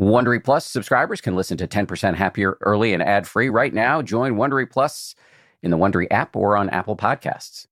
Wondery 0.00 0.42
Plus 0.42 0.64
subscribers 0.64 1.20
can 1.20 1.36
listen 1.36 1.58
to 1.58 1.68
10% 1.68 2.14
Happier 2.14 2.56
early 2.62 2.94
and 2.94 3.02
ad 3.02 3.28
free 3.28 3.50
right 3.50 3.74
now. 3.74 4.00
Join 4.00 4.36
Wondery 4.36 4.68
Plus 4.70 5.14
in 5.62 5.70
the 5.70 5.76
Wondery 5.76 6.06
app 6.10 6.34
or 6.34 6.56
on 6.56 6.70
Apple 6.70 6.96
Podcasts. 6.96 7.66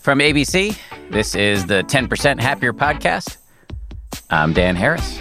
From 0.00 0.20
ABC, 0.20 0.78
this 1.10 1.34
is 1.34 1.66
the 1.66 1.82
10% 1.82 2.40
Happier 2.40 2.72
podcast. 2.72 3.38
I'm 4.30 4.52
Dan 4.52 4.76
Harris. 4.76 5.18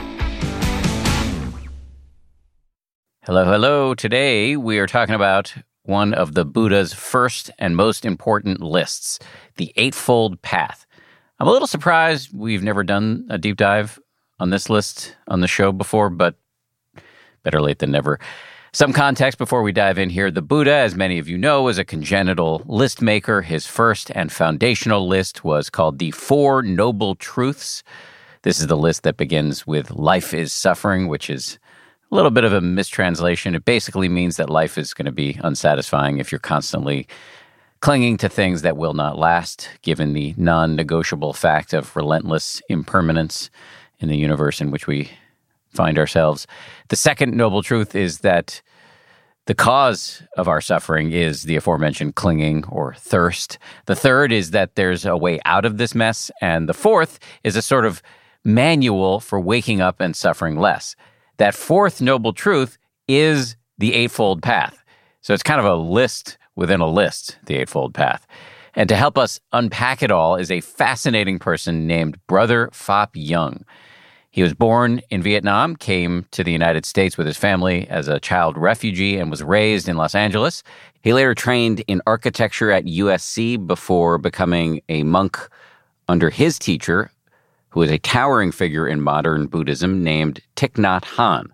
Hello, 3.23 3.43
hello. 3.43 3.95
Today 3.95 4.55
we 4.55 4.77
are 4.77 4.85
talking 4.85 5.15
about 5.15 5.55
one 5.81 6.13
of 6.13 6.35
the 6.35 6.45
Buddha's 6.45 6.93
first 6.93 7.49
and 7.57 7.75
most 7.75 8.05
important 8.05 8.61
lists, 8.61 9.17
the 9.55 9.73
Eightfold 9.77 10.39
Path. 10.43 10.85
I'm 11.37 11.47
a 11.47 11.51
little 11.51 11.67
surprised 11.67 12.29
we've 12.33 12.63
never 12.63 12.81
done 12.83 13.27
a 13.29 13.37
deep 13.37 13.57
dive 13.57 13.99
on 14.39 14.51
this 14.51 14.69
list 14.69 15.17
on 15.27 15.41
the 15.41 15.47
show 15.47 15.73
before, 15.73 16.09
but 16.09 16.35
better 17.43 17.61
late 17.61 17.79
than 17.79 17.91
never. 17.91 18.21
Some 18.71 18.93
context 18.93 19.37
before 19.37 19.61
we 19.61 19.73
dive 19.73 19.97
in 19.97 20.09
here. 20.09 20.31
The 20.31 20.41
Buddha, 20.41 20.73
as 20.73 20.95
many 20.95 21.19
of 21.19 21.27
you 21.27 21.37
know, 21.37 21.63
was 21.63 21.77
a 21.77 21.83
congenital 21.83 22.63
list 22.65 23.01
maker. 23.01 23.41
His 23.41 23.67
first 23.67 24.11
and 24.15 24.31
foundational 24.31 25.07
list 25.07 25.43
was 25.43 25.69
called 25.69 25.99
the 25.99 26.11
Four 26.11 26.61
Noble 26.61 27.15
Truths. 27.15 27.83
This 28.43 28.61
is 28.61 28.67
the 28.67 28.77
list 28.77 29.03
that 29.03 29.17
begins 29.17 29.67
with 29.67 29.91
life 29.91 30.33
is 30.33 30.53
suffering, 30.53 31.09
which 31.09 31.29
is 31.29 31.59
a 32.11 32.15
little 32.15 32.31
bit 32.31 32.45
of 32.45 32.53
a 32.53 32.61
mistranslation. 32.61 33.55
It 33.55 33.65
basically 33.65 34.07
means 34.07 34.37
that 34.37 34.49
life 34.49 34.77
is 34.77 34.93
going 34.93 35.05
to 35.05 35.11
be 35.11 35.37
unsatisfying 35.43 36.17
if 36.19 36.31
you're 36.31 36.39
constantly 36.39 37.07
clinging 37.81 38.17
to 38.17 38.29
things 38.29 38.61
that 38.61 38.77
will 38.77 38.93
not 38.93 39.17
last, 39.17 39.69
given 39.81 40.13
the 40.13 40.33
non 40.37 40.75
negotiable 40.75 41.33
fact 41.33 41.73
of 41.73 41.95
relentless 41.95 42.61
impermanence 42.69 43.49
in 43.99 44.09
the 44.09 44.17
universe 44.17 44.61
in 44.61 44.71
which 44.71 44.87
we 44.87 45.11
find 45.69 45.97
ourselves. 45.97 46.47
The 46.89 46.95
second 46.95 47.35
noble 47.35 47.61
truth 47.61 47.95
is 47.95 48.19
that 48.19 48.61
the 49.45 49.53
cause 49.53 50.23
of 50.37 50.47
our 50.47 50.59
suffering 50.59 51.11
is 51.11 51.43
the 51.43 51.55
aforementioned 51.55 52.15
clinging 52.15 52.65
or 52.65 52.95
thirst. 52.95 53.59
The 53.85 53.95
third 53.95 54.31
is 54.31 54.51
that 54.51 54.75
there's 54.75 55.05
a 55.05 55.15
way 55.15 55.39
out 55.45 55.65
of 55.65 55.77
this 55.77 55.93
mess. 55.93 56.31
And 56.41 56.67
the 56.67 56.73
fourth 56.73 57.19
is 57.43 57.55
a 57.55 57.61
sort 57.61 57.85
of 57.85 58.01
manual 58.43 59.19
for 59.19 59.39
waking 59.39 59.81
up 59.81 59.99
and 59.99 60.15
suffering 60.15 60.59
less. 60.59 60.95
That 61.37 61.53
fourth 61.53 62.01
noble 62.01 62.33
truth 62.33 62.77
is 63.07 63.55
the 63.77 63.93
Eightfold 63.93 64.41
Path. 64.41 64.83
So 65.21 65.33
it's 65.33 65.43
kind 65.43 65.59
of 65.59 65.65
a 65.65 65.75
list 65.75 66.37
within 66.55 66.81
a 66.81 66.87
list, 66.87 67.37
the 67.45 67.55
Eightfold 67.55 67.93
Path. 67.93 68.25
And 68.75 68.89
to 68.89 68.95
help 68.95 69.17
us 69.17 69.39
unpack 69.53 70.03
it 70.03 70.11
all 70.11 70.35
is 70.35 70.51
a 70.51 70.61
fascinating 70.61 71.39
person 71.39 71.87
named 71.87 72.19
Brother 72.27 72.69
Phap 72.73 73.13
Dung. 73.13 73.63
He 74.31 74.43
was 74.43 74.53
born 74.53 75.01
in 75.09 75.21
Vietnam, 75.21 75.77
came 75.77 76.25
to 76.31 76.43
the 76.43 76.51
United 76.51 76.85
States 76.85 77.17
with 77.17 77.25
his 77.25 77.37
family 77.37 77.87
as 77.87 78.09
a 78.09 78.19
child 78.19 78.57
refugee, 78.57 79.15
and 79.15 79.31
was 79.31 79.41
raised 79.41 79.87
in 79.87 79.95
Los 79.95 80.13
Angeles. 80.13 80.61
He 81.03 81.13
later 81.13 81.33
trained 81.33 81.85
in 81.87 82.01
architecture 82.05 82.69
at 82.69 82.83
USC 82.83 83.65
before 83.65 84.17
becoming 84.17 84.81
a 84.89 85.03
monk 85.03 85.39
under 86.09 86.29
his 86.29 86.59
teacher, 86.59 87.11
who 87.69 87.81
is 87.81 87.89
a 87.89 87.97
towering 87.97 88.51
figure 88.51 88.85
in 88.85 88.99
modern 88.99 89.47
Buddhism 89.47 90.03
named 90.03 90.41
Thich 90.57 90.73
Nhat 90.73 91.03
Hanh. 91.03 91.47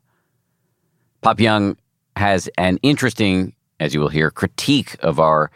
Phap 1.21 1.37
Dung 1.37 1.77
has 2.15 2.49
an 2.57 2.77
interesting 2.81 3.53
as 3.81 3.95
you 3.95 3.99
will 3.99 4.09
hear, 4.09 4.29
critique 4.29 4.95
of 4.99 5.19
our 5.19 5.49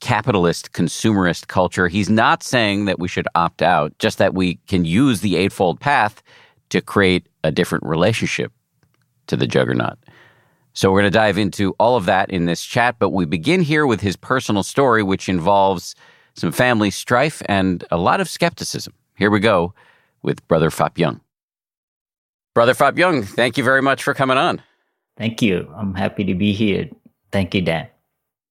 capitalist 0.00 0.72
consumerist 0.72 1.48
culture. 1.48 1.88
He's 1.88 2.10
not 2.10 2.42
saying 2.42 2.84
that 2.84 2.98
we 2.98 3.08
should 3.08 3.26
opt 3.34 3.62
out, 3.62 3.98
just 3.98 4.18
that 4.18 4.34
we 4.34 4.56
can 4.68 4.84
use 4.84 5.22
the 5.22 5.36
Eightfold 5.36 5.80
Path 5.80 6.22
to 6.68 6.82
create 6.82 7.26
a 7.42 7.50
different 7.50 7.84
relationship 7.84 8.52
to 9.28 9.36
the 9.36 9.46
juggernaut. 9.46 9.98
So 10.74 10.92
we're 10.92 11.00
going 11.00 11.12
to 11.12 11.18
dive 11.18 11.38
into 11.38 11.74
all 11.80 11.96
of 11.96 12.04
that 12.04 12.30
in 12.30 12.44
this 12.44 12.62
chat, 12.62 12.96
but 12.98 13.10
we 13.10 13.24
begin 13.24 13.62
here 13.62 13.86
with 13.86 14.02
his 14.02 14.14
personal 14.14 14.62
story, 14.62 15.02
which 15.02 15.28
involves 15.28 15.94
some 16.34 16.52
family 16.52 16.90
strife 16.90 17.42
and 17.46 17.82
a 17.90 17.96
lot 17.96 18.20
of 18.20 18.28
skepticism. 18.28 18.92
Here 19.16 19.30
we 19.30 19.40
go 19.40 19.72
with 20.22 20.46
Brother 20.48 20.70
Phap 20.70 20.94
Dung. 20.94 21.20
Brother 22.54 22.74
Phap 22.74 22.94
Dung, 22.96 23.22
thank 23.22 23.56
you 23.56 23.64
very 23.64 23.82
much 23.82 24.02
for 24.02 24.12
coming 24.12 24.36
on. 24.36 24.62
Thank 25.16 25.42
you. 25.42 25.72
I'm 25.76 25.94
happy 25.94 26.24
to 26.24 26.34
be 26.34 26.52
here. 26.52 26.88
Thank 27.32 27.54
you, 27.54 27.62
Dan. 27.62 27.88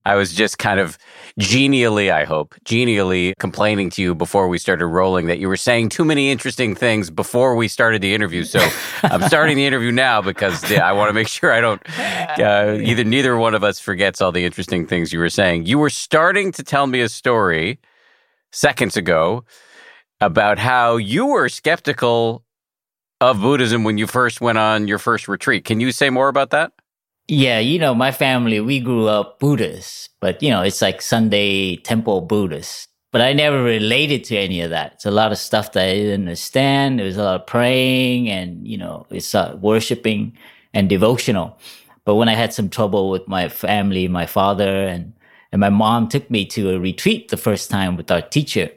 I 0.06 0.16
was 0.16 0.34
just 0.34 0.57
kind 0.57 0.79
of 0.79 0.97
genially, 1.38 2.09
I 2.09 2.23
hope, 2.23 2.56
genially 2.63 3.34
complaining 3.38 3.90
to 3.91 4.01
you 4.01 4.16
before 4.16 4.47
we 4.47 4.57
started 4.57 4.88
rolling 4.88 5.28
that 5.28 5.40
you 5.40 5.47
were 5.47 5.57
saying 5.57 5.90
too 5.90 6.06
many 6.06 6.31
interesting 6.31 6.73
things 6.73 7.09
before 7.09 7.56
we 7.56 7.67
started 7.67 8.01
the 8.01 8.13
interview. 8.13 8.44
So 8.45 8.59
I'm 9.03 9.22
starting 9.23 9.57
the 9.57 9.66
interview 9.66 9.91
now 9.91 10.22
because 10.22 10.69
yeah, 10.72 10.88
I 10.88 10.94
want 10.94 11.09
to 11.09 11.13
make 11.13 11.28
sure 11.28 11.51
I 11.51 11.59
don't, 11.59 11.81
uh, 12.00 12.78
either 12.81 13.03
neither 13.03 13.38
one 13.38 13.53
of 13.53 13.63
us 13.63 13.79
forgets 13.79 14.22
all 14.22 14.31
the 14.31 14.45
interesting 14.45 14.88
things 14.88 15.11
you 15.11 15.19
were 15.19 15.29
saying. 15.29 15.66
You 15.66 15.78
were 15.78 15.90
starting 15.90 16.53
to 16.53 16.63
tell 16.63 16.88
me 16.88 17.01
a 17.01 17.09
story 17.09 17.79
seconds 18.51 18.96
ago 18.96 19.44
about 20.22 20.57
how 20.57 20.97
you 20.97 21.28
were 21.28 21.50
skeptical 21.50 22.44
of 23.22 23.41
Buddhism 23.41 23.84
when 23.84 23.97
you 23.97 24.07
first 24.07 24.40
went 24.40 24.57
on 24.57 24.88
your 24.88 24.97
first 24.97 25.28
retreat. 25.28 25.66
Can 25.66 25.79
you 25.81 25.91
say 25.91 26.09
more 26.09 26.29
about 26.29 26.51
that? 26.51 26.72
Yeah, 27.31 27.59
you 27.59 27.78
know, 27.78 27.94
my 27.94 28.12
family, 28.12 28.59
we 28.59 28.79
grew 28.79 29.06
up 29.06 29.40
Buddhist, 29.40 30.09
but 30.19 30.41
you 30.41 30.50
know, 30.50 30.63
it's 30.63 30.81
like 30.81 31.00
Sunday 31.00 31.75
temple 31.75 32.22
Buddhist. 32.22 32.88
But 33.12 33.22
I 33.22 33.34
never 33.34 33.62
related 33.62 34.23
to 34.25 34.38
any 34.38 34.62
of 34.62 34.72
that. 34.72 34.94
It's 34.94 35.06
a 35.06 35.12
lot 35.12 35.31
of 35.31 35.38
stuff 35.38 35.72
that 35.73 35.90
I 35.90 35.94
didn't 35.94 36.22
understand. 36.22 36.97
There 36.97 37.06
was 37.06 37.17
a 37.17 37.23
lot 37.23 37.41
of 37.41 37.45
praying 37.45 38.29
and, 38.29 38.67
you 38.67 38.78
know, 38.79 39.06
it's 39.12 39.35
uh, 39.35 39.57
worshiping 39.62 40.35
and 40.73 40.90
devotional. 40.90 41.59
But 42.03 42.16
when 42.16 42.29
I 42.29 42.34
had 42.34 42.51
some 42.51 42.67
trouble 42.69 43.12
with 43.12 43.28
my 43.28 43.47
family, 43.47 44.07
my 44.07 44.25
father 44.25 44.88
and, 44.88 45.13
and 45.51 45.59
my 45.59 45.69
mom 45.69 46.07
took 46.07 46.31
me 46.31 46.46
to 46.47 46.72
a 46.72 46.79
retreat 46.79 47.29
the 47.29 47.38
first 47.38 47.69
time 47.69 47.96
with 47.96 48.09
our 48.09 48.22
teacher. 48.22 48.72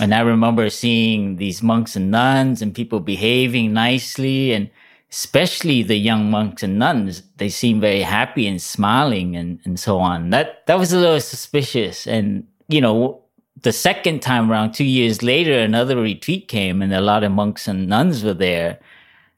And 0.00 0.14
I 0.14 0.20
remember 0.20 0.70
seeing 0.70 1.36
these 1.36 1.62
monks 1.62 1.94
and 1.94 2.10
nuns 2.10 2.62
and 2.62 2.74
people 2.74 3.00
behaving 3.00 3.74
nicely 3.74 4.52
and 4.52 4.70
especially 5.12 5.82
the 5.82 5.96
young 5.96 6.30
monks 6.30 6.62
and 6.62 6.78
nuns, 6.78 7.22
they 7.36 7.50
seem 7.50 7.80
very 7.80 8.00
happy 8.00 8.46
and 8.46 8.60
smiling 8.60 9.36
and, 9.36 9.60
and 9.64 9.78
so 9.78 9.98
on. 9.98 10.30
That 10.30 10.66
that 10.66 10.78
was 10.78 10.92
a 10.92 10.98
little 10.98 11.20
suspicious. 11.20 12.06
And 12.06 12.46
you 12.68 12.80
know, 12.80 13.22
the 13.60 13.72
second 13.72 14.22
time 14.22 14.50
around, 14.50 14.72
two 14.72 14.84
years 14.84 15.22
later, 15.22 15.58
another 15.58 15.96
retreat 15.96 16.48
came 16.48 16.80
and 16.80 16.92
a 16.94 17.02
lot 17.02 17.24
of 17.24 17.30
monks 17.30 17.68
and 17.68 17.88
nuns 17.88 18.24
were 18.24 18.34
there. 18.34 18.80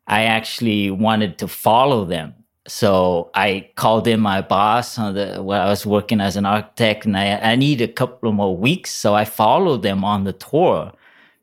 I 0.06 0.24
actually 0.24 0.90
wanted 0.90 1.38
to 1.38 1.48
follow 1.48 2.04
them. 2.04 2.34
So 2.68 3.30
I 3.34 3.68
called 3.74 4.06
in 4.06 4.20
my 4.20 4.40
boss 4.40 4.98
on 4.98 5.14
the 5.14 5.42
where 5.42 5.60
I 5.60 5.68
was 5.68 5.84
working 5.84 6.20
as 6.20 6.36
an 6.36 6.46
architect 6.46 7.04
and 7.04 7.16
I, 7.16 7.36
I 7.36 7.56
need 7.56 7.80
a 7.80 7.88
couple 7.88 8.32
more 8.32 8.56
weeks. 8.56 8.90
So 8.92 9.14
I 9.14 9.24
followed 9.24 9.82
them 9.82 10.04
on 10.04 10.22
the 10.24 10.32
tour 10.32 10.92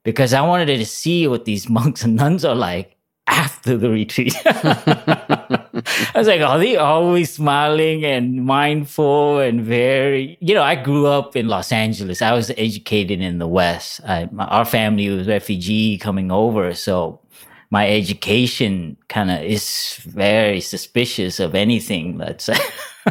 because 0.04 0.34
I 0.34 0.42
wanted 0.42 0.78
to 0.78 0.86
see 0.86 1.28
what 1.28 1.44
these 1.44 1.70
monks 1.78 2.04
and 2.04 2.16
nuns 2.16 2.46
are 2.46 2.56
like 2.56 2.96
after 3.28 3.78
the 3.78 3.90
retreat. 3.90 4.36
I 4.46 6.12
was 6.16 6.28
like, 6.28 6.42
are 6.42 6.58
they 6.58 6.76
always 6.76 7.34
smiling 7.34 8.04
and 8.04 8.46
mindful 8.46 9.40
and 9.40 9.62
very, 9.62 10.38
you 10.42 10.54
know, 10.54 10.64
I 10.64 10.76
grew 10.76 11.08
up 11.08 11.36
in 11.36 11.48
Los 11.48 11.72
Angeles. 11.72 12.22
I 12.22 12.34
was 12.34 12.52
educated 12.52 13.22
in 13.22 13.40
the 13.40 13.48
West. 13.48 14.02
I, 14.06 14.28
my, 14.32 14.46
our 14.46 14.66
family 14.66 15.10
was 15.10 15.28
refugee 15.28 15.98
coming 15.98 16.32
over. 16.32 16.74
So 16.74 17.20
my 17.70 17.90
education 17.90 18.98
kind 19.08 19.32
of 19.32 19.42
is 19.42 19.98
very 20.06 20.60
suspicious 20.60 21.40
of 21.40 21.56
anything 21.56 22.18
that's, 22.18 22.50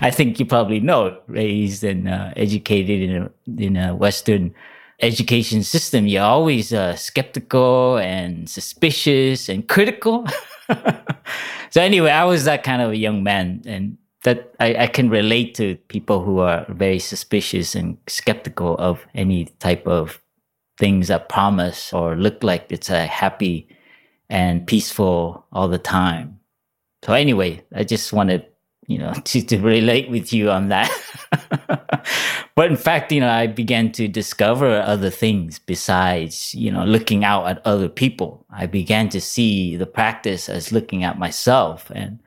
I 0.00 0.10
think 0.10 0.40
you 0.40 0.46
probably 0.46 0.80
know, 0.80 1.16
raised 1.28 1.84
and 1.84 2.08
uh, 2.08 2.32
educated 2.36 3.08
in 3.08 3.22
a, 3.22 3.62
in 3.62 3.76
a 3.76 3.94
Western 3.94 4.54
education 5.00 5.62
system, 5.62 6.06
you're 6.06 6.24
always 6.24 6.72
uh, 6.72 6.96
skeptical 6.96 7.98
and 7.98 8.48
suspicious 8.48 9.48
and 9.48 9.68
critical. 9.68 10.26
so 11.70 11.80
anyway, 11.80 12.10
I 12.10 12.24
was 12.24 12.44
that 12.44 12.62
kind 12.64 12.82
of 12.82 12.90
a 12.90 12.96
young 12.96 13.22
man, 13.22 13.62
and 13.66 13.96
that 14.24 14.52
I, 14.58 14.74
I 14.74 14.86
can 14.88 15.08
relate 15.08 15.54
to 15.56 15.76
people 15.88 16.22
who 16.22 16.40
are 16.40 16.66
very 16.68 16.98
suspicious 16.98 17.74
and 17.74 17.96
skeptical 18.08 18.76
of 18.78 19.06
any 19.14 19.46
type 19.60 19.86
of 19.86 20.20
things 20.78 21.08
that 21.08 21.28
promise 21.28 21.92
or 21.92 22.16
look 22.16 22.42
like 22.42 22.66
it's 22.70 22.90
a 22.90 23.06
happy 23.06 23.68
and 24.28 24.66
peaceful 24.66 25.46
all 25.52 25.68
the 25.68 25.78
time. 25.78 26.38
So 27.04 27.12
anyway, 27.12 27.64
I 27.74 27.84
just 27.84 28.12
wanted 28.12 28.46
you 28.88 28.98
know, 28.98 29.12
to, 29.24 29.42
to 29.42 29.58
relate 29.58 30.10
with 30.10 30.32
you 30.32 30.50
on 30.50 30.70
that. 30.70 30.90
but 32.58 32.72
in 32.72 32.76
fact, 32.76 33.12
you 33.12 33.20
know, 33.20 33.30
I 33.30 33.46
began 33.46 33.92
to 33.92 34.08
discover 34.08 34.80
other 34.80 35.10
things 35.10 35.60
besides, 35.60 36.52
you 36.56 36.72
know, 36.72 36.84
looking 36.84 37.22
out 37.22 37.46
at 37.46 37.64
other 37.64 37.88
people. 37.88 38.44
I 38.50 38.66
began 38.66 39.08
to 39.10 39.20
see 39.20 39.76
the 39.76 39.86
practice 39.86 40.48
as 40.48 40.72
looking 40.72 41.04
at 41.04 41.20
myself 41.20 41.88
and 41.94 42.18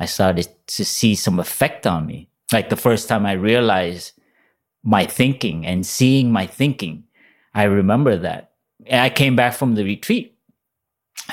I 0.00 0.06
started 0.06 0.48
to 0.68 0.86
see 0.86 1.14
some 1.14 1.38
effect 1.38 1.86
on 1.86 2.06
me. 2.06 2.30
Like 2.50 2.70
the 2.70 2.76
first 2.76 3.10
time 3.10 3.26
I 3.26 3.32
realized 3.32 4.12
my 4.82 5.04
thinking 5.04 5.66
and 5.66 5.84
seeing 5.84 6.32
my 6.32 6.46
thinking, 6.46 7.04
I 7.54 7.64
remember 7.64 8.16
that 8.16 8.52
And 8.86 9.02
I 9.02 9.10
came 9.10 9.36
back 9.36 9.52
from 9.52 9.74
the 9.74 9.84
retreat 9.84 10.38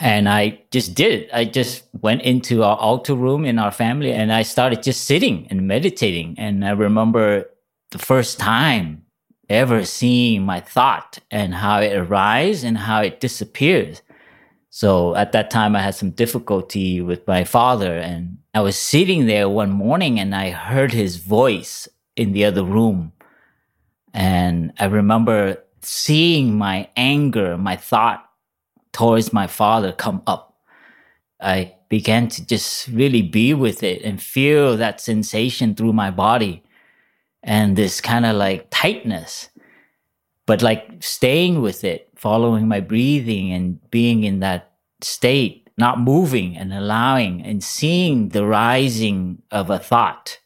and 0.02 0.28
I 0.28 0.60
just 0.72 0.94
did 0.94 1.14
it. 1.14 1.30
I 1.32 1.46
just 1.46 1.86
went 2.02 2.24
into 2.24 2.64
our 2.64 2.76
altar 2.76 3.16
room 3.16 3.46
in 3.46 3.60
our 3.60 3.72
family 3.72 4.12
and 4.12 4.34
I 4.34 4.42
started 4.42 4.84
just 4.84 5.06
sitting 5.06 5.48
and 5.50 5.70
meditating. 5.70 6.36
And 6.38 6.66
I 6.66 6.72
remember 6.72 7.46
the 7.92 8.00
first 8.00 8.40
time 8.40 9.04
ever 9.50 9.84
seeing 9.86 10.44
my 10.44 10.60
thought 10.62 11.20
and 11.30 11.54
how 11.56 11.82
it 11.82 11.96
arises 11.96 12.64
and 12.64 12.78
how 12.78 13.02
it 13.02 13.20
disappears. 13.20 14.02
So 14.70 15.16
at 15.16 15.34
that 15.34 15.52
time, 15.52 15.76
I 15.76 15.82
had 15.82 15.96
some 15.96 16.12
difficulty 16.12 17.02
with 17.02 17.28
my 17.28 17.44
father. 17.44 17.98
And 17.98 18.38
I 18.54 18.62
was 18.62 18.78
sitting 18.78 19.26
there 19.26 19.50
one 19.50 19.70
morning 19.70 20.20
and 20.20 20.34
I 20.34 20.52
heard 20.52 20.94
his 20.94 21.18
voice 21.18 21.90
in 22.16 22.32
the 22.32 22.46
other 22.46 22.64
room. 22.64 23.12
And 24.14 24.72
I 24.80 24.86
remember 24.86 25.62
seeing 25.82 26.58
my 26.58 26.88
anger, 26.96 27.58
my 27.58 27.76
thought 27.76 28.26
towards 28.94 29.34
my 29.34 29.48
father 29.48 29.92
come 29.92 30.22
up. 30.26 30.56
I 31.42 31.76
began 31.90 32.30
to 32.30 32.46
just 32.46 32.88
really 32.88 33.22
be 33.22 33.54
with 33.54 33.84
it 33.84 34.02
and 34.04 34.22
feel 34.22 34.78
that 34.78 35.02
sensation 35.02 35.76
through 35.76 35.94
my 35.94 36.12
body 36.12 36.64
and 37.44 37.76
this 37.76 38.02
kind 38.02 38.26
of 38.26 38.36
like 38.36 38.68
tightness 38.70 39.50
but 40.52 40.62
like 40.62 41.02
staying 41.02 41.62
with 41.62 41.86
it, 41.86 42.10
following 42.16 42.68
my 42.68 42.82
breathing 42.82 43.54
and 43.54 43.80
being 43.90 44.26
in 44.26 44.42
that 44.42 44.74
state, 45.02 45.70
not 45.78 46.00
moving 46.00 46.58
and 46.58 46.74
allowing 46.74 47.42
and 47.42 47.64
seeing 47.64 48.30
the 48.30 48.46
rising 48.46 49.42
of 49.52 49.70
a 49.70 49.80
thought 49.80 50.40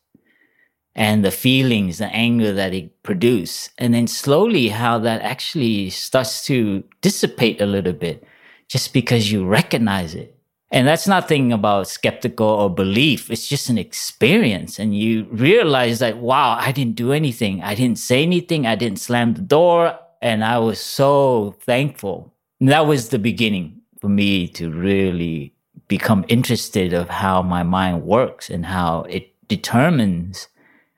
and 0.94 1.26
the 1.26 1.32
feelings, 1.32 1.98
the 1.98 2.06
anger 2.08 2.54
that 2.54 2.72
it 2.72 3.02
produces. 3.02 3.72
And 3.80 3.96
then 3.96 4.06
slowly 4.06 4.68
how 4.68 5.00
that 5.00 5.24
actually 5.24 5.90
starts 5.90 6.46
to 6.46 6.84
dissipate 7.02 7.60
a 7.60 7.66
little 7.66 7.94
bit 7.94 8.24
just 8.68 8.94
because 8.94 9.32
you 9.32 9.46
recognize 9.46 10.14
it. 10.14 10.35
And 10.76 10.86
that's 10.86 11.08
nothing 11.08 11.54
about 11.54 11.88
skeptical 11.88 12.48
or 12.48 12.70
belief. 12.70 13.32
It's 13.32 13.48
just 13.48 13.70
an 13.70 13.78
experience. 13.78 14.78
And 14.78 14.94
you 14.94 15.24
realize 15.32 16.00
that, 16.00 16.18
wow, 16.18 16.58
I 16.60 16.74
didn't 16.74 16.98
do 16.98 17.14
anything. 17.14 17.64
I 17.64 17.76
didn't 17.76 17.98
say 17.98 18.22
anything. 18.22 18.68
I 18.68 18.76
didn't 18.76 19.00
slam 19.00 19.36
the 19.36 19.42
door. 19.42 19.98
And 20.22 20.44
I 20.44 20.60
was 20.60 20.82
so 20.82 21.56
thankful. 21.62 22.34
And 22.60 22.68
that 22.68 22.88
was 22.88 23.08
the 23.08 23.20
beginning 23.20 23.80
for 24.02 24.10
me 24.10 24.50
to 24.50 24.70
really 24.70 25.54
become 25.88 26.26
interested 26.28 26.92
of 26.92 27.08
how 27.08 27.42
my 27.42 27.64
mind 27.64 28.04
works 28.04 28.50
and 28.50 28.66
how 28.66 29.04
it 29.04 29.34
determines 29.48 30.50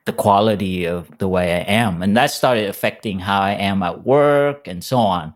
the 0.06 0.14
quality 0.14 0.86
of 0.86 1.16
the 1.20 1.28
way 1.28 1.54
I 1.54 1.72
am. 1.72 2.02
And 2.02 2.18
that 2.18 2.32
started 2.32 2.68
affecting 2.68 3.20
how 3.20 3.42
I 3.42 3.52
am 3.52 3.84
at 3.84 4.04
work 4.04 4.68
and 4.68 4.84
so 4.84 4.98
on 4.98 5.36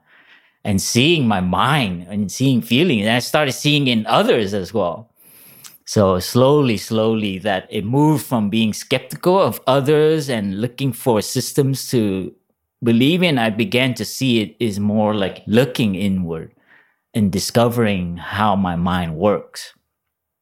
and 0.64 0.82
seeing 0.82 1.28
my 1.28 1.42
mind 1.42 2.08
and 2.10 2.32
seeing 2.32 2.62
feelings. 2.62 3.02
And 3.02 3.16
I 3.16 3.20
started 3.20 3.54
seeing 3.54 3.88
in 3.88 4.06
others 4.06 4.54
as 4.54 4.74
well. 4.74 5.10
So 5.86 6.20
slowly, 6.20 6.78
slowly, 6.78 7.38
that 7.40 7.68
it 7.70 7.84
moved 7.84 8.26
from 8.26 8.50
being 8.50 8.74
skeptical 8.74 9.40
of 9.40 9.60
others 9.68 10.30
and 10.30 10.62
looking 10.62 10.94
for 10.94 11.22
systems 11.22 11.90
to 11.90 12.34
believe 12.84 13.24
in. 13.24 13.38
I 13.38 13.50
began 13.50 13.94
to 13.96 14.06
see 14.06 14.42
it 14.42 14.56
is 14.60 14.80
more 14.80 15.14
like 15.14 15.44
looking 15.48 15.96
inward 15.96 16.54
and 17.14 17.32
discovering 17.32 18.18
how 18.18 18.56
my 18.56 18.76
mind 18.76 19.16
works. 19.18 19.74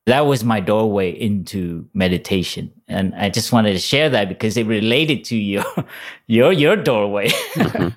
That 0.09 0.25
was 0.25 0.43
my 0.43 0.59
doorway 0.59 1.11
into 1.11 1.87
meditation. 1.93 2.71
And 2.87 3.13
I 3.13 3.29
just 3.29 3.51
wanted 3.51 3.73
to 3.73 3.79
share 3.79 4.09
that 4.09 4.27
because 4.27 4.57
it 4.57 4.65
related 4.65 5.23
to 5.25 5.35
your, 5.35 5.63
your, 6.27 6.51
your 6.51 6.75
doorway, 6.75 7.27
mm-hmm. 7.29 7.89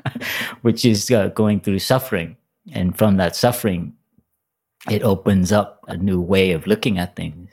which 0.61 0.85
is 0.85 1.11
uh, 1.11 1.29
going 1.29 1.61
through 1.61 1.79
suffering. 1.79 2.37
And 2.71 2.99
from 2.99 3.17
that 3.17 3.35
suffering, 3.35 3.95
it 4.91 5.03
opens 5.03 5.53
up 5.53 5.83
a 5.89 5.97
new 5.97 6.21
way 6.21 6.53
of 6.53 6.67
looking 6.67 6.99
at 6.99 7.17
things. 7.17 7.51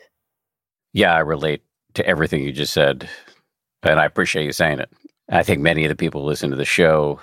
Yeah, 0.92 1.16
I 1.16 1.20
relate 1.20 1.62
to 1.94 2.06
everything 2.06 2.44
you 2.44 2.52
just 2.52 2.74
said. 2.74 3.08
And 3.84 3.98
I 3.98 4.04
appreciate 4.04 4.44
you 4.44 4.52
saying 4.52 4.80
it. 4.80 4.90
I 5.30 5.42
think 5.42 5.62
many 5.62 5.86
of 5.86 5.90
the 5.90 5.96
people 5.96 6.26
listen 6.26 6.50
to 6.50 6.58
the 6.58 6.66
show 6.66 7.22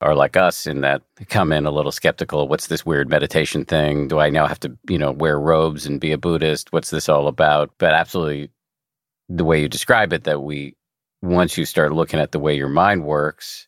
are 0.00 0.14
like 0.14 0.36
us 0.36 0.66
in 0.66 0.82
that 0.82 1.02
they 1.16 1.24
come 1.24 1.52
in 1.52 1.66
a 1.66 1.70
little 1.70 1.92
skeptical. 1.92 2.48
What's 2.48 2.66
this 2.66 2.84
weird 2.84 3.08
meditation 3.08 3.64
thing? 3.64 4.08
Do 4.08 4.18
I 4.18 4.28
now 4.28 4.46
have 4.46 4.60
to, 4.60 4.76
you 4.88 4.98
know, 4.98 5.12
wear 5.12 5.40
robes 5.40 5.86
and 5.86 6.00
be 6.00 6.12
a 6.12 6.18
Buddhist? 6.18 6.72
What's 6.72 6.90
this 6.90 7.08
all 7.08 7.28
about? 7.28 7.72
But 7.78 7.94
absolutely 7.94 8.50
the 9.28 9.44
way 9.44 9.60
you 9.60 9.68
describe 9.68 10.12
it, 10.12 10.24
that 10.24 10.42
we, 10.42 10.76
once 11.22 11.56
you 11.56 11.64
start 11.64 11.92
looking 11.92 12.20
at 12.20 12.32
the 12.32 12.38
way 12.38 12.54
your 12.54 12.68
mind 12.68 13.04
works, 13.04 13.66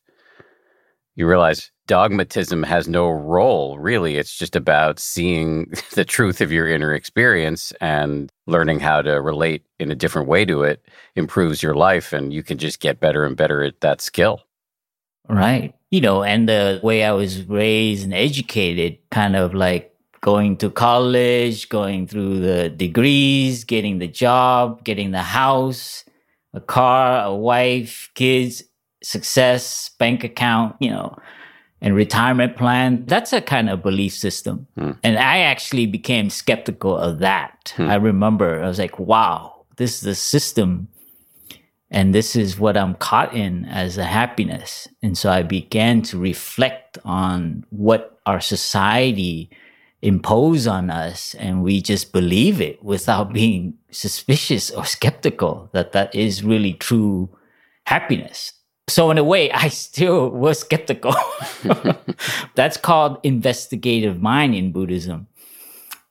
you 1.16 1.26
realize 1.26 1.72
dogmatism 1.88 2.62
has 2.62 2.86
no 2.86 3.08
role, 3.08 3.78
really. 3.78 4.16
It's 4.16 4.36
just 4.36 4.54
about 4.54 5.00
seeing 5.00 5.72
the 5.94 6.04
truth 6.04 6.40
of 6.40 6.52
your 6.52 6.68
inner 6.68 6.94
experience 6.94 7.72
and 7.80 8.30
learning 8.46 8.80
how 8.80 9.02
to 9.02 9.20
relate 9.20 9.64
in 9.80 9.90
a 9.90 9.96
different 9.96 10.28
way 10.28 10.44
to 10.44 10.62
it 10.62 10.84
improves 11.16 11.62
your 11.62 11.74
life. 11.74 12.12
And 12.12 12.32
you 12.32 12.42
can 12.42 12.58
just 12.58 12.80
get 12.80 13.00
better 13.00 13.24
and 13.24 13.36
better 13.36 13.62
at 13.62 13.80
that 13.80 14.00
skill. 14.00 14.42
Right. 15.28 15.74
You 15.90 16.00
know, 16.02 16.22
and 16.22 16.48
the 16.48 16.80
way 16.82 17.02
I 17.02 17.12
was 17.12 17.44
raised 17.44 18.04
and 18.04 18.12
educated, 18.12 18.98
kind 19.10 19.36
of 19.36 19.54
like 19.54 19.94
going 20.20 20.56
to 20.58 20.70
college, 20.70 21.68
going 21.68 22.06
through 22.06 22.40
the 22.40 22.68
degrees, 22.68 23.64
getting 23.64 23.98
the 23.98 24.08
job, 24.08 24.84
getting 24.84 25.12
the 25.12 25.22
house, 25.22 26.04
a 26.52 26.60
car, 26.60 27.24
a 27.24 27.34
wife, 27.34 28.10
kids, 28.14 28.62
success, 29.02 29.90
bank 29.98 30.24
account, 30.24 30.76
you 30.80 30.90
know, 30.90 31.16
and 31.80 31.94
retirement 31.94 32.56
plan. 32.56 33.04
That's 33.06 33.32
a 33.32 33.40
kind 33.40 33.70
of 33.70 33.82
belief 33.82 34.12
system. 34.12 34.66
Hmm. 34.76 34.92
And 35.04 35.18
I 35.18 35.38
actually 35.38 35.86
became 35.86 36.30
skeptical 36.30 36.96
of 36.96 37.20
that. 37.20 37.72
Hmm. 37.76 37.88
I 37.88 37.94
remember 37.94 38.62
I 38.62 38.68
was 38.68 38.78
like, 38.78 38.98
wow, 38.98 39.64
this 39.76 40.02
is 40.02 40.06
a 40.06 40.14
system 40.14 40.88
and 41.90 42.14
this 42.14 42.36
is 42.36 42.58
what 42.58 42.76
I'm 42.76 42.94
caught 42.94 43.34
in 43.34 43.64
as 43.64 43.96
a 43.96 44.04
happiness. 44.04 44.88
And 45.02 45.16
so 45.16 45.30
I 45.30 45.42
began 45.42 46.02
to 46.02 46.18
reflect 46.18 46.98
on 47.04 47.64
what 47.70 48.18
our 48.26 48.40
society 48.40 49.50
impose 50.02 50.66
on 50.66 50.90
us 50.90 51.34
and 51.34 51.62
we 51.62 51.80
just 51.80 52.12
believe 52.12 52.60
it 52.60 52.82
without 52.84 53.32
being 53.32 53.74
suspicious 53.90 54.70
or 54.70 54.84
skeptical 54.84 55.70
that 55.72 55.92
that 55.92 56.14
is 56.14 56.44
really 56.44 56.74
true 56.74 57.30
happiness. 57.86 58.52
So 58.88 59.10
in 59.10 59.18
a 59.18 59.24
way, 59.24 59.50
I 59.52 59.68
still 59.68 60.30
was 60.30 60.60
skeptical. 60.60 61.14
That's 62.54 62.76
called 62.76 63.18
investigative 63.22 64.20
mind 64.20 64.54
in 64.54 64.72
Buddhism. 64.72 65.26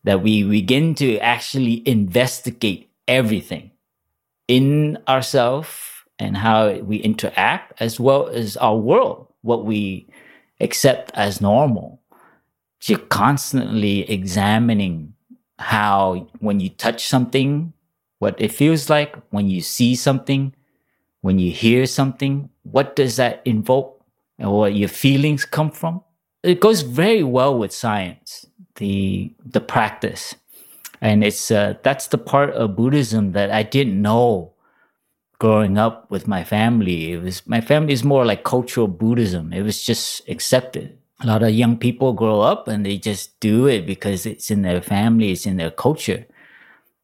That 0.03 0.21
we 0.21 0.43
begin 0.43 0.95
to 0.95 1.17
actually 1.17 1.83
investigate 1.87 2.91
everything 3.07 3.71
in 4.47 4.97
ourselves 5.07 5.69
and 6.19 6.37
how 6.37 6.73
we 6.73 6.97
interact, 6.97 7.79
as 7.81 7.99
well 7.99 8.27
as 8.27 8.57
our 8.57 8.77
world, 8.77 9.27
what 9.41 9.65
we 9.65 10.07
accept 10.59 11.11
as 11.13 11.41
normal. 11.41 12.01
You're 12.83 12.99
constantly 12.99 14.09
examining 14.09 15.13
how, 15.59 16.27
when 16.39 16.59
you 16.59 16.69
touch 16.69 17.05
something, 17.05 17.73
what 18.19 18.39
it 18.39 18.51
feels 18.51 18.89
like, 18.89 19.15
when 19.29 19.49
you 19.49 19.61
see 19.61 19.95
something, 19.95 20.55
when 21.21 21.39
you 21.39 21.51
hear 21.51 21.85
something, 21.85 22.49
what 22.63 22.95
does 22.95 23.17
that 23.17 23.41
invoke, 23.45 24.03
or 24.39 24.59
what 24.59 24.75
your 24.75 24.89
feelings 24.89 25.45
come 25.45 25.71
from? 25.71 26.03
It 26.43 26.59
goes 26.59 26.81
very 26.81 27.23
well 27.23 27.57
with 27.57 27.73
science, 27.73 28.45
the 28.75 29.33
the 29.43 29.59
practice 29.59 30.35
and 31.01 31.23
it's 31.23 31.51
uh, 31.51 31.75
that's 31.83 32.07
the 32.07 32.17
part 32.17 32.51
of 32.51 32.75
buddhism 32.75 33.31
that 33.33 33.51
i 33.51 33.63
didn't 33.63 34.01
know 34.01 34.53
growing 35.39 35.77
up 35.77 36.09
with 36.09 36.27
my 36.27 36.43
family. 36.43 37.11
It 37.11 37.21
was 37.21 37.45
my 37.47 37.61
family 37.61 37.93
is 37.93 38.03
more 38.03 38.25
like 38.25 38.43
cultural 38.43 38.87
buddhism. 38.87 39.53
It 39.53 39.61
was 39.61 39.83
just 39.83 40.27
accepted. 40.27 40.97
A 41.21 41.27
lot 41.27 41.43
of 41.43 41.49
young 41.49 41.77
people 41.77 42.13
grow 42.13 42.41
up 42.41 42.67
and 42.67 42.85
they 42.85 42.97
just 42.97 43.39
do 43.39 43.67
it 43.67 43.85
because 43.85 44.25
it's 44.25 44.51
in 44.51 44.61
their 44.61 44.81
family 44.81 45.31
it's 45.31 45.45
in 45.45 45.57
their 45.57 45.71
culture. 45.71 46.25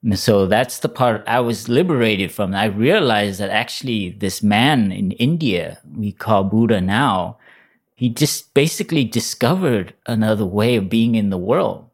And 0.03 0.19
so 0.19 0.45
that's 0.47 0.79
the 0.79 0.89
part 0.89 1.23
i 1.27 1.39
was 1.39 1.69
liberated 1.69 2.31
from. 2.31 2.53
I 2.53 2.65
realized 2.65 3.39
that 3.39 3.49
actually 3.49 4.09
this 4.11 4.43
man 4.43 4.91
in 4.91 5.11
india 5.13 5.79
we 5.95 6.11
call 6.11 6.43
buddha 6.43 6.81
now 6.81 7.37
he 7.95 8.09
just 8.09 8.53
basically 8.53 9.05
discovered 9.05 9.93
another 10.05 10.45
way 10.45 10.75
of 10.75 10.89
being 10.89 11.15
in 11.15 11.29
the 11.29 11.37
world 11.37 11.89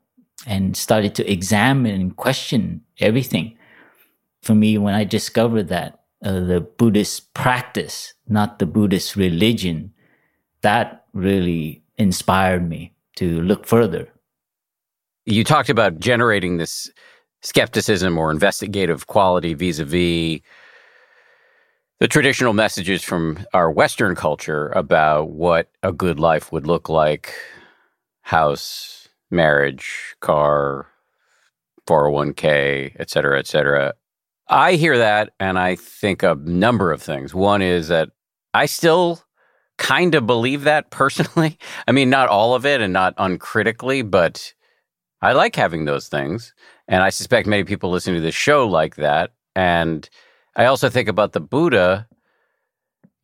and 0.46 0.75
started 0.75 1.15
to 1.15 1.31
examine 1.31 1.93
and 1.93 2.15
question 2.15 2.81
everything. 3.00 3.58
For 4.41 4.55
me, 4.55 4.77
when 4.77 4.96
I 4.96 5.03
discovered 5.03 5.67
that 5.67 6.00
uh, 6.24 6.39
the 6.39 6.62
Buddhist 6.62 7.34
practice, 7.34 8.13
not 8.27 8.60
the 8.60 8.65
Buddhist 8.65 9.15
religion, 9.15 9.93
that 10.62 11.05
really 11.13 11.84
inspired 11.98 12.67
me 12.67 12.93
to 13.15 13.41
look 13.41 13.65
further. 13.65 14.08
You 15.25 15.43
talked 15.43 15.69
about 15.69 16.00
generating 16.00 16.58
this 16.58 16.89
skepticism 17.41 18.17
or 18.17 18.31
investigative 18.31 19.08
quality 19.08 19.53
vis 19.53 19.79
a 19.79 19.86
vis 19.86 20.41
the 22.00 22.08
traditional 22.08 22.53
messages 22.53 23.03
from 23.03 23.46
our 23.53 23.69
Western 23.69 24.15
culture 24.15 24.69
about 24.69 25.31
what 25.31 25.69
a 25.84 25.91
good 25.91 26.17
life 26.17 26.51
would 26.51 26.65
look 26.65 26.88
like 26.88 27.34
house, 28.22 28.99
marriage, 29.31 30.15
car, 30.19 30.88
401k, 31.88 32.95
et 33.00 33.09
cetera, 33.09 33.39
et 33.39 33.48
cetera. 33.48 33.93
I 34.48 34.74
hear 34.74 34.98
that 34.98 35.33
and 35.39 35.59
I 35.59 35.75
think 35.75 36.24
a 36.24 36.36
number 36.36 36.91
of 36.91 37.01
things. 37.01 37.33
One 37.33 37.62
is 37.62 37.88
that 37.89 38.09
I 38.53 38.65
still 38.65 39.21
kind 39.77 40.15
of 40.15 40.27
believe 40.27 40.63
that 40.63 40.91
personally. 40.91 41.57
I 41.88 41.91
mean, 41.91 42.09
not 42.09 42.29
all 42.29 42.53
of 42.53 42.65
it 42.65 42.81
and 42.81 42.93
not 42.93 43.13
uncritically, 43.17 44.01
but 44.01 44.53
I 45.21 45.33
like 45.33 45.55
having 45.55 45.86
those 45.86 46.07
things. 46.07 46.53
And 46.88 47.03
I 47.03 47.09
suspect 47.09 47.48
many 47.48 47.63
people 47.63 47.89
listening 47.89 48.15
to 48.17 48.21
this 48.21 48.36
show 48.36 48.67
like 48.67 48.95
that. 48.95 49.31
And 49.55 50.09
I 50.55 50.65
also 50.65 50.89
think 50.89 51.07
about 51.07 51.33
the 51.33 51.39
Buddha. 51.39 52.07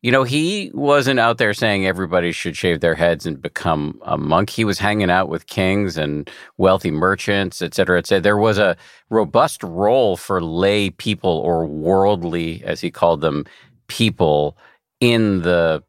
You 0.06 0.12
know, 0.12 0.22
he 0.22 0.70
wasn't 0.72 1.18
out 1.18 1.38
there 1.38 1.52
saying 1.52 1.84
everybody 1.84 2.30
should 2.30 2.56
shave 2.56 2.78
their 2.78 2.94
heads 2.94 3.26
and 3.26 3.42
become 3.42 4.00
a 4.02 4.16
monk. 4.16 4.50
He 4.50 4.64
was 4.64 4.78
hanging 4.78 5.10
out 5.10 5.28
with 5.28 5.48
kings 5.48 5.98
and 5.98 6.30
wealthy 6.58 6.92
merchants, 6.92 7.60
et 7.60 7.74
cetera, 7.74 7.98
et 7.98 8.06
cetera. 8.06 8.22
There 8.22 8.36
was 8.36 8.56
a 8.56 8.76
robust 9.10 9.64
role 9.64 10.16
for 10.16 10.40
lay 10.40 10.90
people 10.90 11.38
or 11.38 11.66
worldly, 11.66 12.62
as 12.64 12.80
he 12.80 12.88
called 12.88 13.20
them, 13.20 13.46
people 13.88 14.56
in 15.00 15.42
the 15.42 15.82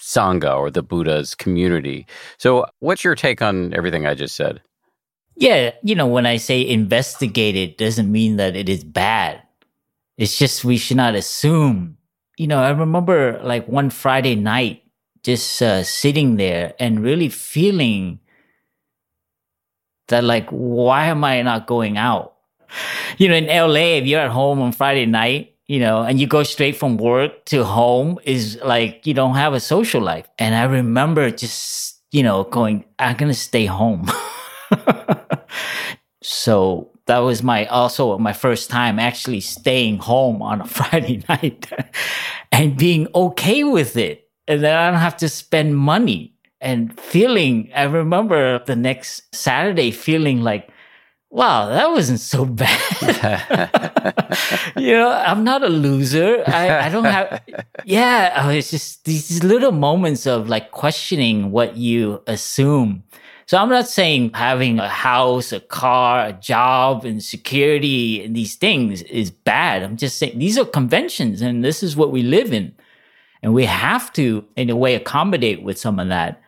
Sangha 0.00 0.58
or 0.58 0.68
the 0.72 0.82
Buddha's 0.82 1.36
community. 1.36 2.08
So, 2.38 2.66
what's 2.80 3.04
your 3.04 3.14
take 3.14 3.40
on 3.40 3.72
everything 3.72 4.04
I 4.04 4.14
just 4.14 4.34
said? 4.34 4.60
Yeah, 5.36 5.70
you 5.84 5.94
know, 5.94 6.08
when 6.08 6.26
I 6.26 6.38
say 6.38 6.66
investigate 6.66 7.54
it 7.54 7.78
doesn't 7.78 8.10
mean 8.10 8.34
that 8.34 8.56
it 8.56 8.68
is 8.68 8.82
bad. 8.82 9.42
It's 10.18 10.36
just 10.36 10.64
we 10.64 10.76
should 10.76 10.96
not 10.96 11.14
assume. 11.14 11.98
You 12.40 12.46
know, 12.46 12.62
I 12.62 12.70
remember 12.70 13.38
like 13.44 13.68
one 13.68 13.90
Friday 13.90 14.34
night 14.34 14.82
just 15.22 15.60
uh, 15.60 15.82
sitting 15.82 16.36
there 16.36 16.72
and 16.80 17.04
really 17.04 17.28
feeling 17.28 18.20
that 20.08 20.24
like 20.24 20.48
why 20.48 21.06
am 21.12 21.22
I 21.22 21.42
not 21.42 21.66
going 21.66 21.98
out? 21.98 22.36
You 23.18 23.28
know, 23.28 23.34
in 23.34 23.46
LA 23.46 23.98
if 23.98 24.06
you're 24.06 24.20
at 24.20 24.30
home 24.30 24.62
on 24.62 24.72
Friday 24.72 25.04
night 25.04 25.50
you 25.70 25.78
know, 25.78 26.02
and 26.02 26.18
you 26.18 26.26
go 26.26 26.42
straight 26.42 26.76
from 26.76 26.96
work 26.96 27.44
to 27.44 27.62
home 27.62 28.18
is 28.24 28.58
like 28.64 29.06
you 29.06 29.14
don't 29.14 29.36
have 29.36 29.52
a 29.52 29.60
social 29.60 30.02
life. 30.02 30.26
And 30.36 30.52
I 30.52 30.64
remember 30.64 31.30
just, 31.30 32.00
you 32.10 32.24
know, 32.24 32.42
going, 32.42 32.84
I'm 32.98 33.16
to 33.18 33.34
stay 33.34 33.66
home. 33.66 34.10
so 36.24 36.90
that 37.10 37.18
was 37.18 37.42
my 37.42 37.66
also 37.66 38.16
my 38.18 38.32
first 38.32 38.70
time 38.70 39.00
actually 39.00 39.40
staying 39.40 39.98
home 39.98 40.40
on 40.42 40.60
a 40.60 40.66
Friday 40.78 41.24
night 41.28 41.68
and 42.52 42.76
being 42.76 43.08
okay 43.14 43.64
with 43.64 43.96
it. 43.96 44.30
And 44.46 44.62
then 44.62 44.76
I 44.78 44.90
don't 44.90 45.00
have 45.00 45.16
to 45.18 45.28
spend 45.28 45.76
money 45.76 46.34
and 46.60 46.98
feeling, 47.00 47.70
I 47.74 47.84
remember 47.84 48.62
the 48.64 48.76
next 48.76 49.34
Saturday 49.34 49.90
feeling 49.90 50.42
like, 50.42 50.70
wow, 51.30 51.68
that 51.68 51.90
wasn't 51.90 52.20
so 52.20 52.44
bad. 52.62 52.78
you 54.76 54.92
know, 54.92 55.10
I'm 55.10 55.42
not 55.42 55.64
a 55.64 55.68
loser. 55.68 56.44
I, 56.46 56.86
I 56.86 56.88
don't 56.90 57.04
have, 57.04 57.42
yeah, 57.84 58.50
it's 58.50 58.70
just 58.70 59.04
these 59.04 59.42
little 59.42 59.72
moments 59.72 60.28
of 60.28 60.48
like 60.48 60.70
questioning 60.70 61.50
what 61.50 61.76
you 61.76 62.22
assume. 62.28 63.02
So 63.50 63.58
I'm 63.58 63.68
not 63.68 63.88
saying 63.88 64.30
having 64.34 64.78
a 64.78 64.88
house, 64.88 65.50
a 65.50 65.58
car, 65.58 66.24
a 66.24 66.32
job, 66.32 67.04
and 67.04 67.20
security 67.20 68.22
and 68.22 68.36
these 68.36 68.54
things 68.54 69.02
is 69.02 69.32
bad. 69.32 69.82
I'm 69.82 69.96
just 69.96 70.18
saying 70.18 70.38
these 70.38 70.56
are 70.56 70.64
conventions 70.64 71.42
and 71.42 71.64
this 71.64 71.82
is 71.82 71.96
what 71.96 72.12
we 72.12 72.22
live 72.22 72.52
in. 72.52 72.72
And 73.42 73.52
we 73.52 73.64
have 73.64 74.12
to, 74.12 74.44
in 74.54 74.70
a 74.70 74.76
way, 74.76 74.94
accommodate 74.94 75.64
with 75.64 75.80
some 75.80 75.98
of 75.98 76.06
that. 76.06 76.40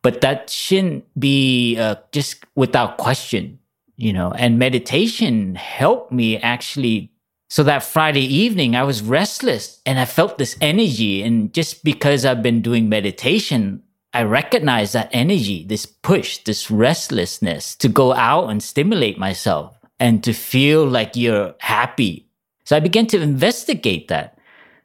But 0.00 0.22
that 0.22 0.48
shouldn't 0.48 1.04
be 1.20 1.76
uh, 1.76 1.96
just 2.12 2.42
without 2.54 2.96
question 2.96 3.58
you 3.98 4.12
know, 4.12 4.30
and 4.30 4.58
meditation 4.58 5.56
helped 5.56 6.10
me 6.10 6.38
actually. 6.38 7.12
So 7.50 7.62
that 7.64 7.82
Friday 7.82 8.24
evening, 8.24 8.74
I 8.74 8.84
was 8.84 9.02
restless 9.02 9.82
and 9.84 9.98
I 9.98 10.06
felt 10.06 10.38
this 10.38 10.56
energy. 10.62 11.22
And 11.22 11.52
just 11.52 11.84
because 11.84 12.24
I've 12.24 12.42
been 12.42 12.62
doing 12.62 12.88
meditation, 12.88 13.82
I 14.14 14.22
recognize 14.22 14.92
that 14.92 15.10
energy, 15.12 15.66
this 15.66 15.86
push, 15.86 16.38
this 16.38 16.70
restlessness 16.70 17.76
to 17.76 17.88
go 17.88 18.14
out 18.14 18.48
and 18.48 18.62
stimulate 18.62 19.18
myself 19.18 19.78
and 20.00 20.24
to 20.24 20.32
feel 20.32 20.86
like 20.86 21.16
you're 21.16 21.54
happy. 21.58 22.28
So 22.64 22.76
I 22.76 22.80
began 22.80 23.06
to 23.08 23.20
investigate 23.20 24.08
that. 24.08 24.38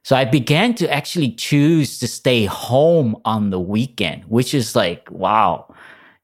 So 0.03 0.18
I 0.18 0.25
began 0.25 0.75
to 0.75 0.92
actually 0.92 1.32
choose 1.32 2.00
to 2.00 2.08
stay 2.08 2.46
home 2.46 3.15
on 3.24 3.51
the 3.51 3.60
weekend, 3.60 4.25
which 4.25 4.53
is 4.53 4.75
like, 4.75 5.10
wow, 5.10 5.74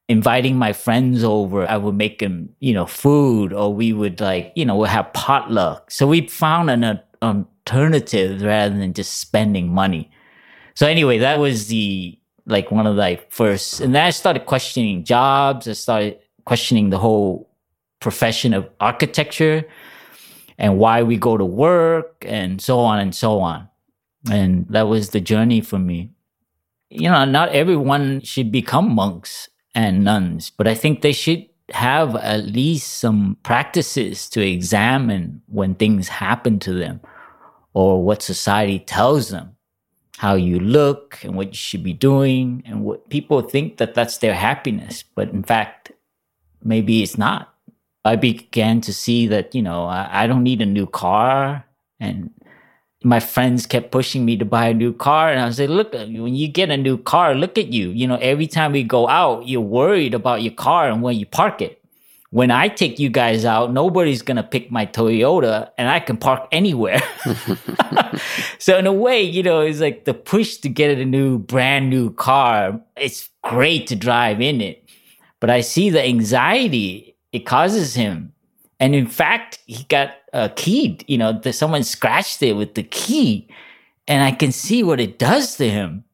inviting 0.09 0.57
my 0.57 0.73
friends 0.73 1.23
over. 1.23 1.65
I 1.65 1.77
would 1.77 1.95
make 1.95 2.19
them, 2.19 2.49
you 2.59 2.73
know, 2.73 2.85
food 2.85 3.53
or 3.53 3.73
we 3.73 3.93
would 3.93 4.19
like, 4.19 4.51
you 4.55 4.65
know, 4.65 4.75
we'll 4.75 4.87
have 4.87 5.13
potluck. 5.13 5.91
So 5.91 6.05
we 6.05 6.27
found 6.27 6.69
an 6.69 6.83
uh, 6.83 6.99
alternative 7.21 8.41
rather 8.41 8.77
than 8.77 8.93
just 8.93 9.19
spending 9.19 9.69
money. 9.69 10.11
So 10.75 10.85
anyway, 10.85 11.17
that 11.19 11.39
was 11.39 11.67
the 11.67 12.18
like 12.49 12.71
one 12.71 12.87
of 12.87 12.95
the 12.95 13.19
first, 13.29 13.79
and 13.79 13.93
then 13.95 14.05
I 14.05 14.09
started 14.09 14.45
questioning 14.45 15.03
jobs. 15.03 15.67
I 15.67 15.73
started 15.73 16.19
questioning 16.45 16.89
the 16.89 16.97
whole 16.97 17.49
profession 17.99 18.53
of 18.53 18.67
architecture 18.79 19.65
and 20.57 20.77
why 20.77 21.03
we 21.03 21.17
go 21.17 21.37
to 21.37 21.45
work 21.45 22.25
and 22.27 22.61
so 22.61 22.79
on 22.79 22.99
and 22.99 23.13
so 23.13 23.39
on. 23.39 23.67
And 24.29 24.65
that 24.69 24.87
was 24.87 25.09
the 25.09 25.21
journey 25.21 25.61
for 25.61 25.79
me. 25.79 26.11
You 26.89 27.09
know, 27.09 27.23
not 27.25 27.49
everyone 27.49 28.21
should 28.21 28.51
become 28.51 28.93
monks 28.93 29.47
and 29.75 30.03
nuns, 30.03 30.49
but 30.49 30.67
I 30.67 30.73
think 30.73 31.01
they 31.01 31.13
should 31.13 31.45
have 31.71 32.15
at 32.15 32.45
least 32.45 32.97
some 32.97 33.37
practices 33.43 34.27
to 34.29 34.41
examine 34.41 35.41
when 35.47 35.75
things 35.75 36.07
happen 36.07 36.57
to 36.59 36.73
them 36.73 36.99
or 37.73 38.03
what 38.03 38.23
society 38.23 38.79
tells 38.79 39.29
them 39.29 39.55
how 40.19 40.35
you 40.35 40.59
look 40.59 41.17
and 41.23 41.33
what 41.33 41.47
you 41.47 41.53
should 41.53 41.81
be 41.81 41.93
doing 41.93 42.61
and 42.65 42.83
what 42.83 43.09
people 43.09 43.41
think 43.41 43.77
that 43.77 43.93
that's 43.93 44.17
their 44.17 44.33
happiness. 44.33 45.01
But 45.15 45.29
in 45.29 45.43
fact 45.43 45.93
maybe 46.61 47.01
it's 47.01 47.17
not. 47.17 47.53
I 48.03 48.17
began 48.17 48.81
to 48.81 48.93
see 48.93 49.27
that 49.27 49.55
you 49.55 49.61
know 49.61 49.85
i, 49.85 50.23
I 50.23 50.27
don't 50.27 50.43
need 50.43 50.61
a 50.61 50.65
new 50.65 50.87
car. 50.87 51.63
And 52.01 52.31
my 53.01 53.21
friends 53.21 53.65
kept 53.65 53.91
pushing 53.91 54.25
me 54.25 54.35
to 54.35 54.43
buy 54.43 54.67
a 54.67 54.73
new 54.73 54.91
car. 54.91 55.31
And 55.31 55.39
i 55.39 55.45
was 55.45 55.57
like 55.57 55.69
look 55.69 55.93
when 55.93 56.35
you 56.35 56.49
get 56.49 56.69
a 56.69 56.75
new 56.75 56.97
car 56.97 57.33
look 57.33 57.57
at 57.57 57.71
you. 57.71 57.91
You 57.91 58.05
know 58.05 58.17
every 58.17 58.47
time 58.47 58.73
we 58.73 58.83
go 58.83 59.07
out 59.07 59.47
you're 59.47 59.61
worried 59.61 60.13
about 60.13 60.41
your 60.41 60.53
car 60.53 60.89
and 60.91 61.01
where 61.01 61.13
you 61.13 61.27
park 61.27 61.61
it 61.61 61.78
when 62.31 62.51
i 62.51 62.67
take 62.67 62.99
you 62.99 63.09
guys 63.09 63.45
out 63.45 63.71
nobody's 63.73 64.21
gonna 64.21 64.43
pick 64.43 64.71
my 64.71 64.85
toyota 64.85 65.69
and 65.77 65.89
i 65.89 65.99
can 65.99 66.17
park 66.17 66.47
anywhere 66.51 67.01
so 68.59 68.77
in 68.77 68.85
a 68.87 68.93
way 68.93 69.21
you 69.21 69.43
know 69.43 69.61
it's 69.61 69.79
like 69.79 70.05
the 70.05 70.13
push 70.13 70.57
to 70.57 70.69
get 70.69 70.97
a 70.97 71.05
new 71.05 71.39
brand 71.39 71.89
new 71.89 72.11
car 72.13 72.79
it's 72.95 73.29
great 73.43 73.87
to 73.87 73.95
drive 73.95 74.41
in 74.41 74.61
it 74.61 74.87
but 75.39 75.49
i 75.49 75.61
see 75.61 75.89
the 75.89 76.03
anxiety 76.03 77.15
it 77.31 77.45
causes 77.45 77.95
him 77.95 78.33
and 78.79 78.95
in 78.95 79.07
fact, 79.07 79.59
he 79.65 79.83
got 79.83 80.11
uh, 80.31 80.49
keyed. 80.55 81.03
You 81.07 81.17
know, 81.17 81.33
the, 81.33 81.51
someone 81.51 81.83
scratched 81.83 82.41
it 82.41 82.53
with 82.53 82.75
the 82.75 82.83
key, 82.83 83.47
and 84.07 84.23
I 84.23 84.31
can 84.31 84.51
see 84.51 84.83
what 84.83 84.99
it 84.99 85.19
does 85.19 85.57
to 85.57 85.69
him. 85.69 86.05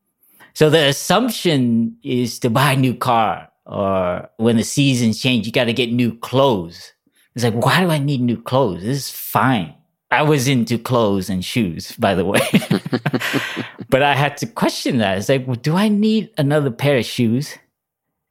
So 0.54 0.70
the 0.70 0.88
assumption 0.88 1.98
is 2.02 2.40
to 2.40 2.50
buy 2.50 2.74
a 2.74 2.78
new 2.78 2.96
car, 2.96 3.50
or 3.66 4.30
when 4.38 4.58
the 4.58 4.64
seasons 4.64 5.22
change, 5.22 5.46
you 5.46 5.52
got 5.52 5.66
to 5.66 5.74
get 5.74 5.92
new 5.92 6.16
clothes. 6.18 6.94
It's 7.34 7.44
like, 7.44 7.54
why 7.54 7.82
do 7.82 7.90
I 7.90 7.98
need 7.98 8.22
new 8.22 8.42
clothes? 8.42 8.84
This 8.84 8.98
is 8.98 9.12
fine. 9.12 9.74
I 10.12 10.22
was 10.22 10.48
into 10.48 10.78
clothes 10.78 11.30
and 11.30 11.44
shoes, 11.44 11.94
by 11.94 12.16
the 12.16 12.24
way. 12.24 12.40
but 13.90 14.04
I 14.04 14.16
had 14.16 14.38
to 14.38 14.46
question 14.46 15.00
that. 15.00 15.18
It's 15.18 15.28
like, 15.28 15.46
well, 15.46 15.56
do 15.56 15.76
I 15.76 15.90
need 15.90 16.30
another 16.38 16.72
pair 16.72 16.98
of 16.98 17.06
shoes? 17.06 17.58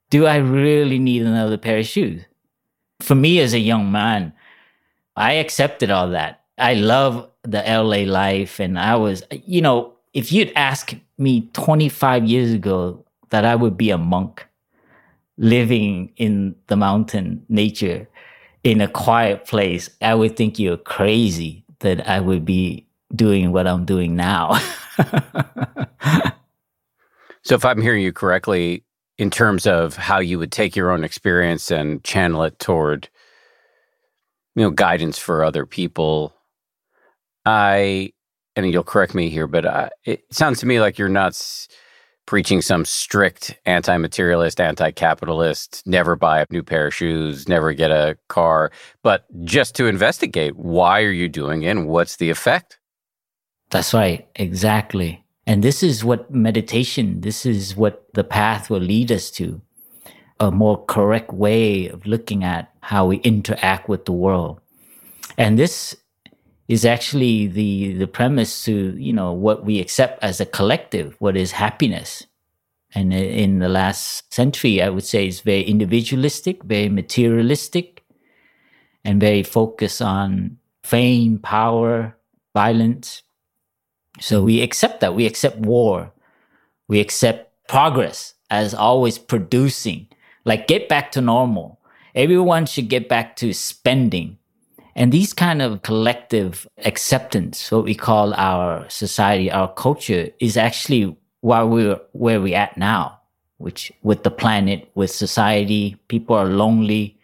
Do 0.09 0.25
I 0.25 0.37
really 0.37 0.97
need 0.97 1.23
another 1.23 1.57
pair 1.57 1.77
of 1.77 1.85
shoes? 1.85 2.25
for 3.01 3.15
me 3.15 3.39
as 3.39 3.53
a 3.53 3.59
young 3.59 3.91
man, 3.91 4.33
I 5.15 5.33
accepted 5.33 5.91
all 5.91 6.09
that. 6.09 6.43
I 6.57 6.73
love 6.73 7.29
the 7.43 7.61
LA 7.61 8.09
life. 8.11 8.59
And 8.59 8.79
I 8.79 8.95
was, 8.95 9.23
you 9.45 9.61
know, 9.61 9.93
if 10.13 10.31
you'd 10.31 10.51
asked 10.55 10.95
me 11.17 11.49
25 11.53 12.25
years 12.25 12.53
ago 12.53 13.05
that 13.29 13.45
I 13.45 13.55
would 13.55 13.77
be 13.77 13.89
a 13.89 13.97
monk 13.97 14.45
living 15.37 16.11
in 16.17 16.55
the 16.67 16.75
mountain 16.75 17.45
nature 17.49 18.07
in 18.63 18.81
a 18.81 18.87
quiet 18.87 19.45
place, 19.45 19.89
I 20.01 20.15
would 20.15 20.35
think 20.35 20.57
you're 20.57 20.77
crazy 20.77 21.63
that 21.79 22.07
I 22.07 22.19
would 22.19 22.45
be 22.45 22.87
doing 23.13 23.51
what 23.51 23.67
I'm 23.67 23.85
doing 23.85 24.15
now. 24.15 24.59
so, 27.43 27.55
if 27.55 27.63
I'm 27.63 27.81
hearing 27.81 28.01
you 28.01 28.11
correctly, 28.11 28.85
in 29.17 29.29
terms 29.29 29.65
of 29.65 29.95
how 29.95 30.19
you 30.19 30.39
would 30.39 30.51
take 30.51 30.75
your 30.75 30.91
own 30.91 31.03
experience 31.03 31.71
and 31.71 32.03
channel 32.03 32.43
it 32.43 32.59
toward 32.59 33.09
you 34.55 34.63
know 34.63 34.71
guidance 34.71 35.17
for 35.17 35.43
other 35.43 35.65
people 35.65 36.33
i 37.45 38.11
and 38.55 38.71
you'll 38.71 38.83
correct 38.83 39.13
me 39.13 39.29
here 39.29 39.47
but 39.47 39.65
I, 39.65 39.89
it 40.05 40.23
sounds 40.31 40.59
to 40.59 40.65
me 40.65 40.79
like 40.79 40.97
you're 40.97 41.09
not 41.09 41.33
preaching 42.25 42.61
some 42.61 42.85
strict 42.85 43.57
anti 43.65 43.97
materialist, 43.97 44.59
anti 44.59 44.91
capitalist, 44.91 45.83
never 45.85 46.15
buy 46.15 46.41
a 46.41 46.45
new 46.49 46.63
pair 46.63 46.87
of 46.87 46.93
shoes, 46.93 47.47
never 47.47 47.73
get 47.73 47.91
a 47.91 48.17
car, 48.27 48.71
but 49.03 49.25
just 49.43 49.75
to 49.75 49.87
investigate 49.87 50.55
why 50.55 51.01
are 51.01 51.11
you 51.11 51.29
doing 51.29 51.63
it 51.63 51.69
and 51.69 51.87
what's 51.87 52.17
the 52.17 52.29
effect? 52.29 52.79
That's 53.69 53.93
right, 53.93 54.27
exactly. 54.35 55.25
And 55.47 55.63
this 55.63 55.83
is 55.83 56.03
what 56.03 56.31
meditation, 56.31 57.21
this 57.21 57.45
is 57.45 57.75
what 57.75 58.05
the 58.13 58.23
path 58.23 58.69
will 58.69 58.79
lead 58.79 59.11
us 59.11 59.29
to 59.31 59.61
a 60.39 60.51
more 60.51 60.83
correct 60.85 61.31
way 61.31 61.87
of 61.87 62.05
looking 62.05 62.43
at 62.43 62.71
how 62.81 63.05
we 63.05 63.17
interact 63.17 63.87
with 63.87 64.05
the 64.05 64.11
world. 64.11 64.59
And 65.37 65.57
this 65.57 65.95
is 66.67 66.85
actually 66.85 67.47
the 67.47 67.93
the 67.93 68.07
premise 68.07 68.63
to 68.65 68.95
you 68.97 69.13
know 69.13 69.31
what 69.31 69.65
we 69.65 69.79
accept 69.79 70.23
as 70.23 70.39
a 70.39 70.45
collective 70.45 71.15
what 71.19 71.37
is 71.37 71.51
happiness. 71.51 72.25
And 72.93 73.13
in 73.13 73.59
the 73.59 73.67
last 73.67 74.33
century 74.33 74.81
i 74.81 74.89
would 74.89 75.03
say 75.03 75.27
it's 75.27 75.41
very 75.41 75.63
individualistic 75.63 76.63
very 76.63 76.87
materialistic 76.87 78.05
and 79.03 79.19
very 79.19 79.43
focused 79.43 80.01
on 80.01 80.57
fame 80.83 81.39
power 81.39 82.15
violence. 82.53 83.21
So 84.19 84.41
we 84.43 84.61
accept 84.61 85.01
that. 85.01 85.13
We 85.13 85.25
accept 85.25 85.57
war. 85.57 86.11
We 86.87 86.99
accept 86.99 87.51
progress 87.67 88.33
as 88.49 88.73
always 88.73 89.17
producing. 89.17 90.07
Like 90.45 90.67
get 90.67 90.87
back 90.87 91.11
to 91.13 91.21
normal. 91.21 91.79
Everyone 92.15 92.65
should 92.65 92.87
get 92.87 93.09
back 93.09 93.35
to 93.37 93.53
spending 93.53 94.37
and 94.95 95.11
these 95.11 95.33
kind 95.33 95.61
of 95.61 95.81
collective 95.81 96.67
acceptance, 96.85 97.69
what 97.69 97.83
we 97.83 97.95
call 97.95 98.33
our 98.35 98.89
society, 98.89 99.51
our 99.51 99.71
culture, 99.73 100.29
is 100.39 100.55
actually 100.55 101.15
why 101.41 101.63
we're 101.63 101.99
where 102.13 102.39
we're 102.39 102.57
at 102.57 102.77
now, 102.77 103.19
which 103.57 103.91
with 104.03 104.23
the 104.23 104.31
planet, 104.31 104.89
with 104.95 105.11
society, 105.11 105.97
people 106.07 106.35
are 106.35 106.45
lonely. 106.45 107.19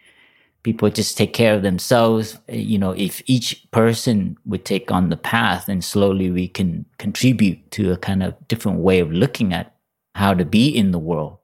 People 0.64 0.90
just 0.90 1.16
take 1.16 1.32
care 1.32 1.54
of 1.54 1.62
themselves. 1.62 2.38
You 2.48 2.78
know, 2.78 2.92
if 2.92 3.22
each 3.26 3.66
person 3.72 4.36
would 4.44 4.64
take 4.64 4.92
on 4.92 5.08
the 5.08 5.16
path 5.16 5.68
and 5.68 5.82
slowly 5.82 6.30
we 6.30 6.46
can 6.46 6.84
contribute 6.98 7.70
to 7.72 7.90
a 7.90 7.96
kind 7.96 8.22
of 8.22 8.36
different 8.46 8.78
way 8.78 9.00
of 9.00 9.10
looking 9.10 9.52
at 9.52 9.74
how 10.14 10.34
to 10.34 10.44
be 10.44 10.68
in 10.68 10.92
the 10.92 10.98
world. 10.98 11.38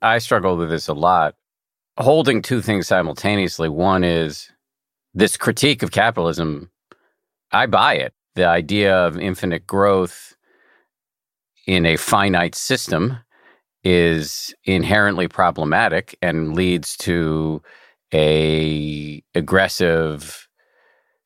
I 0.00 0.18
struggle 0.18 0.56
with 0.56 0.70
this 0.70 0.88
a 0.88 0.94
lot. 0.94 1.34
Holding 1.98 2.40
two 2.40 2.62
things 2.62 2.86
simultaneously. 2.86 3.68
One 3.68 4.04
is 4.04 4.50
this 5.16 5.38
critique 5.38 5.82
of 5.82 5.90
capitalism, 5.90 6.70
I 7.50 7.64
buy 7.66 7.94
it. 7.94 8.12
The 8.34 8.46
idea 8.46 8.94
of 8.94 9.18
infinite 9.18 9.66
growth 9.66 10.36
in 11.66 11.86
a 11.86 11.96
finite 11.96 12.54
system 12.54 13.18
is 13.82 14.54
inherently 14.64 15.26
problematic 15.26 16.18
and 16.20 16.54
leads 16.54 16.98
to 16.98 17.62
a 18.12 19.22
aggressive 19.34 20.48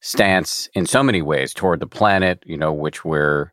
stance 0.00 0.68
in 0.72 0.86
so 0.86 1.02
many 1.02 1.20
ways 1.20 1.52
toward 1.52 1.80
the 1.80 1.86
planet, 1.86 2.44
you 2.46 2.56
know, 2.56 2.72
which 2.72 3.04
we're, 3.04 3.52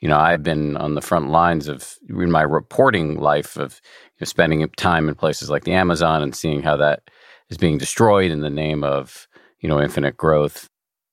you 0.00 0.08
know, 0.08 0.18
I've 0.18 0.42
been 0.42 0.76
on 0.76 0.96
the 0.96 1.00
front 1.00 1.30
lines 1.30 1.66
of 1.66 1.96
in 2.10 2.30
my 2.30 2.42
reporting 2.42 3.18
life 3.18 3.56
of 3.56 3.80
you 4.16 4.20
know, 4.20 4.26
spending 4.26 4.68
time 4.76 5.08
in 5.08 5.14
places 5.14 5.48
like 5.48 5.64
the 5.64 5.72
Amazon 5.72 6.22
and 6.22 6.36
seeing 6.36 6.62
how 6.62 6.76
that 6.76 7.04
is 7.48 7.56
being 7.56 7.78
destroyed 7.78 8.30
in 8.30 8.40
the 8.40 8.50
name 8.50 8.84
of 8.84 9.27
you 9.60 9.68
know, 9.68 9.80
infinite 9.80 10.16
growth, 10.16 10.68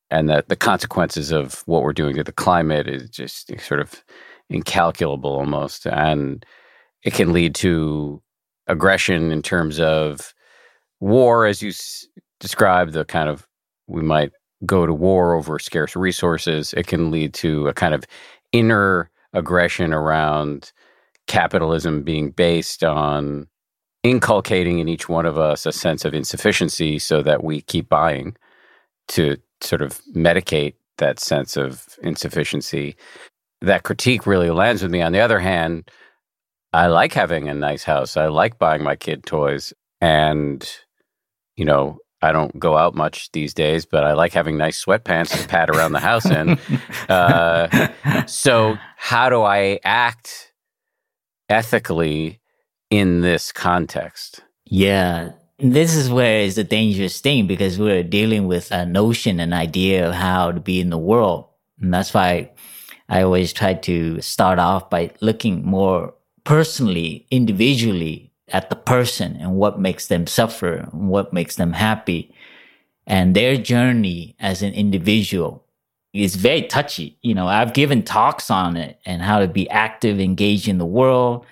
and 0.10 0.30
that 0.30 0.50
the 0.50 0.56
consequences 0.56 1.32
of 1.32 1.64
what 1.66 1.84
we're 1.84 1.94
doing 1.94 2.16
to 2.16 2.24
the 2.24 2.32
climate 2.32 2.88
is 2.88 3.10
just 3.10 3.52
sort 3.60 3.80
of 3.80 4.04
incalculable 4.50 5.32
almost, 5.32 5.86
and 5.88 6.46
it 7.04 7.14
can 7.14 7.34
lead 7.34 7.56
to 7.56 8.22
aggression 8.68 9.32
in 9.32 9.42
terms 9.42 9.80
of 9.80 10.34
war, 11.00 11.46
as 11.46 11.62
you 11.62 11.70
s- 11.70 12.08
described, 12.40 12.94
the 12.94 13.06
kind 13.06 13.30
of 13.30 13.48
we 13.88 14.02
might 14.02 14.32
go 14.66 14.86
to 14.86 14.94
war 14.94 15.34
over 15.34 15.60
scarce 15.60 15.96
resources. 15.96 16.74
It 16.74 16.88
can 16.88 17.12
lead 17.12 17.34
to 17.36 17.68
a 17.68 17.74
kind 17.74 17.94
of 17.94 18.06
inner 18.52 19.10
aggression 19.34 19.94
around 19.94 20.72
capitalism 21.28 22.04
being 22.04 22.32
based 22.32 22.84
on 22.84 23.48
inculcating 24.06 24.78
in 24.78 24.88
each 24.88 25.10
one 25.10 25.26
of 25.26 25.40
us 25.40 25.66
a 25.66 25.72
sense 25.72 26.06
of 26.06 26.14
insufficiency 26.14 27.00
so 27.00 27.24
that 27.24 27.44
we 27.44 27.62
keep 27.62 27.90
buying 27.90 28.38
to 29.08 29.36
sort 29.62 29.82
of 29.82 30.00
medicate 30.16 30.76
that 31.00 31.20
sense 31.20 31.58
of 31.58 31.98
insufficiency. 32.04 32.96
That 33.62 33.82
critique 33.82 34.28
really 34.28 34.52
lands 34.52 34.84
with 34.84 34.92
me. 34.92 35.02
On 35.02 35.12
the 35.12 35.22
other 35.22 35.40
hand, 35.40 35.90
I 36.72 36.86
like 36.86 37.14
having 37.14 37.50
a 37.50 37.56
nice 37.56 37.84
house. 37.84 38.16
I 38.16 38.28
like 38.28 38.60
buying 38.60 38.84
my 38.84 38.96
kid 38.96 39.26
toys. 39.26 39.74
And, 40.02 40.70
you 41.56 41.66
know, 41.66 41.98
I 42.22 42.32
don't 42.32 42.60
go 42.60 42.78
out 42.78 42.94
much 42.94 43.32
these 43.32 43.56
days, 43.56 43.88
but 43.88 44.04
I 44.04 44.14
like 44.14 44.34
having 44.34 44.56
nice 44.56 44.86
sweatpants 44.86 45.42
to 45.42 45.48
pat 45.48 45.72
around 45.72 45.94
the 45.94 46.00
house 46.00 46.26
in. 46.26 46.60
Uh, 47.08 48.26
so, 48.26 48.76
how 48.98 49.30
do 49.30 49.44
I 49.44 49.80
act 49.84 50.54
ethically 51.50 52.40
in 52.90 53.22
this 53.22 53.52
context. 53.52 54.42
Yeah. 54.66 55.32
This 55.58 55.96
is 55.96 56.10
where 56.10 56.42
it's 56.42 56.58
a 56.58 56.64
dangerous 56.64 57.22
thing 57.22 57.48
because 57.48 57.80
we're 57.80 58.04
dealing 58.04 58.48
with 58.48 58.72
a 58.72 58.86
notion, 58.86 59.40
an 59.40 59.54
idea 59.54 60.08
of 60.10 60.14
how 60.14 60.52
to 60.52 60.60
be 60.60 60.82
in 60.82 60.90
the 60.90 60.98
world. 60.98 61.46
And 61.80 61.94
that's 61.94 62.14
why 62.14 62.52
I 63.08 63.22
always 63.22 63.54
try 63.54 63.74
to 63.74 64.22
start 64.22 64.60
off 64.60 64.90
by 64.90 65.12
looking 65.22 65.66
more 65.66 66.14
personally, 66.44 67.26
individually 67.32 68.32
at 68.50 68.70
the 68.70 68.76
person 68.76 69.38
and 69.38 69.56
what 69.56 69.80
makes 69.80 70.08
them 70.08 70.28
suffer 70.28 70.74
and 70.74 71.10
what 71.10 71.34
makes 71.34 71.56
them 71.56 71.74
happy 71.74 72.36
and 73.08 73.36
their 73.36 73.58
journey 73.58 74.36
as 74.40 74.62
an 74.62 74.74
individual 74.74 75.64
is 76.14 76.36
very 76.36 76.64
touchy. 76.64 77.18
You 77.22 77.36
know, 77.36 77.48
I've 77.48 77.74
given 77.74 78.04
talks 78.04 78.50
on 78.50 78.78
it 78.78 79.00
and 79.06 79.22
how 79.22 79.40
to 79.40 79.48
be 79.48 79.70
active, 79.70 80.20
engaged 80.20 80.68
in 80.68 80.78
the 80.78 80.86
world, 80.86 81.46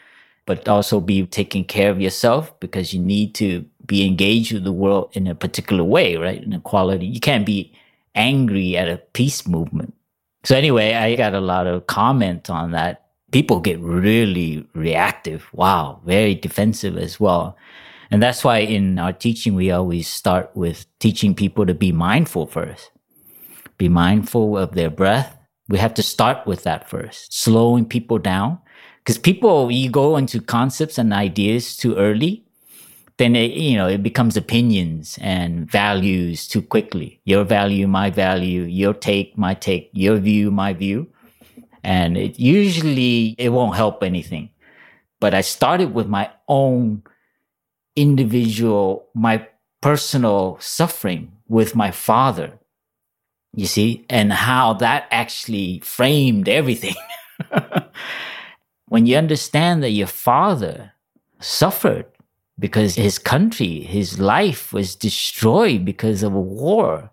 but 0.45 0.67
also 0.67 0.99
be 0.99 1.25
taking 1.25 1.63
care 1.63 1.89
of 1.89 2.01
yourself 2.01 2.57
because 2.59 2.93
you 2.93 2.99
need 2.99 3.33
to 3.35 3.65
be 3.85 4.05
engaged 4.05 4.53
with 4.53 4.63
the 4.63 4.73
world 4.73 5.09
in 5.13 5.27
a 5.27 5.35
particular 5.35 5.83
way, 5.83 6.15
right? 6.15 6.41
In 6.43 6.53
a 6.53 6.59
quality. 6.59 7.05
You 7.05 7.19
can't 7.19 7.45
be 7.45 7.73
angry 8.15 8.77
at 8.77 8.87
a 8.87 8.97
peace 8.97 9.47
movement. 9.47 9.93
So 10.43 10.55
anyway, 10.55 10.93
I 10.93 11.15
got 11.15 11.33
a 11.33 11.39
lot 11.39 11.67
of 11.67 11.87
comment 11.87 12.49
on 12.49 12.71
that. 12.71 13.07
People 13.31 13.59
get 13.59 13.79
really 13.79 14.67
reactive. 14.73 15.47
Wow, 15.53 16.01
very 16.05 16.35
defensive 16.35 16.97
as 16.97 17.19
well. 17.19 17.57
And 18.11 18.21
that's 18.21 18.43
why 18.43 18.59
in 18.59 18.99
our 18.99 19.13
teaching, 19.13 19.55
we 19.55 19.71
always 19.71 20.07
start 20.07 20.51
with 20.55 20.85
teaching 20.99 21.33
people 21.33 21.65
to 21.65 21.73
be 21.73 21.91
mindful 21.91 22.45
first. 22.45 22.91
Be 23.77 23.89
mindful 23.89 24.57
of 24.57 24.73
their 24.73 24.91
breath. 24.91 25.35
We 25.67 25.79
have 25.79 25.95
to 25.95 26.03
start 26.03 26.45
with 26.45 26.63
that 26.63 26.89
first, 26.89 27.33
slowing 27.33 27.85
people 27.85 28.19
down 28.19 28.59
because 29.03 29.17
people 29.17 29.69
you 29.69 29.89
go 29.89 30.15
into 30.15 30.39
concepts 30.39 30.97
and 30.97 31.13
ideas 31.13 31.75
too 31.75 31.95
early 31.95 32.43
then 33.17 33.35
it, 33.35 33.51
you 33.51 33.77
know 33.77 33.87
it 33.87 34.01
becomes 34.01 34.35
opinions 34.35 35.19
and 35.21 35.69
values 35.69 36.47
too 36.47 36.61
quickly. 36.61 37.21
Your 37.25 37.43
value 37.43 37.87
my 37.87 38.09
value 38.09 38.63
your 38.63 38.93
take 38.93 39.37
my 39.37 39.53
take 39.53 39.89
your 39.93 40.17
view 40.17 40.51
my 40.51 40.73
view. 40.73 41.07
And 41.83 42.17
it 42.17 42.39
usually 42.39 43.35
it 43.37 43.49
won't 43.49 43.75
help 43.75 44.03
anything. 44.03 44.49
But 45.19 45.33
i 45.33 45.41
started 45.41 45.93
with 45.93 46.07
my 46.07 46.31
own 46.47 47.03
individual 47.95 49.07
my 49.13 49.47
personal 49.81 50.57
suffering 50.59 51.31
with 51.47 51.75
my 51.75 51.91
father 51.91 52.59
you 53.53 53.67
see 53.67 54.05
and 54.09 54.33
how 54.33 54.73
that 54.73 55.05
actually 55.11 55.79
framed 55.79 56.49
everything 56.49 56.95
when 58.87 59.05
you 59.05 59.17
understand 59.17 59.83
that 59.83 59.91
your 59.91 60.07
father 60.07 60.93
suffered 61.39 62.05
because 62.59 62.95
his 62.95 63.17
country, 63.17 63.81
his 63.81 64.19
life 64.19 64.71
was 64.73 64.95
destroyed 64.95 65.83
because 65.83 66.23
of 66.23 66.33
a 66.33 66.39
war, 66.39 67.11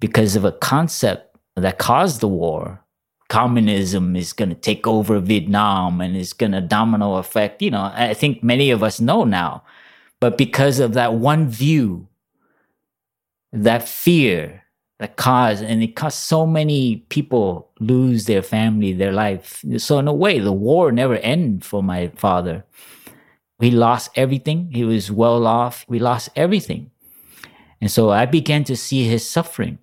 because 0.00 0.36
of 0.36 0.44
a 0.44 0.52
concept 0.52 1.36
that 1.54 1.78
caused 1.78 2.20
the 2.20 2.28
war. 2.28 2.82
Communism 3.28 4.14
is 4.14 4.32
going 4.32 4.50
to 4.50 4.54
take 4.54 4.86
over 4.86 5.18
Vietnam 5.18 6.00
and 6.00 6.16
it's 6.16 6.32
going 6.32 6.52
to 6.52 6.60
domino 6.60 7.14
effect. 7.14 7.60
You 7.60 7.72
know, 7.72 7.90
I 7.92 8.14
think 8.14 8.42
many 8.42 8.70
of 8.70 8.82
us 8.82 9.00
know 9.00 9.24
now. 9.24 9.64
But 10.20 10.38
because 10.38 10.78
of 10.78 10.94
that 10.94 11.14
one 11.14 11.48
view, 11.48 12.08
that 13.52 13.88
fear, 13.88 14.62
that 14.98 15.16
caused 15.16 15.62
and 15.62 15.82
it 15.82 15.94
caused 15.94 16.18
so 16.18 16.46
many 16.46 16.96
people 17.08 17.70
lose 17.80 18.26
their 18.26 18.42
family 18.42 18.92
their 18.92 19.12
life. 19.12 19.62
So 19.78 19.98
in 19.98 20.08
a 20.08 20.14
way 20.14 20.38
the 20.38 20.52
war 20.52 20.90
never 20.90 21.16
ended 21.16 21.64
for 21.64 21.82
my 21.82 22.08
father. 22.16 22.64
He 23.60 23.70
lost 23.70 24.10
everything. 24.16 24.70
He 24.72 24.84
was 24.84 25.10
well 25.10 25.46
off. 25.46 25.84
We 25.88 25.98
lost 25.98 26.28
everything. 26.36 26.90
And 27.80 27.90
so 27.90 28.10
i 28.10 28.26
began 28.26 28.64
to 28.64 28.76
see 28.76 29.04
his 29.04 29.28
suffering. 29.28 29.78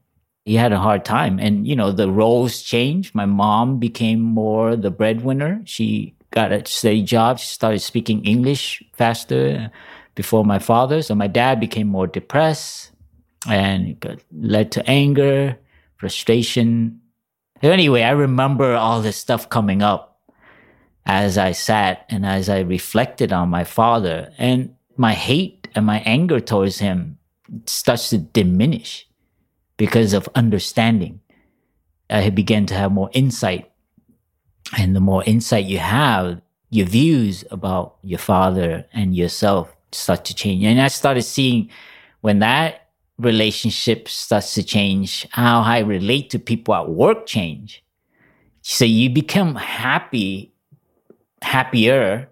He 0.45 0.55
had 0.55 0.73
a 0.73 0.79
hard 0.79 1.05
time. 1.05 1.39
And 1.39 1.67
you 1.67 1.75
know 1.75 1.91
the 1.91 2.11
roles 2.11 2.61
changed. 2.61 3.15
My 3.15 3.25
mom 3.25 3.79
became 3.79 4.19
more 4.19 4.75
the 4.75 4.91
breadwinner. 4.91 5.61
She 5.65 6.15
got 6.31 6.51
a 6.51 6.65
steady 6.65 7.03
job, 7.03 7.37
She 7.37 7.47
started 7.47 7.79
speaking 7.79 8.25
English 8.25 8.83
faster 8.93 9.71
before 10.15 10.43
my 10.43 10.59
father. 10.59 11.01
So 11.01 11.13
my 11.13 11.27
dad 11.27 11.59
became 11.59 11.87
more 11.87 12.07
depressed 12.07 12.92
and 13.47 14.03
it 14.03 14.23
led 14.31 14.71
to 14.73 14.89
anger, 14.89 15.57
frustration. 15.97 17.01
Anyway, 17.61 18.03
I 18.03 18.11
remember 18.11 18.75
all 18.75 19.01
this 19.01 19.17
stuff 19.17 19.49
coming 19.49 19.81
up 19.81 20.19
as 21.05 21.37
I 21.37 21.51
sat 21.51 22.05
and 22.09 22.25
as 22.25 22.49
I 22.49 22.59
reflected 22.59 23.33
on 23.33 23.49
my 23.49 23.63
father 23.63 24.31
and 24.37 24.75
my 24.95 25.13
hate 25.13 25.67
and 25.75 25.85
my 25.85 25.99
anger 25.99 26.39
towards 26.39 26.79
him 26.79 27.17
starts 27.65 28.09
to 28.09 28.17
diminish 28.17 29.07
because 29.77 30.13
of 30.13 30.29
understanding. 30.35 31.19
I 32.09 32.29
began 32.29 32.65
to 32.67 32.73
have 32.75 32.91
more 32.91 33.09
insight. 33.13 33.71
And 34.77 34.95
the 34.95 35.01
more 35.01 35.23
insight 35.25 35.65
you 35.65 35.79
have, 35.79 36.41
your 36.69 36.87
views 36.87 37.43
about 37.51 37.97
your 38.01 38.19
father 38.19 38.85
and 38.93 39.15
yourself 39.15 39.75
start 39.91 40.25
to 40.25 40.35
change. 40.35 40.63
And 40.63 40.81
I 40.81 40.87
started 40.87 41.23
seeing 41.23 41.69
when 42.21 42.39
that 42.39 42.82
relationship 43.19 44.09
starts 44.09 44.53
to 44.55 44.63
change, 44.63 45.27
how 45.31 45.61
I 45.61 45.79
relate 45.79 46.29
to 46.31 46.39
people 46.39 46.73
at 46.73 46.89
work 46.89 47.25
change. 47.25 47.83
So 48.61 48.85
you 48.85 49.09
become 49.09 49.55
happy, 49.55 50.53
happier. 51.41 52.29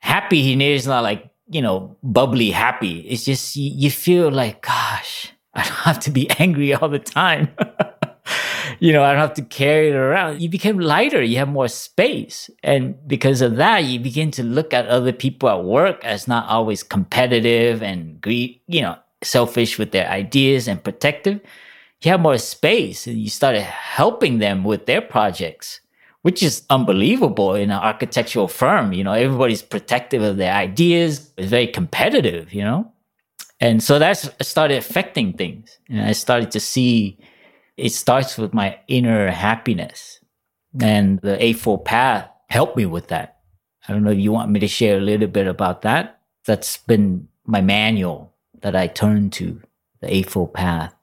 Happy 0.00 0.42
here 0.42 0.74
is 0.74 0.86
not 0.86 1.02
like, 1.02 1.30
you 1.48 1.62
know, 1.62 1.96
bubbly 2.02 2.50
happy. 2.50 3.00
It's 3.00 3.24
just 3.24 3.56
you, 3.56 3.70
you 3.74 3.90
feel 3.90 4.30
like, 4.30 4.62
gosh, 4.62 5.32
I 5.54 5.62
don't 5.64 5.72
have 5.72 6.00
to 6.00 6.10
be 6.10 6.28
angry 6.38 6.74
all 6.74 6.88
the 6.88 6.98
time. 6.98 7.48
you 8.80 8.92
know, 8.92 9.02
I 9.02 9.12
don't 9.12 9.20
have 9.20 9.34
to 9.34 9.42
carry 9.42 9.90
it 9.90 9.94
around. 9.94 10.40
You 10.40 10.48
become 10.48 10.78
lighter, 10.78 11.22
you 11.22 11.38
have 11.38 11.48
more 11.48 11.68
space. 11.68 12.50
And 12.62 12.96
because 13.06 13.40
of 13.40 13.56
that, 13.56 13.84
you 13.84 14.00
begin 14.00 14.30
to 14.32 14.42
look 14.42 14.74
at 14.74 14.86
other 14.88 15.12
people 15.12 15.48
at 15.48 15.64
work 15.64 16.04
as 16.04 16.26
not 16.26 16.48
always 16.48 16.82
competitive 16.82 17.82
and 17.82 18.20
greed, 18.20 18.60
you 18.66 18.82
know, 18.82 18.96
selfish 19.24 19.78
with 19.78 19.92
their 19.92 20.08
ideas 20.08 20.68
and 20.68 20.82
protective. 20.82 21.40
You 22.02 22.10
have 22.10 22.20
more 22.20 22.38
space 22.38 23.06
and 23.06 23.18
you 23.18 23.30
started 23.30 23.62
helping 23.62 24.38
them 24.38 24.64
with 24.64 24.86
their 24.86 25.00
projects, 25.00 25.80
which 26.22 26.42
is 26.42 26.64
unbelievable 26.68 27.54
in 27.54 27.70
an 27.70 27.78
architectural 27.78 28.48
firm. 28.48 28.92
You 28.92 29.04
know, 29.04 29.12
everybody's 29.12 29.62
protective 29.62 30.22
of 30.22 30.36
their 30.36 30.52
ideas, 30.52 31.32
it's 31.36 31.48
very 31.48 31.68
competitive, 31.68 32.52
you 32.52 32.62
know? 32.62 32.90
And 33.60 33.80
so 33.80 34.00
that's 34.00 34.28
started 34.40 34.78
affecting 34.78 35.34
things. 35.34 35.78
And 35.88 36.00
I 36.02 36.12
started 36.12 36.50
to 36.50 36.60
see 36.60 37.18
it 37.76 37.90
starts 37.90 38.36
with 38.36 38.52
my 38.52 38.78
inner 38.88 39.30
happiness. 39.30 40.18
And 40.80 41.20
the 41.20 41.42
Eightfold 41.42 41.84
Path 41.84 42.28
helped 42.48 42.76
me 42.76 42.86
with 42.86 43.08
that. 43.08 43.38
I 43.86 43.92
don't 43.92 44.02
know 44.02 44.10
if 44.10 44.18
you 44.18 44.32
want 44.32 44.50
me 44.50 44.60
to 44.60 44.68
share 44.68 44.98
a 44.98 45.00
little 45.00 45.28
bit 45.28 45.46
about 45.46 45.82
that. 45.82 46.20
That's 46.44 46.78
been 46.78 47.28
my 47.46 47.60
manual 47.60 48.31
that 48.62 48.74
I 48.74 48.86
turn 48.86 49.30
to, 49.30 49.60
the 50.00 50.14
Eightfold 50.14 50.54
Path. 50.54 50.94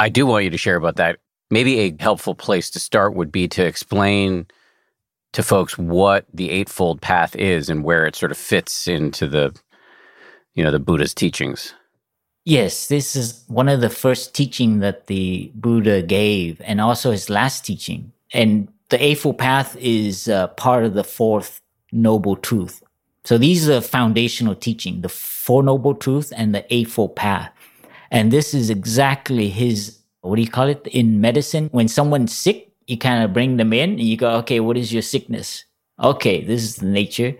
I 0.00 0.08
do 0.08 0.26
want 0.26 0.44
you 0.44 0.50
to 0.50 0.58
share 0.58 0.76
about 0.76 0.96
that. 0.96 1.18
Maybe 1.50 1.80
a 1.80 1.96
helpful 2.00 2.34
place 2.34 2.70
to 2.70 2.80
start 2.80 3.14
would 3.14 3.30
be 3.30 3.46
to 3.48 3.64
explain 3.64 4.46
to 5.32 5.42
folks 5.42 5.78
what 5.78 6.26
the 6.32 6.50
Eightfold 6.50 7.00
Path 7.00 7.36
is 7.36 7.68
and 7.68 7.84
where 7.84 8.06
it 8.06 8.16
sort 8.16 8.32
of 8.32 8.38
fits 8.38 8.88
into 8.88 9.28
the, 9.28 9.54
you 10.54 10.64
know, 10.64 10.70
the 10.70 10.78
Buddha's 10.78 11.14
teachings. 11.14 11.74
Yes, 12.44 12.88
this 12.88 13.14
is 13.14 13.44
one 13.46 13.68
of 13.68 13.80
the 13.80 13.90
first 13.90 14.34
teaching 14.34 14.80
that 14.80 15.06
the 15.06 15.52
Buddha 15.54 16.02
gave, 16.02 16.60
and 16.64 16.80
also 16.80 17.12
his 17.12 17.30
last 17.30 17.64
teaching. 17.64 18.12
And 18.32 18.68
the 18.88 19.02
Eightfold 19.02 19.38
Path 19.38 19.76
is 19.76 20.28
uh, 20.28 20.48
part 20.48 20.84
of 20.84 20.94
the 20.94 21.04
Fourth 21.04 21.60
Noble 21.92 22.36
Truth. 22.36 22.81
So 23.24 23.38
these 23.38 23.68
are 23.68 23.74
the 23.74 23.82
foundational 23.82 24.54
teaching, 24.54 25.00
the 25.00 25.08
Four 25.08 25.62
Noble 25.62 25.94
Truths 25.94 26.32
and 26.32 26.54
the 26.54 26.64
Eightfold 26.74 27.16
Path. 27.16 27.52
And 28.10 28.30
this 28.30 28.52
is 28.52 28.68
exactly 28.68 29.48
his, 29.48 29.98
what 30.20 30.36
do 30.36 30.42
you 30.42 30.50
call 30.50 30.68
it 30.68 30.86
in 30.88 31.20
medicine? 31.20 31.68
When 31.72 31.88
someone's 31.88 32.36
sick, 32.36 32.72
you 32.86 32.98
kind 32.98 33.22
of 33.22 33.32
bring 33.32 33.56
them 33.56 33.72
in 33.72 33.90
and 33.90 34.00
you 34.00 34.16
go, 34.16 34.30
okay, 34.38 34.60
what 34.60 34.76
is 34.76 34.92
your 34.92 35.02
sickness? 35.02 35.64
Okay, 36.00 36.44
this 36.44 36.62
is 36.62 36.76
the 36.76 36.86
nature. 36.86 37.34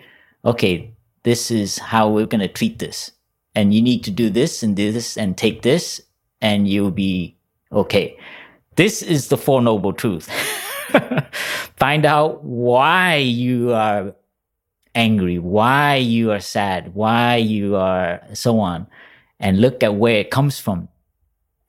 Okay, 0.45 0.95
this 1.25 1.51
is 1.51 1.79
how 1.79 2.09
we're 2.09 2.27
going 2.27 2.41
to 2.41 2.49
treat 2.49 2.79
this 2.79 3.11
and 3.55 3.75
you 3.75 3.83
need 3.83 4.05
to 4.05 4.11
do 4.11 4.31
this 4.31 4.63
and 4.63 4.77
do 4.77 4.93
this 4.93 5.17
and 5.17 5.37
take 5.37 5.63
this 5.63 6.01
and 6.41 6.69
you'll 6.69 6.91
be 6.91 7.37
okay. 7.71 8.17
This 8.77 9.03
is 9.03 9.29
the 9.29 9.37
Four 9.37 9.63
Noble 9.63 9.93
Truths. 9.93 10.29
Find 11.77 12.07
out 12.07 12.43
why 12.45 13.17
you 13.17 13.73
are 13.73 14.15
angry, 14.95 15.39
why 15.39 15.97
you 15.97 16.31
are 16.31 16.41
sad, 16.41 16.95
why 16.95 17.37
you 17.37 17.77
are 17.77 18.23
so 18.33 18.61
on, 18.61 18.87
and 19.41 19.61
look 19.61 19.83
at 19.83 19.95
where 19.95 20.17
it 20.17 20.31
comes 20.31 20.59
from. 20.59 20.89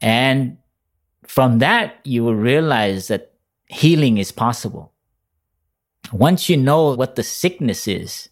And 0.02 0.58
from 1.26 1.60
that, 1.60 1.96
you 2.04 2.24
will 2.24 2.36
realize 2.36 3.08
that 3.08 3.34
healing 3.68 4.18
is 4.18 4.32
possible. 4.32 4.92
Once 6.12 6.50
you 6.50 6.58
know 6.58 6.94
what 6.94 7.16
the 7.16 7.24
sickness 7.24 7.88
is, 7.88 8.30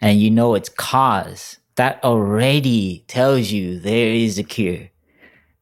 and 0.00 0.20
you 0.20 0.30
know 0.30 0.54
its 0.54 0.68
cause, 0.68 1.58
that 1.74 2.02
already 2.04 3.04
tells 3.08 3.50
you 3.50 3.78
there 3.78 4.12
is 4.12 4.38
a 4.38 4.44
cure. 4.44 4.90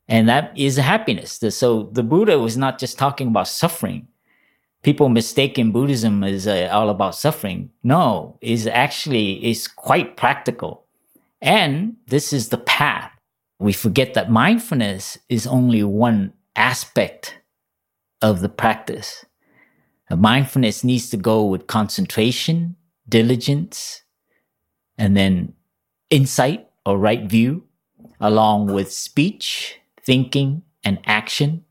And 0.09 0.29
that 0.29 0.57
is 0.57 0.77
happiness. 0.77 1.41
So 1.51 1.85
the 1.93 2.03
Buddha 2.03 2.39
was 2.39 2.57
not 2.57 2.79
just 2.79 2.99
talking 2.99 3.29
about 3.29 3.49
suffering. 3.49 4.07
People 4.87 5.09
mistaken 5.09 5.73
Buddhism 5.73 6.23
is 6.23 6.47
uh, 6.47 6.69
all 6.71 6.91
about 6.91 7.17
suffering. 7.17 7.71
No, 7.83 8.39
is 8.41 8.69
actually 8.69 9.45
is 9.45 9.67
quite 9.67 10.17
practical. 10.17 10.87
And 11.43 11.97
this 12.07 12.33
is 12.33 12.51
the 12.51 12.59
path. 12.59 13.11
We 13.59 13.73
forget 13.73 14.15
that 14.15 14.31
mindfulness 14.31 15.19
is 15.29 15.45
only 15.45 15.83
one 15.83 16.35
aspect 16.55 17.41
of 18.23 18.43
the 18.43 18.49
practice. 18.49 19.25
mindfulness 20.09 20.85
needs 20.85 21.11
to 21.11 21.17
go 21.17 21.45
with 21.45 21.67
concentration, 21.67 22.77
diligence, 23.09 24.05
and 24.97 25.17
then 25.17 25.55
insight 26.11 26.69
or 26.85 26.97
right 26.97 27.25
view, 27.25 27.65
along 28.21 28.73
with 28.73 28.93
speech, 28.93 29.81
thinking, 30.01 30.63
and 30.85 31.01
action. 31.07 31.65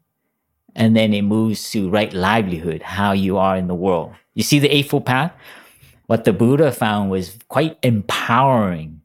And 0.76 0.96
then 0.96 1.14
it 1.14 1.22
moves 1.22 1.72
to 1.72 1.90
right 1.90 2.12
livelihood, 2.12 2.82
how 2.82 3.14
you 3.14 3.38
are 3.38 3.56
in 3.56 3.68
the 3.68 3.76
world. 3.76 4.14
You 4.34 4.44
see 4.44 4.60
the 4.60 4.70
Eightfold 4.70 5.06
Path? 5.06 5.32
What 6.08 6.26
the 6.26 6.34
Buddha 6.34 6.72
found 6.72 7.10
was 7.10 7.38
quite 7.48 7.78
empowering. 7.82 9.02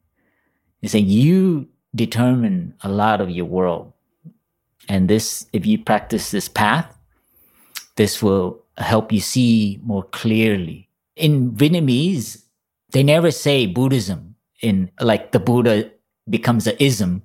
He's 0.81 0.91
saying 0.91 1.07
you 1.07 1.69
determine 1.95 2.75
a 2.81 2.89
lot 2.89 3.21
of 3.21 3.29
your 3.29 3.45
world. 3.45 3.93
And 4.89 5.09
this, 5.09 5.47
if 5.53 5.65
you 5.65 5.77
practice 5.77 6.31
this 6.31 6.49
path, 6.49 6.97
this 7.95 8.21
will 8.21 8.61
help 8.77 9.11
you 9.11 9.19
see 9.19 9.79
more 9.83 10.03
clearly. 10.03 10.89
In 11.15 11.51
Vietnamese, 11.51 12.43
they 12.91 13.03
never 13.03 13.31
say 13.31 13.65
Buddhism 13.65 14.35
in 14.61 14.91
like 14.99 15.31
the 15.31 15.39
Buddha 15.39 15.91
becomes 16.29 16.67
an 16.67 16.75
ism, 16.79 17.23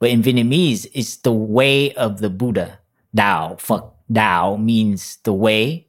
but 0.00 0.10
in 0.10 0.22
Vietnamese, 0.22 0.86
it's 0.92 1.16
the 1.16 1.32
way 1.32 1.94
of 1.94 2.20
the 2.20 2.30
Buddha. 2.30 2.78
Dao, 3.16 3.60
Phat 3.60 3.84
Dao 4.10 4.62
means 4.62 5.18
the 5.24 5.32
way. 5.32 5.88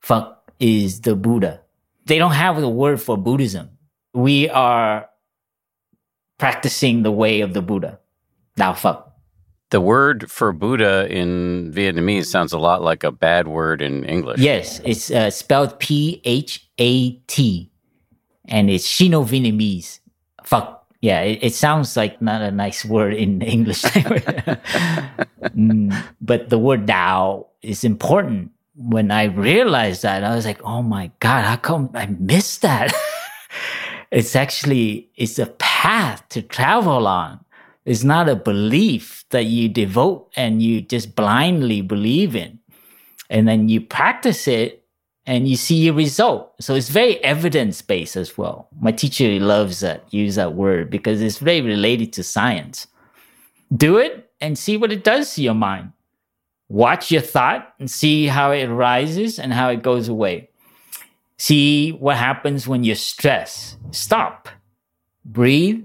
Phat 0.00 0.38
is 0.60 1.00
the 1.00 1.16
Buddha. 1.16 1.60
They 2.06 2.18
don't 2.18 2.32
have 2.32 2.60
the 2.60 2.68
word 2.68 3.00
for 3.00 3.16
Buddhism. 3.16 3.70
We 4.14 4.48
are 4.50 5.08
practicing 6.38 7.02
the 7.02 7.12
way 7.12 7.40
of 7.40 7.54
the 7.54 7.62
Buddha. 7.62 7.98
Dao 8.58 8.76
Phat. 8.76 9.06
The 9.70 9.80
word 9.80 10.30
for 10.30 10.52
Buddha 10.52 11.08
in 11.10 11.72
Vietnamese 11.72 12.26
sounds 12.26 12.52
a 12.52 12.58
lot 12.58 12.82
like 12.82 13.04
a 13.04 13.10
bad 13.10 13.48
word 13.48 13.80
in 13.80 14.04
English. 14.04 14.38
Yes, 14.38 14.80
it's 14.84 15.10
uh, 15.10 15.30
spelled 15.30 15.78
P 15.78 16.20
H 16.24 16.68
A 16.78 17.12
T, 17.26 17.72
and 18.44 18.68
it's 18.68 18.84
Sino 18.84 19.24
Vietnamese 19.24 20.00
Phat 20.44 20.81
yeah 21.02 21.20
it, 21.20 21.38
it, 21.42 21.54
sounds 21.54 21.94
like 21.98 22.22
not 22.22 22.40
a 22.40 22.50
nice 22.50 22.84
word 22.84 23.12
in 23.12 23.42
english 23.42 23.82
mm, 25.52 25.92
but 26.20 26.48
the 26.48 26.58
word 26.58 26.86
dao 26.86 27.46
is 27.60 27.84
important. 27.84 28.50
When 28.74 29.10
i 29.10 29.24
realized 29.24 30.02
that 30.02 30.24
i 30.24 30.34
was 30.34 30.46
like 30.46 30.62
oh 30.64 30.80
my 30.82 31.10
god 31.20 31.44
how 31.44 31.56
come 31.56 31.90
i 31.94 32.06
missed 32.06 32.62
that? 32.62 32.94
It's 34.12 34.36
actually 34.36 35.08
it's 35.16 35.38
a 35.38 35.46
path 35.46 36.28
to 36.28 36.42
travel 36.42 37.06
on. 37.06 37.40
It's 37.86 38.04
not 38.04 38.28
a 38.28 38.36
belief 38.36 39.24
that 39.30 39.46
you 39.46 39.70
devote 39.70 40.30
and 40.36 40.62
you 40.62 40.82
just 40.82 41.16
blindly 41.16 41.80
believe 41.80 42.36
in. 42.36 42.60
And 43.30 43.48
then 43.48 43.70
you 43.70 43.80
practice 43.80 44.46
it 44.46 44.81
and 45.26 45.48
you 45.48 45.56
see 45.56 45.86
a 45.88 45.92
result. 45.92 46.52
So 46.60 46.74
it's 46.74 46.88
very 46.88 47.22
evidence 47.22 47.80
based 47.82 48.16
as 48.16 48.36
well. 48.36 48.68
My 48.80 48.92
teacher 48.92 49.28
loves 49.38 49.80
that, 49.80 50.12
use 50.12 50.34
that 50.34 50.54
word 50.54 50.90
because 50.90 51.22
it's 51.22 51.38
very 51.38 51.60
related 51.60 52.12
to 52.14 52.22
science. 52.22 52.86
Do 53.74 53.98
it 53.98 54.30
and 54.40 54.58
see 54.58 54.76
what 54.76 54.92
it 54.92 55.04
does 55.04 55.34
to 55.34 55.42
your 55.42 55.54
mind. 55.54 55.92
Watch 56.68 57.10
your 57.10 57.22
thought 57.22 57.74
and 57.78 57.90
see 57.90 58.26
how 58.26 58.50
it 58.50 58.66
rises 58.66 59.38
and 59.38 59.52
how 59.52 59.68
it 59.68 59.82
goes 59.82 60.08
away. 60.08 60.48
See 61.36 61.90
what 61.90 62.16
happens 62.16 62.66
when 62.66 62.82
you're 62.84 62.96
stressed. 62.96 63.76
Stop, 63.90 64.48
breathe, 65.24 65.84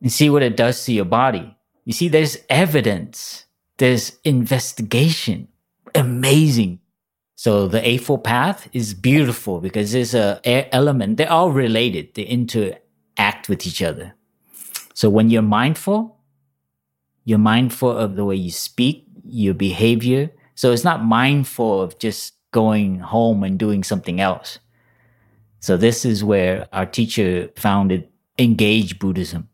and 0.00 0.12
see 0.12 0.30
what 0.30 0.42
it 0.42 0.56
does 0.56 0.84
to 0.84 0.92
your 0.92 1.04
body. 1.04 1.56
You 1.84 1.92
see, 1.92 2.08
there's 2.08 2.38
evidence, 2.48 3.46
there's 3.78 4.18
investigation. 4.24 5.48
Amazing. 5.94 6.80
So 7.38 7.68
the 7.68 7.88
Eightfold 7.88 8.24
Path 8.24 8.68
is 8.72 8.94
beautiful 8.94 9.60
because 9.60 9.92
there's 9.92 10.12
a 10.12 10.40
element. 10.74 11.18
They're 11.18 11.30
all 11.30 11.52
related. 11.52 12.14
They 12.14 12.24
interact 12.24 13.48
with 13.48 13.64
each 13.64 13.80
other. 13.80 14.12
So 14.92 15.08
when 15.08 15.30
you're 15.30 15.40
mindful, 15.40 16.18
you're 17.24 17.38
mindful 17.38 17.96
of 17.96 18.16
the 18.16 18.24
way 18.24 18.34
you 18.34 18.50
speak, 18.50 19.06
your 19.24 19.54
behavior. 19.54 20.32
So 20.56 20.72
it's 20.72 20.82
not 20.82 21.04
mindful 21.04 21.80
of 21.80 21.96
just 22.00 22.34
going 22.50 22.98
home 22.98 23.44
and 23.44 23.56
doing 23.56 23.84
something 23.84 24.20
else. 24.20 24.58
So 25.60 25.76
this 25.76 26.04
is 26.04 26.24
where 26.24 26.66
our 26.72 26.86
teacher 26.86 27.50
founded 27.54 28.08
Engage 28.36 28.98
Buddhism. 28.98 29.48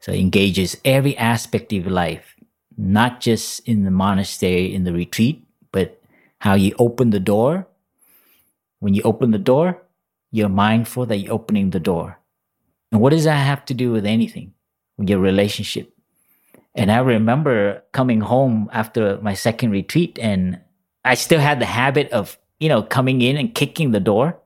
So 0.00 0.12
engages 0.12 0.78
every 0.82 1.14
aspect 1.18 1.74
of 1.74 1.86
life, 1.86 2.36
not 2.78 3.20
just 3.20 3.60
in 3.68 3.84
the 3.84 3.90
monastery, 3.90 4.74
in 4.74 4.84
the 4.84 4.94
retreat, 4.94 5.44
but 5.72 6.00
how 6.46 6.54
you 6.54 6.72
open 6.78 7.10
the 7.10 7.18
door. 7.18 7.66
When 8.78 8.94
you 8.94 9.02
open 9.02 9.32
the 9.32 9.46
door, 9.52 9.82
you're 10.30 10.48
mindful 10.48 11.04
that 11.06 11.16
you're 11.16 11.34
opening 11.34 11.70
the 11.70 11.80
door. 11.80 12.20
And 12.92 13.00
what 13.00 13.10
does 13.10 13.24
that 13.24 13.34
have 13.34 13.64
to 13.64 13.74
do 13.74 13.90
with 13.90 14.06
anything? 14.06 14.54
With 14.96 15.10
your 15.10 15.18
relationship. 15.18 15.92
And 16.76 16.92
I 16.92 16.98
remember 16.98 17.82
coming 17.90 18.20
home 18.20 18.70
after 18.72 19.18
my 19.22 19.34
second 19.34 19.72
retreat 19.72 20.20
and 20.22 20.60
I 21.04 21.14
still 21.14 21.40
had 21.40 21.58
the 21.58 21.66
habit 21.66 22.10
of, 22.12 22.38
you 22.60 22.68
know, 22.68 22.80
coming 22.80 23.22
in 23.22 23.36
and 23.36 23.52
kicking 23.52 23.90
the 23.90 23.98
door. 23.98 24.38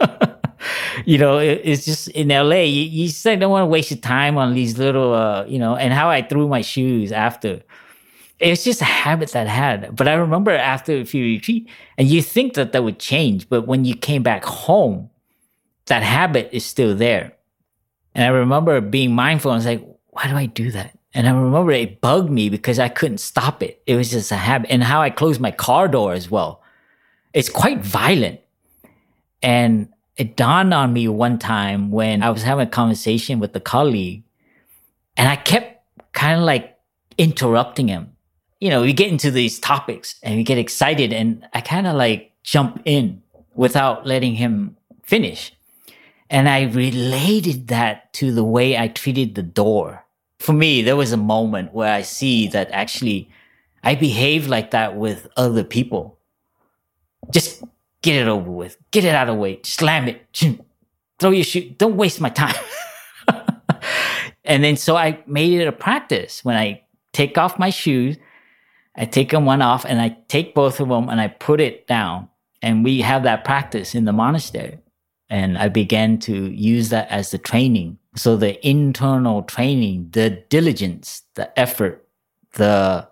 you 1.04 1.18
know, 1.18 1.38
it, 1.38 1.60
it's 1.62 1.84
just 1.84 2.08
in 2.08 2.28
LA, 2.28 2.66
you, 2.66 2.82
you 2.82 3.06
just 3.06 3.22
don't 3.22 3.50
want 3.50 3.62
to 3.62 3.66
waste 3.66 3.92
your 3.92 4.00
time 4.00 4.38
on 4.38 4.54
these 4.54 4.76
little, 4.76 5.14
uh, 5.14 5.44
you 5.46 5.60
know, 5.60 5.76
and 5.76 5.92
how 5.92 6.10
I 6.10 6.22
threw 6.22 6.48
my 6.48 6.62
shoes 6.62 7.12
after. 7.12 7.62
It's 8.38 8.64
just 8.64 8.82
a 8.82 8.86
habit 8.86 9.30
that 9.32 9.46
I 9.46 9.50
had. 9.50 9.96
But 9.96 10.08
I 10.08 10.14
remember 10.14 10.50
after 10.50 10.92
a 10.92 11.04
few 11.04 11.24
retreat, 11.24 11.68
and 11.96 12.06
you 12.06 12.20
think 12.20 12.54
that 12.54 12.72
that 12.72 12.84
would 12.84 12.98
change, 12.98 13.48
but 13.48 13.66
when 13.66 13.84
you 13.84 13.94
came 13.94 14.22
back 14.22 14.44
home, 14.44 15.10
that 15.86 16.02
habit 16.02 16.50
is 16.52 16.64
still 16.64 16.94
there. 16.94 17.32
And 18.14 18.24
I 18.24 18.28
remember 18.28 18.80
being 18.80 19.14
mindful. 19.14 19.52
I 19.52 19.54
was 19.54 19.66
like, 19.66 19.86
why 20.08 20.28
do 20.28 20.36
I 20.36 20.46
do 20.46 20.70
that? 20.72 20.98
And 21.14 21.26
I 21.26 21.30
remember 21.30 21.72
it 21.72 22.00
bugged 22.00 22.30
me 22.30 22.50
because 22.50 22.78
I 22.78 22.88
couldn't 22.88 23.18
stop 23.18 23.62
it. 23.62 23.82
It 23.86 23.96
was 23.96 24.10
just 24.10 24.32
a 24.32 24.36
habit. 24.36 24.70
And 24.70 24.82
how 24.82 25.00
I 25.00 25.10
closed 25.10 25.40
my 25.40 25.50
car 25.50 25.88
door 25.88 26.12
as 26.12 26.30
well. 26.30 26.62
It's 27.32 27.48
quite 27.48 27.80
violent. 27.80 28.40
And 29.42 29.88
it 30.16 30.36
dawned 30.36 30.74
on 30.74 30.92
me 30.92 31.08
one 31.08 31.38
time 31.38 31.90
when 31.90 32.22
I 32.22 32.30
was 32.30 32.42
having 32.42 32.66
a 32.66 32.70
conversation 32.70 33.38
with 33.38 33.54
a 33.54 33.60
colleague 33.60 34.24
and 35.16 35.28
I 35.28 35.36
kept 35.36 35.82
kind 36.12 36.40
of 36.40 36.46
like 36.46 36.76
interrupting 37.18 37.88
him. 37.88 38.15
You 38.66 38.70
know, 38.70 38.82
we 38.82 38.92
get 38.92 39.12
into 39.12 39.30
these 39.30 39.60
topics 39.60 40.16
and 40.24 40.34
we 40.34 40.42
get 40.42 40.58
excited 40.58 41.12
and 41.12 41.46
I 41.54 41.60
kind 41.60 41.86
of 41.86 41.94
like 41.94 42.32
jump 42.42 42.82
in 42.84 43.22
without 43.54 44.04
letting 44.04 44.34
him 44.34 44.76
finish. 45.04 45.52
And 46.30 46.48
I 46.48 46.64
related 46.64 47.68
that 47.68 48.12
to 48.14 48.32
the 48.32 48.42
way 48.42 48.76
I 48.76 48.88
treated 48.88 49.36
the 49.36 49.44
door 49.44 50.04
for 50.40 50.52
me, 50.52 50.82
there 50.82 50.96
was 50.96 51.12
a 51.12 51.16
moment 51.16 51.72
where 51.72 51.94
I 51.94 52.02
see 52.02 52.48
that 52.48 52.68
actually 52.72 53.30
I 53.84 53.94
behave 53.94 54.48
like 54.48 54.72
that 54.72 54.96
with 54.96 55.28
other 55.36 55.62
people. 55.62 56.18
Just 57.30 57.62
get 58.02 58.16
it 58.16 58.26
over 58.26 58.50
with, 58.50 58.76
get 58.90 59.04
it 59.04 59.14
out 59.14 59.28
of 59.28 59.36
the 59.36 59.40
way, 59.40 59.60
slam 59.62 60.08
it, 60.08 60.26
throw 61.20 61.30
your 61.30 61.44
shoe, 61.44 61.70
don't 61.78 61.96
waste 61.96 62.20
my 62.20 62.30
time. 62.30 62.56
and 64.44 64.64
then 64.64 64.76
so 64.76 64.96
I 64.96 65.20
made 65.28 65.60
it 65.60 65.68
a 65.68 65.72
practice 65.72 66.44
when 66.44 66.56
I 66.56 66.82
take 67.12 67.38
off 67.38 67.60
my 67.60 67.70
shoes, 67.70 68.16
I 68.96 69.04
take 69.04 69.30
them 69.30 69.44
one 69.44 69.62
off 69.62 69.84
and 69.84 70.00
I 70.00 70.16
take 70.28 70.54
both 70.54 70.80
of 70.80 70.88
them 70.88 71.08
and 71.08 71.20
I 71.20 71.28
put 71.28 71.60
it 71.60 71.86
down. 71.86 72.28
And 72.62 72.84
we 72.84 73.00
have 73.02 73.22
that 73.24 73.44
practice 73.44 73.94
in 73.94 74.06
the 74.06 74.12
monastery. 74.12 74.78
And 75.28 75.58
I 75.58 75.68
began 75.68 76.18
to 76.20 76.50
use 76.50 76.88
that 76.90 77.08
as 77.10 77.30
the 77.30 77.38
training 77.38 77.98
so 78.16 78.36
the 78.36 78.66
internal 78.66 79.42
training, 79.42 80.08
the 80.12 80.30
diligence, 80.30 81.22
the 81.34 81.56
effort, 81.58 82.08
the 82.54 83.06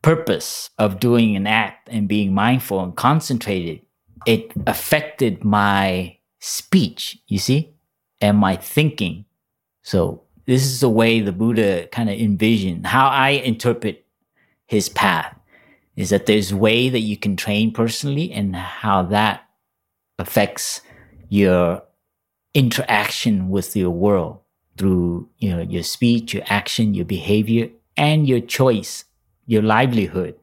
purpose 0.00 0.70
of 0.78 0.98
doing 0.98 1.36
an 1.36 1.46
act 1.46 1.88
and 1.90 2.08
being 2.08 2.34
mindful 2.34 2.80
and 2.80 2.96
concentrated, 2.96 3.82
it 4.26 4.50
affected 4.66 5.44
my 5.44 6.16
speech, 6.40 7.18
you 7.28 7.38
see, 7.38 7.74
and 8.20 8.38
my 8.38 8.56
thinking. 8.56 9.26
So 9.82 10.22
this 10.46 10.64
is 10.64 10.80
the 10.80 10.90
way 10.90 11.20
the 11.20 11.32
Buddha 11.32 11.86
kind 11.88 12.08
of 12.08 12.18
envisioned 12.18 12.86
how 12.86 13.08
I 13.08 13.30
interpret 13.30 14.01
his 14.72 14.88
path. 14.88 15.38
Is 15.94 16.10
that 16.10 16.26
there's 16.26 16.54
way 16.54 16.88
that 16.88 17.00
you 17.00 17.16
can 17.16 17.36
train 17.36 17.72
personally 17.72 18.32
and 18.32 18.56
how 18.56 19.02
that 19.04 19.42
affects 20.18 20.80
your 21.28 21.82
interaction 22.54 23.50
with 23.50 23.76
your 23.76 23.90
world 23.90 24.38
through 24.76 25.28
you 25.38 25.50
know 25.50 25.62
your 25.62 25.82
speech 25.82 26.34
your 26.34 26.42
action 26.46 26.92
your 26.92 27.04
behavior 27.04 27.68
and 27.96 28.28
your 28.28 28.40
choice 28.40 29.04
your 29.46 29.62
livelihood 29.62 30.34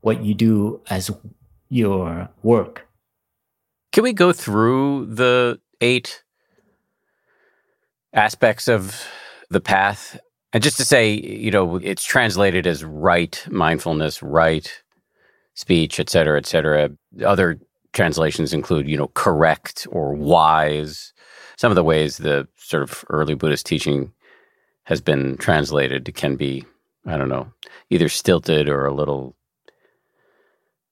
what 0.00 0.22
you 0.24 0.34
do 0.34 0.80
as 0.88 1.10
your 1.68 2.28
work. 2.42 2.86
Can 3.92 4.04
we 4.04 4.12
go 4.12 4.32
through 4.32 5.06
the 5.06 5.60
eight 5.80 6.22
aspects 8.12 8.68
of 8.68 9.06
the 9.50 9.60
path 9.60 10.18
and 10.52 10.62
just 10.62 10.76
to 10.76 10.84
say 10.84 11.12
you 11.12 11.50
know 11.50 11.76
it's 11.76 12.04
translated 12.04 12.66
as 12.66 12.84
right 12.84 13.46
mindfulness 13.50 14.22
right 14.22 14.82
speech 15.54 15.98
et 15.98 16.08
cetera 16.08 16.38
et 16.38 16.46
cetera. 16.46 16.90
Other 17.24 17.58
translations 17.92 18.52
include 18.52 18.88
you 18.88 18.96
know 18.96 19.08
correct 19.14 19.86
or 19.90 20.14
wise. 20.14 21.12
Some 21.56 21.72
of 21.72 21.76
the 21.76 21.84
ways 21.84 22.18
the 22.18 22.46
sort 22.56 22.84
of 22.84 23.04
early 23.10 23.34
Buddhist 23.34 23.66
teaching 23.66 24.12
has 24.84 25.00
been 25.00 25.36
translated 25.36 26.14
can 26.14 26.36
be, 26.36 26.64
I 27.06 27.18
don't 27.18 27.28
know, 27.28 27.52
either 27.90 28.08
stilted 28.08 28.68
or 28.68 28.86
a 28.86 28.94
little 28.94 29.34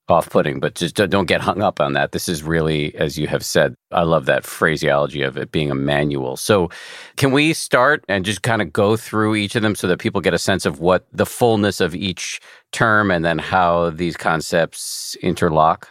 off 0.08 0.30
putting, 0.30 0.60
but 0.60 0.74
just 0.74 0.94
don't 0.94 1.26
get 1.26 1.40
hung 1.40 1.62
up 1.62 1.80
on 1.80 1.92
that. 1.94 2.12
This 2.12 2.28
is 2.28 2.42
really, 2.42 2.94
as 2.96 3.18
you 3.18 3.26
have 3.26 3.44
said, 3.44 3.74
I 3.90 4.02
love 4.02 4.26
that 4.26 4.44
phraseology 4.44 5.22
of 5.22 5.36
it 5.36 5.52
being 5.52 5.70
a 5.70 5.74
manual. 5.74 6.36
So, 6.36 6.70
can 7.16 7.32
we 7.32 7.52
start 7.52 8.04
and 8.08 8.24
just 8.24 8.42
kind 8.42 8.62
of 8.62 8.72
go 8.72 8.96
through 8.96 9.34
each 9.34 9.56
of 9.56 9.62
them 9.62 9.74
so 9.74 9.86
that 9.88 9.98
people 9.98 10.20
get 10.20 10.34
a 10.34 10.38
sense 10.38 10.66
of 10.66 10.80
what 10.80 11.06
the 11.12 11.26
fullness 11.26 11.80
of 11.80 11.94
each 11.94 12.40
term 12.72 13.10
and 13.10 13.24
then 13.24 13.38
how 13.38 13.90
these 13.90 14.16
concepts 14.16 15.16
interlock? 15.22 15.88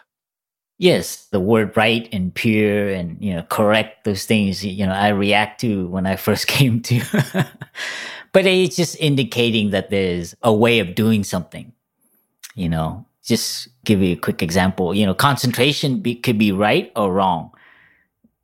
Yes, 0.78 1.28
the 1.28 1.40
word 1.40 1.76
right 1.78 2.10
and 2.12 2.34
pure 2.34 2.90
and 2.90 3.18
you 3.22 3.34
know 3.34 3.44
correct 3.44 4.04
those 4.04 4.26
things 4.26 4.66
you 4.66 4.86
know 4.86 4.92
I 4.92 5.10
react 5.10 5.62
to 5.62 5.88
when 5.88 6.06
I 6.06 6.18
first 6.18 6.48
came 6.56 6.82
to 6.82 7.46
but 8.36 8.46
it's 8.46 8.76
just 8.76 9.00
indicating 9.00 9.70
that 9.70 9.90
there's 9.90 10.36
a 10.42 10.54
way 10.54 10.80
of 10.80 10.94
doing 10.94 11.24
something. 11.24 11.72
You 12.54 12.68
know, 12.68 13.06
just 13.26 13.68
give 13.84 14.02
you 14.02 14.14
a 14.14 14.20
quick 14.20 14.42
example, 14.42 14.94
you 14.94 15.06
know, 15.06 15.14
concentration 15.14 16.00
be, 16.00 16.16
could 16.16 16.38
be 16.38 16.52
right 16.52 16.92
or 16.96 17.12
wrong. 17.12 17.52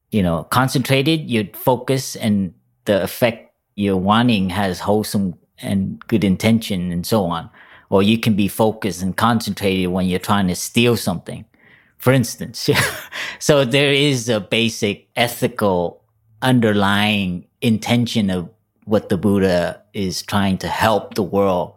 You 0.09 0.23
know, 0.23 0.43
concentrated, 0.43 1.29
you 1.29 1.49
focus 1.53 2.15
and 2.15 2.53
the 2.85 3.03
effect 3.03 3.53
you're 3.75 3.95
wanting 3.95 4.49
has 4.49 4.79
wholesome 4.79 5.35
and 5.59 6.05
good 6.07 6.23
intention 6.23 6.91
and 6.91 7.05
so 7.05 7.25
on. 7.25 7.49
Or 7.89 8.01
you 8.01 8.17
can 8.17 8.35
be 8.35 8.47
focused 8.47 9.01
and 9.01 9.15
concentrated 9.15 9.87
when 9.87 10.07
you're 10.07 10.19
trying 10.19 10.47
to 10.47 10.55
steal 10.55 10.97
something 10.97 11.45
for 12.01 12.11
instance. 12.11 12.67
so 13.39 13.63
there 13.63 13.93
is 13.93 14.27
a 14.27 14.39
basic 14.39 15.07
ethical 15.15 16.03
underlying 16.41 17.45
intention 17.61 18.31
of 18.31 18.49
what 18.85 19.09
the 19.09 19.17
Buddha 19.17 19.79
is 19.93 20.23
trying 20.23 20.57
to 20.57 20.67
help 20.67 21.13
the 21.13 21.23
world 21.23 21.75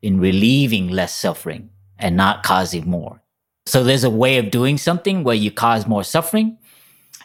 in 0.00 0.20
relieving 0.20 0.88
less 0.88 1.12
suffering 1.12 1.70
and 1.98 2.16
not 2.16 2.42
causing 2.42 2.88
more. 2.88 3.20
So 3.66 3.82
there's 3.82 4.04
a 4.04 4.10
way 4.10 4.38
of 4.38 4.50
doing 4.50 4.78
something 4.78 5.24
where 5.24 5.34
you 5.34 5.50
cause 5.50 5.86
more 5.86 6.04
suffering, 6.04 6.58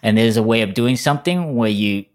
and 0.02 0.18
there's 0.18 0.38
a 0.38 0.44
way 0.44 0.62
of 0.62 0.74
doing 0.74 0.96
something 0.96 1.56
where 1.56 1.70
you 1.70 2.06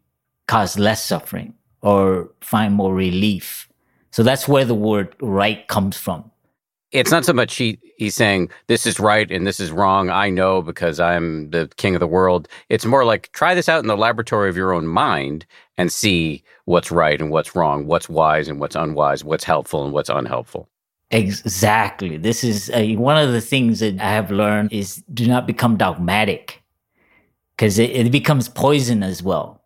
cause 0.46 0.78
less 0.78 1.04
suffering 1.04 1.54
or 1.82 2.30
find 2.40 2.74
more 2.74 2.94
relief. 2.94 3.68
So 4.10 4.22
that's 4.22 4.48
where 4.48 4.64
the 4.64 4.74
word 4.74 5.14
right 5.20 5.66
comes 5.68 5.96
from 5.96 6.30
it's 6.94 7.10
not 7.10 7.24
so 7.24 7.32
much 7.32 7.56
he 7.56 7.78
he's 7.96 8.14
saying 8.14 8.48
this 8.68 8.86
is 8.86 9.00
right 9.00 9.30
and 9.30 9.46
this 9.46 9.58
is 9.58 9.72
wrong. 9.72 10.10
I 10.10 10.30
know 10.30 10.62
because 10.62 11.00
I'm 11.00 11.50
the 11.50 11.68
king 11.76 11.94
of 11.94 12.00
the 12.00 12.06
world. 12.06 12.48
It's 12.68 12.86
more 12.86 13.04
like 13.04 13.30
try 13.32 13.54
this 13.54 13.68
out 13.68 13.82
in 13.82 13.88
the 13.88 13.96
laboratory 13.96 14.48
of 14.48 14.56
your 14.56 14.72
own 14.72 14.86
mind 14.86 15.44
and 15.76 15.92
see 15.92 16.44
what's 16.66 16.92
right 16.92 17.20
and 17.20 17.30
what's 17.30 17.56
wrong, 17.56 17.86
what's 17.86 18.08
wise 18.08 18.48
and 18.48 18.60
what's 18.60 18.76
unwise, 18.76 19.24
what's 19.24 19.44
helpful 19.44 19.84
and 19.84 19.92
what's 19.92 20.08
unhelpful. 20.08 20.68
Exactly. 21.10 22.16
This 22.16 22.42
is 22.42 22.70
one 22.98 23.16
of 23.16 23.32
the 23.32 23.40
things 23.40 23.80
that 23.80 24.00
I 24.00 24.10
have 24.10 24.30
learned 24.30 24.72
is 24.72 24.96
do 25.12 25.26
not 25.26 25.46
become 25.46 25.76
dogmatic 25.76 26.62
because 27.56 27.78
it, 27.78 27.90
it 27.90 28.10
becomes 28.10 28.48
poison 28.48 29.02
as 29.02 29.22
well. 29.22 29.62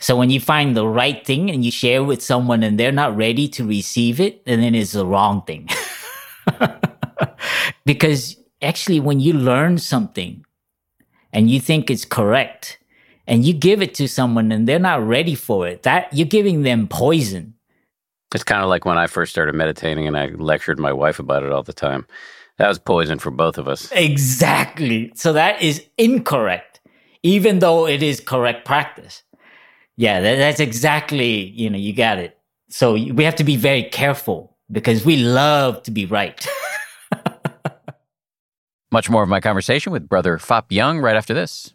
So 0.00 0.16
when 0.16 0.30
you 0.30 0.40
find 0.40 0.76
the 0.76 0.86
right 0.86 1.24
thing 1.24 1.50
and 1.50 1.64
you 1.64 1.70
share 1.70 2.02
with 2.02 2.22
someone 2.22 2.62
and 2.62 2.78
they're 2.78 2.92
not 2.92 3.16
ready 3.16 3.48
to 3.48 3.66
receive 3.66 4.20
it, 4.20 4.42
and 4.46 4.62
then 4.62 4.74
it's 4.74 4.92
the 4.92 5.06
wrong 5.06 5.42
thing. 5.42 5.68
because 7.84 8.36
actually, 8.60 9.00
when 9.00 9.20
you 9.20 9.32
learn 9.32 9.78
something 9.78 10.44
and 11.32 11.50
you 11.50 11.60
think 11.60 11.90
it's 11.90 12.04
correct 12.04 12.78
and 13.26 13.44
you 13.44 13.54
give 13.54 13.80
it 13.80 13.94
to 13.94 14.08
someone 14.08 14.52
and 14.52 14.68
they're 14.68 14.78
not 14.80 15.06
ready 15.06 15.34
for 15.36 15.68
it, 15.68 15.84
that 15.84 16.12
you're 16.12 16.26
giving 16.26 16.62
them 16.62 16.88
poison. 16.88 17.54
It's 18.34 18.44
kind 18.44 18.62
of 18.62 18.68
like 18.68 18.84
when 18.84 18.98
I 18.98 19.06
first 19.06 19.32
started 19.32 19.54
meditating 19.54 20.06
and 20.06 20.16
I 20.16 20.26
lectured 20.28 20.78
my 20.78 20.92
wife 20.92 21.18
about 21.18 21.42
it 21.42 21.52
all 21.52 21.62
the 21.62 21.72
time. 21.72 22.06
That 22.58 22.68
was 22.68 22.78
poison 22.78 23.18
for 23.18 23.30
both 23.30 23.58
of 23.58 23.68
us. 23.68 23.90
Exactly. 23.92 25.12
So 25.14 25.32
that 25.32 25.60
is 25.62 25.84
incorrect, 25.98 26.80
even 27.22 27.58
though 27.58 27.86
it 27.86 28.02
is 28.02 28.20
correct 28.20 28.64
practice. 28.64 29.22
Yeah, 29.96 30.20
that, 30.20 30.36
that's 30.36 30.60
exactly, 30.60 31.50
you 31.50 31.68
know, 31.68 31.78
you 31.78 31.92
got 31.92 32.18
it. 32.18 32.38
So 32.68 32.94
we 32.94 33.24
have 33.24 33.36
to 33.36 33.44
be 33.44 33.56
very 33.56 33.84
careful 33.84 34.56
because 34.70 35.04
we 35.04 35.16
love 35.16 35.82
to 35.84 35.90
be 35.90 36.06
right. 36.06 36.46
Much 38.90 39.10
more 39.10 39.22
of 39.22 39.28
my 39.28 39.40
conversation 39.40 39.92
with 39.92 40.08
brother 40.08 40.38
Phap 40.38 40.68
Dung 40.68 41.00
right 41.00 41.16
after 41.16 41.34
this. 41.34 41.74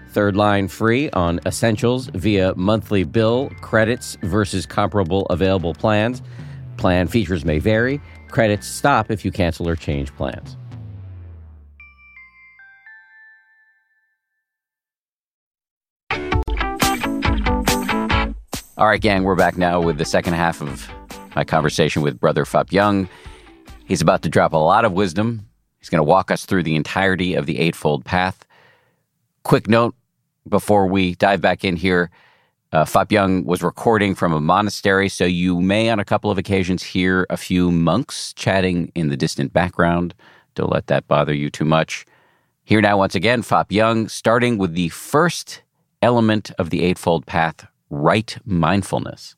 Third 0.11 0.35
line 0.35 0.67
free 0.67 1.09
on 1.11 1.39
essentials 1.45 2.07
via 2.07 2.53
monthly 2.55 3.05
bill 3.05 3.49
credits 3.61 4.17
versus 4.23 4.65
comparable 4.65 5.25
available 5.27 5.73
plans. 5.73 6.21
Plan 6.75 7.07
features 7.07 7.45
may 7.45 7.59
vary. 7.59 8.01
Credits 8.27 8.67
stop 8.67 9.09
if 9.09 9.23
you 9.23 9.31
cancel 9.31 9.69
or 9.69 9.77
change 9.77 10.13
plans. 10.17 10.57
All 18.77 18.87
right, 18.87 18.99
gang, 18.99 19.23
we're 19.23 19.35
back 19.35 19.57
now 19.57 19.79
with 19.79 19.97
the 19.97 20.05
second 20.05 20.33
half 20.33 20.61
of 20.61 20.89
my 21.37 21.45
conversation 21.45 22.01
with 22.01 22.19
Brother 22.19 22.43
Phap 22.43 22.69
Dung. 22.69 23.07
He's 23.85 24.01
about 24.01 24.23
to 24.23 24.29
drop 24.29 24.51
a 24.51 24.57
lot 24.57 24.83
of 24.83 24.91
wisdom. 24.91 25.47
He's 25.79 25.87
going 25.87 25.99
to 25.99 26.03
walk 26.03 26.31
us 26.31 26.45
through 26.45 26.63
the 26.63 26.75
entirety 26.75 27.35
of 27.35 27.45
the 27.45 27.59
Eightfold 27.59 28.03
Path. 28.03 28.45
Quick 29.43 29.69
note 29.69 29.95
before 30.47 30.87
we 30.87 31.15
dive 31.15 31.41
back 31.41 31.63
in 31.63 31.75
here, 31.75 32.09
uh, 32.73 32.85
Phap 32.85 33.09
Dung 33.09 33.43
was 33.43 33.61
recording 33.61 34.15
from 34.15 34.33
a 34.33 34.39
monastery, 34.39 35.09
so 35.09 35.25
you 35.25 35.61
may 35.61 35.89
on 35.89 35.99
a 35.99 36.05
couple 36.05 36.31
of 36.31 36.37
occasions 36.37 36.83
hear 36.83 37.25
a 37.29 37.37
few 37.37 37.71
monks 37.71 38.33
chatting 38.33 38.91
in 38.95 39.09
the 39.09 39.17
distant 39.17 39.51
background. 39.51 40.13
Don't 40.55 40.71
let 40.71 40.87
that 40.87 41.07
bother 41.07 41.33
you 41.33 41.49
too 41.49 41.65
much. 41.65 42.05
Here 42.63 42.81
now, 42.81 42.97
once 42.97 43.15
again, 43.15 43.41
Phap 43.41 43.69
Dung, 43.69 44.07
starting 44.07 44.57
with 44.57 44.73
the 44.73 44.89
first 44.89 45.63
element 46.01 46.51
of 46.57 46.69
the 46.69 46.83
Eightfold 46.83 47.25
Path 47.25 47.67
right 47.89 48.37
mindfulness. 48.45 49.35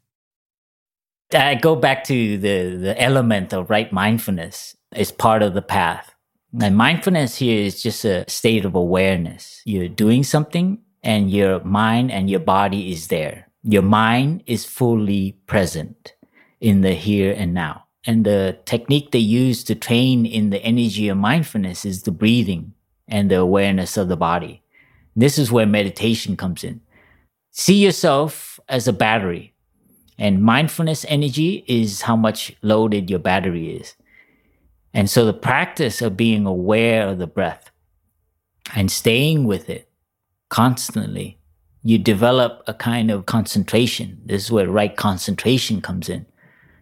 I 1.34 1.56
go 1.56 1.76
back 1.76 2.04
to 2.06 2.38
the, 2.38 2.78
the 2.78 3.02
element 3.02 3.54
of 3.54 3.70
right 3.72 3.92
mindfulness 3.92 4.78
is 4.96 5.12
part 5.12 5.42
of 5.42 5.56
the 5.56 5.64
path. 5.64 6.14
And 6.62 6.78
mindfulness 6.78 7.38
here 7.38 7.60
is 7.60 7.82
just 7.82 8.06
a 8.06 8.30
state 8.30 8.66
of 8.66 8.76
awareness. 8.76 9.62
You're 9.66 9.88
doing 9.88 10.24
something 10.24 10.80
and 11.04 11.30
your 11.30 11.64
mind 11.64 12.12
and 12.12 12.30
your 12.30 12.40
body 12.40 12.92
is 12.92 13.08
there. 13.08 13.50
Your 13.64 13.82
mind 13.82 14.44
is 14.46 14.66
fully 14.66 15.38
present 15.46 16.14
in 16.60 16.82
the 16.82 16.94
here 16.94 17.34
and 17.38 17.54
now. 17.54 17.86
And 18.06 18.26
the 18.26 18.58
technique 18.66 19.12
they 19.12 19.20
use 19.20 19.64
to 19.66 19.76
train 19.76 20.26
in 20.26 20.50
the 20.50 20.62
energy 20.62 21.08
of 21.10 21.18
mindfulness 21.18 21.86
is 21.86 22.04
the 22.04 22.12
breathing 22.12 22.74
and 23.08 23.30
the 23.30 23.40
awareness 23.40 23.98
of 23.98 24.08
the 24.08 24.18
body. 24.18 24.64
This 25.16 25.38
is 25.38 25.52
where 25.52 25.66
meditation 25.66 26.36
comes 26.36 26.64
in. 26.64 26.82
See 27.52 27.84
yourself 27.84 28.60
as 28.68 28.88
a 28.88 28.94
battery, 28.94 29.54
and 30.18 30.42
mindfulness 30.42 31.06
energy 31.08 31.64
is 31.68 32.02
how 32.02 32.16
much 32.16 32.56
loaded 32.62 33.10
your 33.10 33.20
battery 33.20 33.76
is. 33.76 33.94
And 34.94 35.10
so 35.10 35.26
the 35.26 35.34
practice 35.34 36.02
of 36.02 36.18
being 36.18 36.46
aware 36.46 37.08
of 37.08 37.20
the 37.20 37.28
breath 37.28 37.72
and 38.76 38.92
staying 38.92 39.46
with 39.46 39.70
it 39.70 39.90
constantly, 40.54 41.40
you 41.82 41.98
develop 41.98 42.62
a 42.68 42.76
kind 42.76 43.10
of 43.10 43.26
concentration. 43.26 44.22
This 44.24 44.44
is 44.44 44.52
where 44.52 44.70
right 44.70 44.96
concentration 44.96 45.82
comes 45.82 46.10
in. 46.10 46.28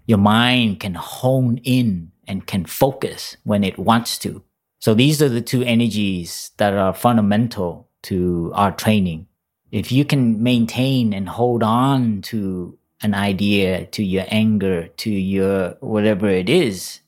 Your 0.05 0.17
mind 0.17 0.81
can 0.81 0.95
hone 0.95 1.57
in 1.59 2.11
and 2.27 2.45
can 2.45 2.65
focus 2.65 3.37
when 3.45 3.63
it 3.63 3.79
wants 3.79 4.17
to. 4.19 4.43
So 4.79 4.93
these 4.93 5.21
are 5.21 5.29
the 5.29 5.41
two 5.41 5.63
energies 5.63 6.51
that 6.57 6.73
are 6.73 6.93
fundamental 6.93 7.87
to 8.03 8.51
our 8.55 8.73
training. 8.73 9.27
If 9.71 9.89
you 9.89 10.03
can 10.03 10.43
maintain 10.43 11.13
and 11.13 11.29
hold 11.29 11.63
on 11.63 12.23
to 12.23 12.77
an 13.01 13.13
idea, 13.13 13.85
to 13.85 14.03
your 14.03 14.25
anger, 14.27 14.89
to 14.97 15.09
your 15.09 15.77
whatever 15.79 16.27
it 16.27 16.49
is, 16.49 16.99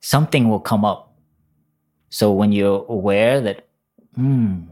something 0.00 0.48
will 0.48 0.60
come 0.60 0.86
up. 0.86 1.14
So 2.08 2.32
when 2.32 2.52
you're 2.52 2.86
aware 2.88 3.42
that, 3.42 3.68
hmm, 4.14 4.62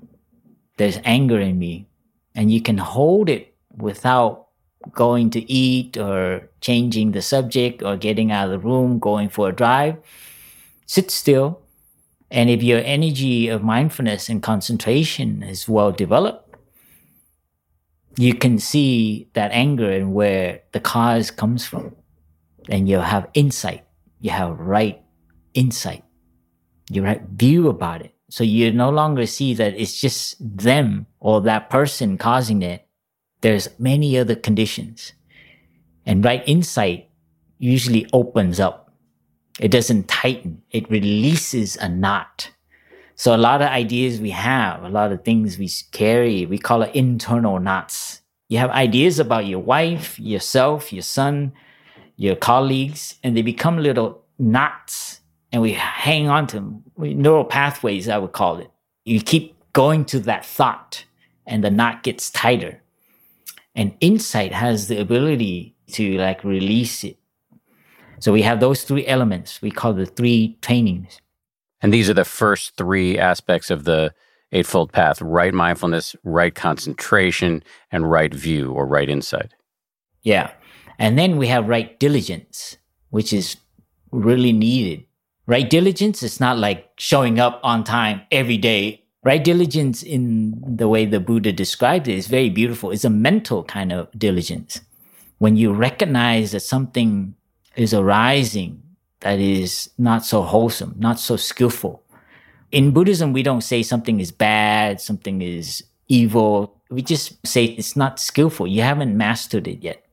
there's 0.83 0.99
anger 1.05 1.39
in 1.39 1.61
me 1.61 1.87
and 2.35 2.51
you 2.51 2.61
can 2.61 2.77
hold 2.77 3.29
it 3.29 3.55
without 3.77 4.49
going 4.91 5.31
to 5.31 5.41
eat 5.49 5.97
or 5.97 6.51
changing 6.61 7.13
the 7.13 7.23
subject 7.23 7.85
or 7.85 7.97
getting 7.97 8.33
out 8.33 8.47
of 8.47 8.51
the 8.51 8.59
room, 8.59 8.99
going 8.99 9.29
for 9.29 9.49
a 9.49 9.55
drive, 9.55 9.97
sit 10.87 11.09
still. 11.09 11.61
And 12.33 12.51
if 12.51 12.65
your 12.65 12.81
energy 12.81 13.47
of 13.47 13.63
mindfulness 13.63 14.29
and 14.29 14.43
concentration 14.43 15.45
is 15.45 15.69
well 15.69 15.93
developed, 15.93 16.57
you 18.17 18.35
can 18.35 18.59
see 18.59 19.29
that 19.35 19.53
anger 19.53 19.89
and 19.89 20.13
where 20.13 20.63
the 20.73 20.81
cause 20.81 21.31
comes 21.31 21.65
from. 21.65 21.95
And 22.69 22.89
you'll 22.89 23.03
have 23.03 23.29
insight. 23.35 23.85
You 24.21 24.31
have 24.31 24.59
right 24.59 25.01
insight. 25.55 26.03
Your 26.91 27.05
right 27.05 27.23
view 27.23 27.69
about 27.69 28.03
it. 28.03 28.12
So 28.33 28.45
you 28.45 28.73
no 28.73 28.89
longer 28.89 29.27
see 29.27 29.53
that 29.53 29.79
it's 29.79 30.01
just 30.01 30.37
them 30.41 31.05
or 31.21 31.43
that 31.43 31.69
person 31.69 32.17
causing 32.17 32.63
it. 32.63 32.89
There's 33.43 33.69
many 33.79 34.17
other 34.17 34.35
conditions. 34.35 35.13
And 36.07 36.25
right 36.25 36.43
insight 36.47 37.11
usually 37.59 38.09
opens 38.11 38.59
up. 38.59 38.91
It 39.61 39.71
doesn't 39.71 40.09
tighten. 40.09 40.63
It 40.71 40.91
releases 40.91 41.77
a 41.77 41.91
knot. 41.91 42.51
So 43.17 43.37
a 43.37 43.45
lot 43.49 43.61
of 43.61 43.69
ideas 43.69 44.19
we 44.19 44.31
have, 44.31 44.83
a 44.83 44.89
lot 44.89 45.13
of 45.13 45.27
things 45.27 45.59
we 45.59 45.69
carry, 45.91 46.47
we 46.47 46.57
call 46.57 46.81
it 46.81 46.95
internal 46.95 47.61
knots. 47.61 48.23
You 48.49 48.57
have 48.61 48.71
ideas 48.71 49.19
about 49.19 49.45
your 49.45 49.61
wife, 49.61 50.19
yourself, 50.19 50.91
your 50.91 51.03
son, 51.03 51.53
your 52.17 52.37
colleagues, 52.37 53.17
and 53.23 53.37
they 53.37 53.43
become 53.43 53.77
little 53.77 54.25
knots 54.39 55.21
and 55.53 55.61
we 55.61 55.73
hang 55.73 56.29
on 56.29 56.47
to 56.49 56.57
them. 56.57 56.83
Neural 56.97 57.45
pathways, 57.45 58.09
I 58.09 58.19
would 58.19 58.33
call 58.33 58.59
it. 58.59 58.71
You 59.05 59.21
keep 59.21 59.55
going 59.73 60.05
to 60.07 60.21
that 60.21 60.45
thought 60.45 61.05
and 61.47 61.63
the 61.63 61.71
knot 61.71 62.03
gets 62.03 62.31
tighter. 62.31 62.83
And 63.75 63.97
insight 64.01 64.53
has 64.53 64.89
the 64.89 65.01
ability 65.01 65.75
to 65.93 66.19
like 66.19 66.45
release 66.45 67.05
it. 67.05 67.19
So 68.21 68.33
we 68.33 68.43
have 68.43 68.61
those 68.61 68.85
three 68.85 69.07
elements. 69.07 69.61
We 69.61 69.71
call 69.71 69.93
the 69.95 70.07
three 70.07 70.59
trainings. 70.63 71.21
And 71.81 71.93
these 71.93 72.09
are 72.09 72.15
the 72.15 72.25
first 72.25 72.77
three 72.77 73.19
aspects 73.19 73.71
of 73.71 73.85
the 73.85 74.15
Eightfold 74.53 74.93
Path 74.93 75.21
right 75.21 75.53
mindfulness, 75.53 76.15
right 76.23 76.55
concentration, 76.55 77.63
and 77.91 78.11
right 78.11 78.33
view 78.33 78.71
or 78.73 78.87
right 78.87 79.09
insight. 79.09 79.55
Yeah. 80.23 80.53
And 80.99 81.19
then 81.19 81.37
we 81.37 81.49
have 81.49 81.69
right 81.69 81.99
diligence, 81.99 82.77
which 83.11 83.33
is 83.33 83.57
really 84.13 84.53
needed. 84.53 85.05
Right 85.47 85.69
diligence 85.69 86.23
is 86.23 86.39
not 86.39 86.59
like 86.59 86.91
showing 86.99 87.41
up 87.41 87.61
on 87.65 87.85
time 87.85 88.23
every 88.31 88.59
day. 88.59 89.05
Right 89.25 89.43
diligence, 89.43 90.03
in 90.03 90.61
the 90.77 90.89
way 90.89 91.05
the 91.05 91.21
Buddha 91.21 91.53
described 91.53 92.09
it, 92.09 92.17
is 92.17 92.27
very 92.27 92.51
beautiful. 92.51 92.91
It's 92.91 93.05
a 93.05 93.11
mental 93.11 93.65
kind 93.65 93.93
of 93.93 94.09
diligence. 94.17 94.81
When 95.39 95.57
you 95.57 95.73
recognize 95.73 96.53
that 96.53 96.61
something 96.61 97.35
is 97.77 97.95
arising 97.95 98.83
that 99.21 99.39
is 99.39 99.91
not 99.99 100.25
so 100.25 100.43
wholesome, 100.43 100.95
not 100.99 101.19
so 101.19 101.37
skillful. 101.37 102.03
In 102.71 102.91
Buddhism, 102.91 103.33
we 103.33 103.43
don't 103.43 103.61
say 103.63 103.83
something 103.83 104.21
is 104.21 104.33
bad, 104.33 105.01
something 105.01 105.43
is 105.43 105.85
evil. 106.09 106.81
We 106.91 107.03
just 107.03 107.45
say 107.47 107.65
it's 107.65 107.97
not 107.97 108.19
skillful. 108.19 108.67
You 108.67 108.83
haven't 108.83 109.17
mastered 109.17 109.69
it 109.69 109.83
yet. 109.83 110.05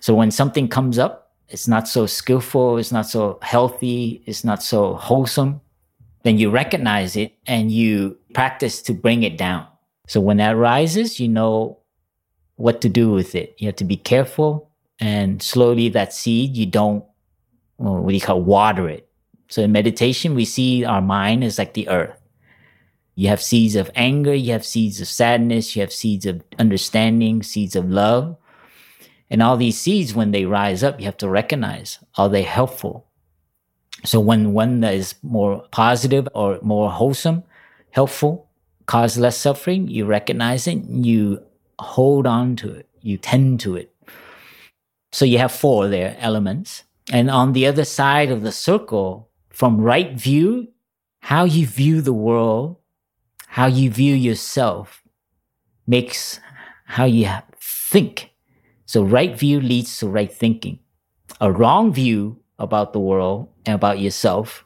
So 0.00 0.14
when 0.14 0.30
something 0.30 0.68
comes 0.68 0.98
up, 0.98 1.23
it's 1.48 1.68
not 1.68 1.86
so 1.88 2.06
skillful, 2.06 2.78
it's 2.78 2.92
not 2.92 3.06
so 3.06 3.38
healthy, 3.42 4.22
it's 4.26 4.44
not 4.44 4.62
so 4.62 4.94
wholesome, 4.94 5.60
then 6.22 6.38
you 6.38 6.50
recognize 6.50 7.16
it 7.16 7.34
and 7.46 7.70
you 7.70 8.16
practice 8.32 8.82
to 8.82 8.94
bring 8.94 9.22
it 9.22 9.36
down. 9.36 9.66
So 10.06 10.20
when 10.20 10.38
that 10.38 10.56
rises, 10.56 11.20
you 11.20 11.28
know 11.28 11.78
what 12.56 12.80
to 12.80 12.88
do 12.88 13.10
with 13.10 13.34
it. 13.34 13.54
You 13.58 13.66
have 13.66 13.76
to 13.76 13.84
be 13.84 13.96
careful 13.96 14.70
and 15.00 15.42
slowly 15.42 15.88
that 15.90 16.12
seed, 16.12 16.56
you 16.56 16.66
don't, 16.66 17.04
well, 17.78 17.96
what 17.96 18.10
do 18.10 18.14
you 18.14 18.20
call 18.20 18.42
water 18.42 18.88
it. 18.88 19.08
So 19.48 19.62
in 19.62 19.72
meditation, 19.72 20.34
we 20.34 20.44
see 20.44 20.84
our 20.84 21.02
mind 21.02 21.44
is 21.44 21.58
like 21.58 21.74
the 21.74 21.88
earth. 21.88 22.18
You 23.16 23.28
have 23.28 23.42
seeds 23.42 23.76
of 23.76 23.90
anger, 23.94 24.34
you 24.34 24.52
have 24.52 24.64
seeds 24.64 25.00
of 25.00 25.08
sadness, 25.08 25.76
you 25.76 25.82
have 25.82 25.92
seeds 25.92 26.26
of 26.26 26.42
understanding, 26.58 27.42
seeds 27.42 27.76
of 27.76 27.88
love. 27.88 28.36
And 29.34 29.42
all 29.42 29.56
these 29.56 29.80
seeds, 29.80 30.14
when 30.14 30.30
they 30.30 30.44
rise 30.44 30.84
up, 30.84 31.00
you 31.00 31.06
have 31.06 31.16
to 31.16 31.28
recognize 31.28 31.98
are 32.14 32.28
they 32.28 32.42
helpful? 32.42 33.08
So 34.04 34.20
when 34.20 34.52
one 34.52 34.78
that 34.82 34.94
is 34.94 35.16
more 35.24 35.64
positive 35.72 36.28
or 36.34 36.60
more 36.62 36.88
wholesome, 36.88 37.42
helpful, 37.90 38.48
cause 38.86 39.18
less 39.18 39.36
suffering, 39.36 39.88
you 39.88 40.04
recognize 40.04 40.68
it, 40.68 40.84
you 40.84 41.42
hold 41.80 42.28
on 42.28 42.54
to 42.62 42.74
it, 42.74 42.88
you 43.00 43.18
tend 43.18 43.58
to 43.58 43.74
it. 43.74 43.92
So 45.10 45.24
you 45.24 45.38
have 45.38 45.50
four 45.50 45.88
there 45.88 46.16
elements. 46.20 46.84
And 47.12 47.28
on 47.28 47.54
the 47.54 47.66
other 47.66 47.84
side 47.84 48.30
of 48.30 48.42
the 48.42 48.52
circle, 48.52 49.30
from 49.50 49.80
right 49.80 50.12
view, 50.12 50.68
how 51.18 51.42
you 51.42 51.66
view 51.66 52.02
the 52.02 52.12
world, 52.12 52.76
how 53.48 53.66
you 53.66 53.90
view 53.90 54.14
yourself 54.14 55.02
makes 55.88 56.38
how 56.84 57.06
you 57.06 57.28
think. 57.58 58.30
So 58.94 59.02
right 59.02 59.36
view 59.36 59.60
leads 59.60 59.96
to 59.98 60.06
right 60.06 60.32
thinking. 60.32 60.78
A 61.40 61.50
wrong 61.50 61.92
view 61.92 62.38
about 62.60 62.92
the 62.92 63.00
world 63.00 63.48
and 63.66 63.74
about 63.74 63.98
yourself 63.98 64.64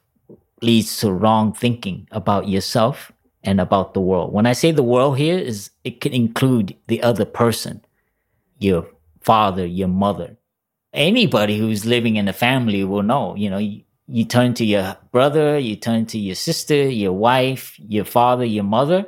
leads 0.60 1.00
to 1.00 1.10
wrong 1.10 1.54
thinking 1.54 2.06
about 2.10 2.46
yourself 2.46 3.10
and 3.42 3.58
about 3.58 3.94
the 3.94 4.02
world. 4.02 4.34
When 4.34 4.44
I 4.44 4.52
say 4.52 4.70
the 4.70 4.82
world 4.82 5.16
here 5.16 5.38
is 5.38 5.70
it 5.82 6.02
can 6.02 6.12
include 6.12 6.76
the 6.88 7.02
other 7.02 7.24
person, 7.24 7.82
your 8.58 8.86
father, 9.22 9.64
your 9.64 9.88
mother, 9.88 10.36
anybody 10.92 11.56
who's 11.58 11.86
living 11.86 12.16
in 12.16 12.28
a 12.28 12.34
family 12.34 12.84
will 12.84 13.02
know, 13.02 13.34
you 13.34 13.48
know, 13.48 13.56
you, 13.56 13.80
you 14.08 14.26
turn 14.26 14.52
to 14.60 14.64
your 14.66 14.98
brother, 15.10 15.58
you 15.58 15.74
turn 15.74 16.04
to 16.04 16.18
your 16.18 16.34
sister, 16.34 16.74
your 16.90 17.14
wife, 17.14 17.76
your 17.78 18.04
father, 18.04 18.44
your 18.44 18.64
mother, 18.64 19.06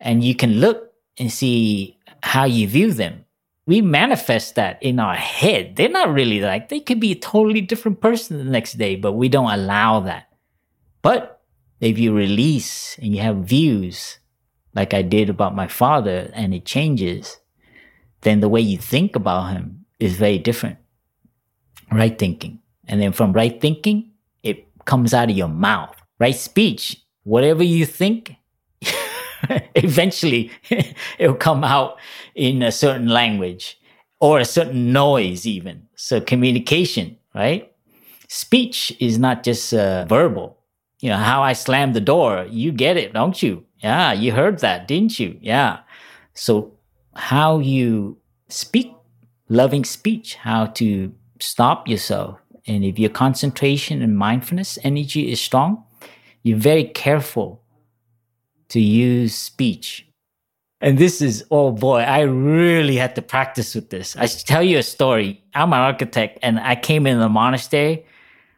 and 0.00 0.24
you 0.24 0.34
can 0.34 0.60
look 0.60 0.94
and 1.18 1.30
see 1.30 1.98
how 2.22 2.46
you 2.46 2.66
view 2.66 2.94
them. 2.94 3.23
We 3.66 3.80
manifest 3.80 4.56
that 4.56 4.82
in 4.82 5.00
our 5.00 5.14
head. 5.14 5.76
They're 5.76 5.88
not 5.88 6.12
really 6.12 6.40
like, 6.40 6.68
they 6.68 6.80
could 6.80 7.00
be 7.00 7.12
a 7.12 7.16
totally 7.16 7.62
different 7.62 8.00
person 8.00 8.36
the 8.36 8.44
next 8.44 8.74
day, 8.74 8.96
but 8.96 9.12
we 9.12 9.28
don't 9.28 9.50
allow 9.50 10.00
that. 10.00 10.28
But 11.00 11.40
if 11.80 11.98
you 11.98 12.14
release 12.14 12.98
and 12.98 13.14
you 13.14 13.22
have 13.22 13.36
views, 13.38 14.18
like 14.74 14.92
I 14.92 15.02
did 15.02 15.30
about 15.30 15.54
my 15.54 15.66
father, 15.66 16.30
and 16.34 16.52
it 16.52 16.66
changes, 16.66 17.38
then 18.20 18.40
the 18.40 18.48
way 18.48 18.60
you 18.60 18.76
think 18.76 19.16
about 19.16 19.52
him 19.52 19.86
is 19.98 20.16
very 20.16 20.38
different. 20.38 20.78
Right 21.92 22.18
thinking. 22.18 22.60
And 22.86 23.00
then 23.00 23.12
from 23.12 23.32
right 23.32 23.60
thinking, 23.60 24.12
it 24.42 24.66
comes 24.84 25.14
out 25.14 25.30
of 25.30 25.36
your 25.36 25.48
mouth. 25.48 25.96
Right 26.18 26.34
speech, 26.34 27.02
whatever 27.22 27.62
you 27.62 27.86
think, 27.86 28.36
eventually 29.74 30.50
it'll 31.18 31.34
come 31.34 31.64
out 31.64 31.98
in 32.34 32.62
a 32.62 32.72
certain 32.72 33.08
language 33.08 33.78
or 34.20 34.38
a 34.38 34.44
certain 34.44 34.92
noise, 34.92 35.46
even. 35.46 35.86
So 35.96 36.20
communication, 36.20 37.18
right? 37.34 37.72
Speech 38.28 38.96
is 39.00 39.18
not 39.18 39.42
just 39.42 39.74
uh, 39.74 40.04
verbal. 40.06 40.58
You 41.00 41.10
know, 41.10 41.16
how 41.16 41.42
I 41.42 41.52
slammed 41.52 41.94
the 41.94 42.00
door, 42.00 42.46
you 42.48 42.72
get 42.72 42.96
it, 42.96 43.12
don't 43.12 43.42
you? 43.42 43.64
Yeah, 43.78 44.12
you 44.12 44.32
heard 44.32 44.60
that, 44.60 44.88
didn't 44.88 45.18
you? 45.18 45.38
Yeah. 45.42 45.80
So 46.32 46.72
how 47.14 47.58
you 47.58 48.16
speak 48.48 48.94
loving 49.48 49.84
speech, 49.84 50.36
how 50.36 50.66
to 50.66 51.12
stop 51.38 51.88
yourself. 51.88 52.38
And 52.66 52.84
if 52.84 52.98
your 52.98 53.10
concentration 53.10 54.02
and 54.02 54.16
mindfulness 54.16 54.78
energy 54.82 55.30
is 55.30 55.40
strong, 55.40 55.84
you're 56.42 56.58
very 56.58 56.84
careful 56.84 57.60
to 58.74 58.80
use 58.80 59.36
speech. 59.36 60.04
And 60.80 60.98
this 60.98 61.22
is, 61.22 61.44
oh 61.52 61.70
boy, 61.70 62.00
I 62.00 62.22
really 62.22 62.96
had 62.96 63.14
to 63.14 63.22
practice 63.22 63.72
with 63.72 63.90
this. 63.90 64.16
I 64.16 64.26
tell 64.26 64.64
you 64.64 64.78
a 64.78 64.82
story. 64.82 65.40
I'm 65.54 65.72
an 65.72 65.78
architect 65.78 66.40
and 66.42 66.58
I 66.58 66.74
came 66.74 67.06
in 67.06 67.20
the 67.20 67.28
monastery. 67.28 68.04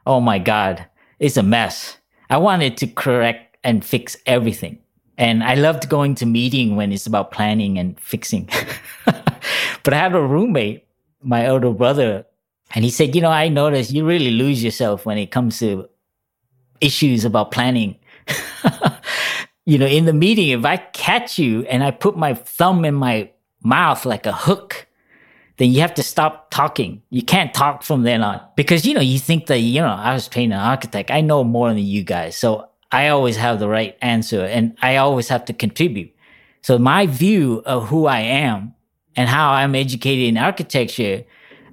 Oh 0.07 0.21
my 0.21 0.39
God, 0.39 0.87
it's 1.19 1.37
a 1.37 1.43
mess. 1.43 1.99
I 2.31 2.39
wanted 2.39 2.79
to 2.79 2.87
correct 2.87 3.59
and 3.63 3.85
fix 3.85 4.17
everything. 4.25 4.79
And 5.19 5.45
I 5.45 5.55
loved 5.55 5.91
going 5.91 6.15
to 6.17 6.27
meeting 6.27 6.77
when 6.77 6.93
it's 6.93 7.07
about 7.07 7.31
planning 7.31 7.79
and 7.79 8.01
fixing. 8.01 8.49
but 9.05 9.93
I 9.93 9.99
had 9.99 10.15
a 10.15 10.23
roommate, 10.23 10.87
my 11.23 11.47
older 11.47 11.73
brother, 11.73 12.25
and 12.75 12.85
he 12.85 12.91
said, 12.91 13.15
you 13.15 13.21
know, 13.21 13.31
I 13.31 13.49
noticed 13.49 13.93
you 13.93 14.07
really 14.07 14.31
lose 14.31 14.65
yourself 14.65 15.05
when 15.05 15.19
it 15.19 15.31
comes 15.31 15.59
to 15.59 15.91
issues 16.81 17.27
about 17.27 17.51
planning. 17.51 17.97
you 19.67 19.79
know, 19.79 19.87
in 19.87 20.07
the 20.07 20.13
meeting, 20.13 20.49
if 20.49 20.65
I 20.65 20.77
catch 20.77 21.39
you 21.39 21.63
and 21.65 21.83
I 21.83 21.91
put 21.91 22.17
my 22.17 22.35
thumb 22.35 22.85
in 22.85 22.95
my 22.95 23.31
mouth 23.63 24.07
like 24.07 24.25
a 24.25 24.33
hook, 24.33 24.87
then 25.57 25.73
you 25.73 25.81
have 25.81 25.95
to 25.95 26.03
stop 26.03 26.51
talking. 26.51 27.03
You 27.11 27.23
can't 27.23 27.53
talk 27.53 27.83
from 27.83 28.05
then 28.05 28.23
on 28.23 28.41
because, 28.57 28.87
you 28.87 28.95
know, 28.95 29.01
you 29.01 29.19
think 29.19 29.47
that, 29.47 29.59
you 29.59 29.81
know, 29.81 29.89
I 29.89 30.15
was 30.15 30.29
trained 30.29 30.53
an 30.53 30.61
architect. 30.61 31.11
I 31.11 31.21
know 31.21 31.43
more 31.43 31.69
than 31.69 31.79
you 31.79 32.05
guys. 32.05 32.37
So 32.37 32.69
I 32.93 33.09
always 33.09 33.37
have 33.37 33.59
the 33.59 33.69
right 33.69 33.97
answer 34.01 34.45
and 34.45 34.77
I 34.83 34.97
always 34.97 35.29
have 35.29 35.45
to 35.47 35.53
contribute. 35.53 36.15
So 36.63 36.79
my 36.79 37.07
view 37.07 37.63
of 37.67 37.89
who 37.89 38.07
I 38.07 38.21
am 38.21 38.75
and 39.17 39.29
how 39.29 39.51
I'm 39.51 39.75
educated 39.75 40.29
in 40.29 40.39
architecture 40.39 41.25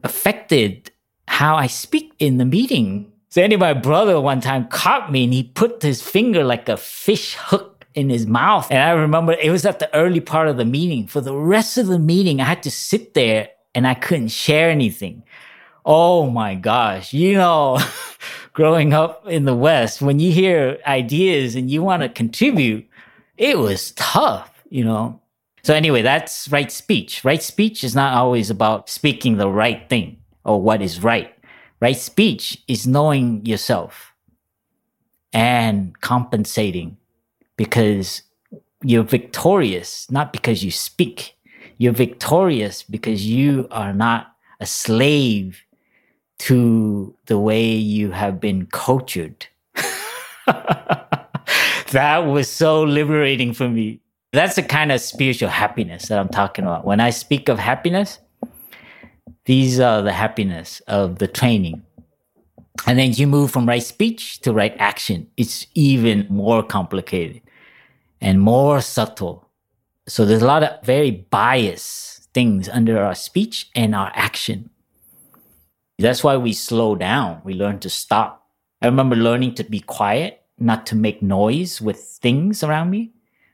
affected 0.03 0.91
how 1.27 1.55
I 1.57 1.67
speak 1.67 2.13
in 2.17 2.37
the 2.37 2.45
meeting. 2.45 3.11
So 3.29 3.41
anyway, 3.41 3.73
my 3.73 3.73
brother 3.73 4.19
one 4.19 4.41
time 4.41 4.67
caught 4.67 5.11
me 5.11 5.25
and 5.25 5.33
he 5.33 5.43
put 5.43 5.81
his 5.81 6.01
finger 6.01 6.43
like 6.43 6.69
a 6.69 6.77
fish 6.77 7.35
hook 7.35 7.72
in 7.95 8.09
his 8.09 8.25
mouth. 8.25 8.69
And 8.71 8.79
I 8.79 8.91
remember 8.91 9.33
it 9.33 9.51
was 9.51 9.65
at 9.65 9.79
the 9.79 9.93
early 9.95 10.19
part 10.19 10.47
of 10.47 10.57
the 10.57 10.65
meeting. 10.65 11.07
For 11.07 11.21
the 11.21 11.35
rest 11.35 11.77
of 11.77 11.87
the 11.87 11.99
meeting, 11.99 12.41
I 12.41 12.45
had 12.45 12.63
to 12.63 12.71
sit 12.71 13.13
there 13.13 13.49
and 13.75 13.87
I 13.87 13.93
couldn't 13.93 14.29
share 14.29 14.69
anything. 14.69 15.23
Oh 15.85 16.29
my 16.29 16.55
gosh. 16.55 17.13
You 17.13 17.33
know, 17.33 17.79
growing 18.53 18.93
up 18.93 19.27
in 19.27 19.45
the 19.45 19.55
West, 19.55 20.01
when 20.01 20.19
you 20.19 20.31
hear 20.31 20.79
ideas 20.87 21.55
and 21.55 21.69
you 21.69 21.83
want 21.83 22.03
to 22.03 22.09
contribute, 22.09 22.87
it 23.37 23.57
was 23.57 23.91
tough, 23.91 24.63
you 24.69 24.83
know. 24.83 25.19
So 25.63 25.73
anyway, 25.73 26.01
that's 26.01 26.49
right 26.49 26.71
speech. 26.71 27.23
Right 27.23 27.41
speech 27.41 27.83
is 27.83 27.95
not 27.95 28.13
always 28.13 28.49
about 28.49 28.89
speaking 28.89 29.37
the 29.37 29.49
right 29.49 29.87
thing 29.89 30.17
or 30.43 30.61
what 30.61 30.81
is 30.81 31.01
right. 31.01 31.33
Right 31.79 31.97
speech 31.97 32.61
is 32.67 32.87
knowing 32.87 33.45
yourself 33.45 34.13
and 35.31 35.99
compensating 36.01 36.97
because 37.57 38.23
you're 38.83 39.03
victorious, 39.03 40.09
not 40.11 40.33
because 40.33 40.63
you 40.63 40.71
speak. 40.71 41.35
You're 41.77 41.93
victorious 41.93 42.83
because 42.83 43.25
you 43.25 43.67
are 43.71 43.93
not 43.93 44.35
a 44.59 44.65
slave 44.65 45.63
to 46.39 47.15
the 47.25 47.39
way 47.39 47.71
you 47.71 48.11
have 48.11 48.39
been 48.39 48.65
cultured. 48.67 49.47
that 50.45 52.17
was 52.25 52.49
so 52.49 52.83
liberating 52.83 53.53
for 53.53 53.69
me 53.69 54.01
that's 54.33 54.55
the 54.55 54.63
kind 54.63 54.91
of 54.91 54.99
spiritual 54.99 55.49
happiness 55.49 56.07
that 56.07 56.19
I'm 56.19 56.27
talking 56.27 56.65
about. 56.65 56.85
When 56.85 56.99
I 56.99 57.11
speak 57.11 57.49
of 57.49 57.59
happiness, 57.59 58.17
these 59.45 59.79
are 59.79 60.01
the 60.01 60.11
happiness 60.11 60.81
of 60.87 61.19
the 61.19 61.27
training. 61.27 61.83
And 62.87 62.97
then 62.97 63.13
you 63.13 63.27
move 63.27 63.51
from 63.51 63.67
right 63.67 63.83
speech 63.83 64.39
to 64.41 64.51
right 64.51 64.75
action. 64.79 65.27
It's 65.37 65.67
even 65.75 66.27
more 66.29 66.63
complicated 66.63 67.41
and 68.19 68.41
more 68.41 68.81
subtle. 68.81 69.49
So 70.07 70.25
there's 70.25 70.41
a 70.41 70.47
lot 70.47 70.63
of 70.63 70.83
very 70.83 71.11
biased 71.11 72.33
things 72.33 72.67
under 72.67 73.01
our 73.01 73.15
speech 73.15 73.69
and 73.75 73.93
our 73.93 74.11
action. 74.15 74.69
That's 75.99 76.23
why 76.23 76.37
we 76.37 76.53
slow 76.53 76.95
down. 76.95 77.41
We 77.45 77.53
learn 77.53 77.79
to 77.79 77.89
stop. 77.89 78.47
I 78.81 78.87
remember 78.87 79.15
learning 79.15 79.55
to 79.55 79.63
be 79.63 79.79
quiet, 79.79 80.41
not 80.57 80.85
to 80.87 80.95
make 80.95 81.21
noise 81.21 81.79
with 81.79 81.97
things 81.97 82.63
around 82.63 82.89
me. 82.89 83.13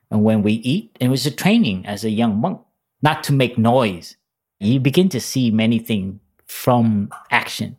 And 0.09 0.23
when 0.23 0.41
we 0.41 0.53
eat, 0.53 0.97
it 0.99 1.09
was 1.09 1.25
a 1.25 1.31
training 1.31 1.85
as 1.85 2.03
a 2.03 2.09
young 2.09 2.37
monk, 2.37 2.61
not 3.01 3.23
to 3.25 3.33
make 3.33 3.57
noise. 3.57 4.15
You 4.59 4.79
begin 4.79 5.09
to 5.09 5.19
see 5.19 5.51
many 5.51 5.77
things 5.77 6.19
from 6.47 7.11
action. 7.29 7.77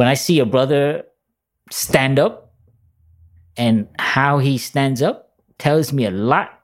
When 0.00 0.08
I 0.08 0.14
see 0.14 0.38
a 0.38 0.46
brother 0.46 1.04
stand 1.70 2.18
up 2.18 2.54
and 3.58 3.86
how 3.98 4.38
he 4.38 4.56
stands 4.56 5.02
up 5.02 5.34
tells 5.58 5.92
me 5.92 6.06
a 6.06 6.10
lot 6.10 6.58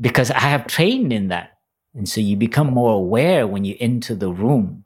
because 0.00 0.30
I 0.30 0.46
have 0.54 0.68
trained 0.68 1.12
in 1.12 1.26
that. 1.34 1.58
And 1.96 2.08
so 2.08 2.20
you 2.20 2.36
become 2.36 2.68
more 2.68 2.92
aware 2.92 3.44
when 3.48 3.64
you 3.64 3.74
enter 3.80 4.14
the 4.14 4.30
room, 4.30 4.84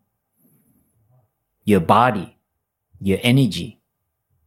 your 1.64 1.80
body, 1.80 2.38
your 3.02 3.18
energy, 3.22 3.82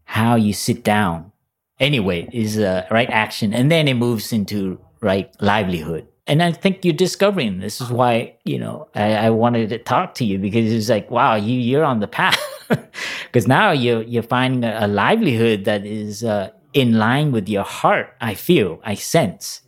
how 0.06 0.34
you 0.34 0.52
sit 0.52 0.84
down. 0.84 1.32
Anyway, 1.80 2.28
is 2.34 2.58
a 2.58 2.88
right 2.90 3.12
action. 3.12 3.54
And 3.54 3.72
then 3.72 3.88
it 3.88 3.94
moves 3.94 4.34
into 4.34 4.80
right 5.00 5.30
livelihood 5.40 6.08
and 6.28 6.42
I 6.42 6.52
think 6.52 6.84
you're 6.84 6.94
discovering 6.94 7.60
this 7.60 7.80
is 7.82 7.92
why 7.92 8.36
you 8.46 8.58
know 8.58 8.88
I, 8.96 9.28
I 9.28 9.30
wanted 9.30 9.70
to 9.70 9.78
talk 9.78 10.16
to 10.16 10.26
you 10.26 10.40
because 10.40 10.72
it's 10.72 10.90
like 10.90 11.12
wow 11.12 11.36
you 11.36 11.60
you're 11.60 11.84
on 11.84 12.00
the 12.00 12.08
path 12.08 12.42
because 13.26 13.48
now 13.48 13.72
you're 13.72 14.02
you're 14.04 14.24
finding 14.24 14.64
a, 14.64 14.88
livelihood 14.88 15.66
that 15.66 15.86
is 15.86 16.24
uh, 16.24 16.50
in 16.74 16.98
line 16.98 17.32
with 17.32 17.48
your 17.50 17.64
heart. 17.64 18.14
I 18.22 18.34
feel 18.34 18.80
I 18.84 18.96
sense 18.96 19.62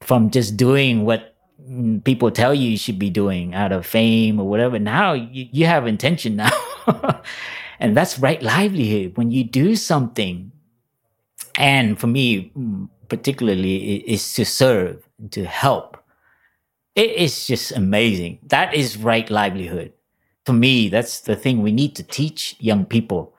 from 0.00 0.30
just 0.30 0.56
doing 0.56 1.04
what 1.04 1.34
mm, 1.60 2.02
people 2.04 2.30
tell 2.30 2.54
you 2.54 2.70
you 2.70 2.78
should 2.78 2.98
be 2.98 3.10
doing 3.10 3.54
out 3.54 3.72
of 3.72 3.86
fame 3.86 4.40
or 4.40 4.48
whatever. 4.48 4.78
Now 4.78 5.12
you, 5.12 5.48
you 5.52 5.66
have 5.66 5.86
intention 5.86 6.36
now, 6.36 6.52
and 7.80 7.96
that's 7.96 8.18
right 8.18 8.42
livelihood 8.42 9.16
when 9.16 9.30
you 9.30 9.44
do 9.44 9.76
something. 9.76 10.50
And 11.56 12.00
for 12.00 12.08
me, 12.08 12.50
mm, 12.56 12.88
particularly, 13.08 13.96
is 14.10 14.34
to 14.34 14.44
serve 14.44 15.08
to 15.30 15.44
help. 15.44 15.98
It 16.94 17.10
is 17.10 17.46
just 17.46 17.72
amazing. 17.72 18.38
That 18.46 18.74
is 18.74 18.96
right 18.96 19.28
livelihood. 19.28 19.92
For 20.44 20.52
me, 20.52 20.88
that's 20.88 21.20
the 21.20 21.36
thing 21.36 21.62
we 21.62 21.72
need 21.72 21.94
to 21.96 22.02
teach 22.02 22.56
young 22.58 22.84
people 22.84 23.34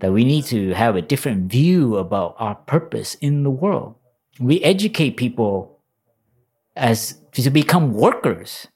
that 0.00 0.12
we 0.12 0.24
need 0.24 0.44
to 0.46 0.72
have 0.72 0.96
a 0.96 1.02
different 1.02 1.50
view 1.50 1.96
about 1.96 2.34
our 2.38 2.54
purpose 2.54 3.14
in 3.16 3.42
the 3.42 3.50
world. 3.50 3.94
We 4.38 4.62
educate 4.62 5.16
people 5.16 5.78
as 6.76 7.20
to 7.32 7.50
become 7.50 7.92
workers. 7.92 8.66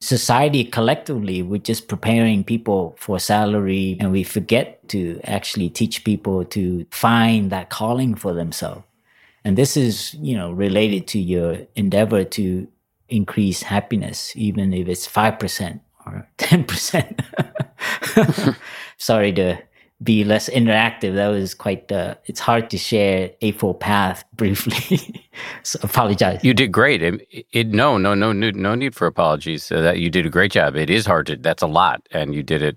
Society 0.00 0.64
collectively, 0.64 1.42
we're 1.42 1.58
just 1.58 1.88
preparing 1.88 2.44
people 2.44 2.96
for 2.98 3.18
salary 3.18 3.96
and 4.00 4.10
we 4.10 4.22
forget 4.22 4.86
to 4.88 5.20
actually 5.24 5.68
teach 5.70 6.04
people 6.04 6.44
to 6.46 6.86
find 6.90 7.50
that 7.50 7.70
calling 7.70 8.14
for 8.14 8.32
themselves. 8.32 8.84
And 9.44 9.58
this 9.58 9.76
is, 9.76 10.14
you 10.14 10.36
know, 10.36 10.52
related 10.52 11.06
to 11.08 11.18
your 11.18 11.58
endeavor 11.76 12.24
to 12.24 12.66
increase 13.10 13.62
happiness, 13.62 14.32
even 14.34 14.72
if 14.72 14.88
it's 14.88 15.06
5% 15.06 15.80
or 16.06 16.26
10%. 16.38 18.56
Sorry 18.98 19.32
to 19.32 19.56
be 20.02 20.24
less 20.24 20.48
interactive. 20.50 21.14
That 21.14 21.28
was 21.28 21.54
quite, 21.54 21.90
uh, 21.90 22.16
it's 22.26 22.40
hard 22.40 22.70
to 22.70 22.78
share 22.78 23.30
Eightfold 23.40 23.80
Path 23.80 24.24
briefly. 24.34 25.28
so 25.62 25.78
apologize. 25.82 26.42
You 26.42 26.54
did 26.54 26.72
great. 26.72 27.02
It, 27.02 27.46
it, 27.52 27.68
no, 27.68 27.98
no, 27.98 28.14
no, 28.14 28.32
no 28.32 28.74
need 28.74 28.94
for 28.94 29.06
apologies. 29.06 29.70
Uh, 29.70 29.80
that 29.80 29.98
you 29.98 30.10
did 30.10 30.26
a 30.26 30.30
great 30.30 30.52
job. 30.52 30.76
It 30.76 30.90
is 30.90 31.06
hard 31.06 31.26
to, 31.26 31.36
that's 31.36 31.62
a 31.62 31.66
lot. 31.66 32.06
And 32.10 32.34
you 32.34 32.42
did 32.42 32.62
it 32.62 32.76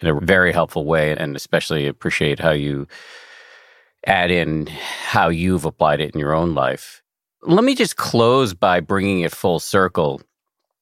in 0.00 0.08
a 0.08 0.20
very 0.20 0.52
helpful 0.52 0.84
way. 0.84 1.16
And 1.16 1.36
especially 1.36 1.86
appreciate 1.86 2.38
how 2.38 2.52
you, 2.52 2.86
add 4.06 4.30
in 4.30 4.66
how 4.66 5.28
you've 5.28 5.64
applied 5.64 6.00
it 6.00 6.14
in 6.14 6.20
your 6.20 6.34
own 6.34 6.54
life. 6.54 7.02
Let 7.42 7.64
me 7.64 7.74
just 7.74 7.96
close 7.96 8.54
by 8.54 8.80
bringing 8.80 9.20
it 9.20 9.32
full 9.32 9.60
circle. 9.60 10.20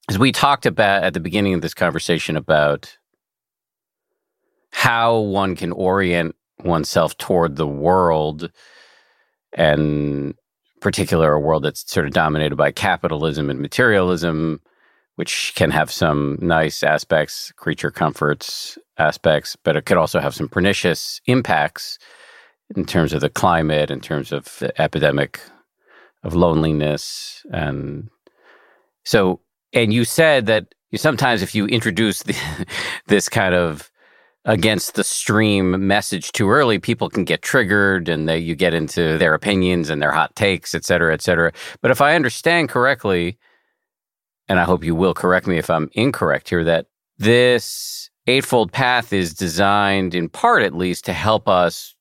As 0.09 0.17
we 0.17 0.31
talked 0.31 0.65
about 0.65 1.03
at 1.03 1.13
the 1.13 1.19
beginning 1.19 1.53
of 1.53 1.61
this 1.61 1.73
conversation 1.73 2.37
about 2.37 2.97
how 4.71 5.19
one 5.19 5.55
can 5.55 5.71
orient 5.71 6.35
oneself 6.63 7.17
toward 7.17 7.55
the 7.55 7.67
world 7.67 8.51
and 9.53 10.33
particular 10.81 11.33
a 11.33 11.39
world 11.39 11.63
that's 11.63 11.89
sort 11.91 12.05
of 12.05 12.13
dominated 12.13 12.55
by 12.55 12.71
capitalism 12.71 13.49
and 13.49 13.59
materialism 13.59 14.61
which 15.15 15.53
can 15.55 15.71
have 15.71 15.91
some 15.91 16.37
nice 16.41 16.83
aspects 16.83 17.51
creature 17.55 17.89
comforts 17.89 18.77
aspects 18.97 19.55
but 19.55 19.75
it 19.75 19.85
could 19.85 19.97
also 19.97 20.19
have 20.19 20.35
some 20.35 20.47
pernicious 20.47 21.19
impacts 21.25 21.97
in 22.75 22.85
terms 22.85 23.13
of 23.13 23.21
the 23.21 23.29
climate, 23.29 23.91
in 23.91 23.99
terms 23.99 24.31
of 24.31 24.57
the 24.59 24.81
epidemic 24.81 25.39
of 26.23 26.33
loneliness. 26.33 27.45
And 27.51 28.09
so, 29.03 29.39
and 29.77 29.93
you 29.93 30.05
said 30.05 30.47
that 30.47 30.73
sometimes 30.95 31.41
if 31.41 31.53
you 31.53 31.67
introduce 31.67 32.23
the, 32.23 32.35
this 33.07 33.29
kind 33.29 33.53
of 33.53 33.91
against 34.45 34.95
the 34.95 35.03
stream 35.03 35.87
message 35.87 36.31
too 36.31 36.49
early, 36.49 36.79
people 36.79 37.09
can 37.09 37.25
get 37.25 37.41
triggered 37.41 38.09
and 38.09 38.27
they, 38.27 38.37
you 38.39 38.55
get 38.55 38.73
into 38.73 39.17
their 39.17 39.33
opinions 39.33 39.89
and 39.89 40.01
their 40.01 40.11
hot 40.11 40.35
takes, 40.35 40.73
et 40.73 40.85
cetera, 40.85 41.13
et 41.13 41.21
cetera. 41.21 41.51
But 41.81 41.91
if 41.91 42.01
I 42.01 42.15
understand 42.15 42.69
correctly, 42.69 43.37
and 44.47 44.59
I 44.59 44.63
hope 44.63 44.83
you 44.83 44.95
will 44.95 45.13
correct 45.13 45.47
me 45.47 45.57
if 45.57 45.69
I'm 45.69 45.89
incorrect 45.93 46.49
here, 46.49 46.63
that 46.63 46.87
this 47.17 48.09
Eightfold 48.25 48.71
Path 48.71 49.13
is 49.13 49.33
designed 49.33 50.15
in 50.15 50.29
part 50.29 50.63
at 50.63 50.75
least 50.75 51.05
to 51.05 51.13
help 51.13 51.47
us 51.47 51.93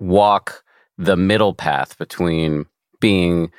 walk 0.00 0.64
the 0.96 1.16
middle 1.16 1.54
path 1.54 1.98
between 1.98 2.64
being 3.00 3.52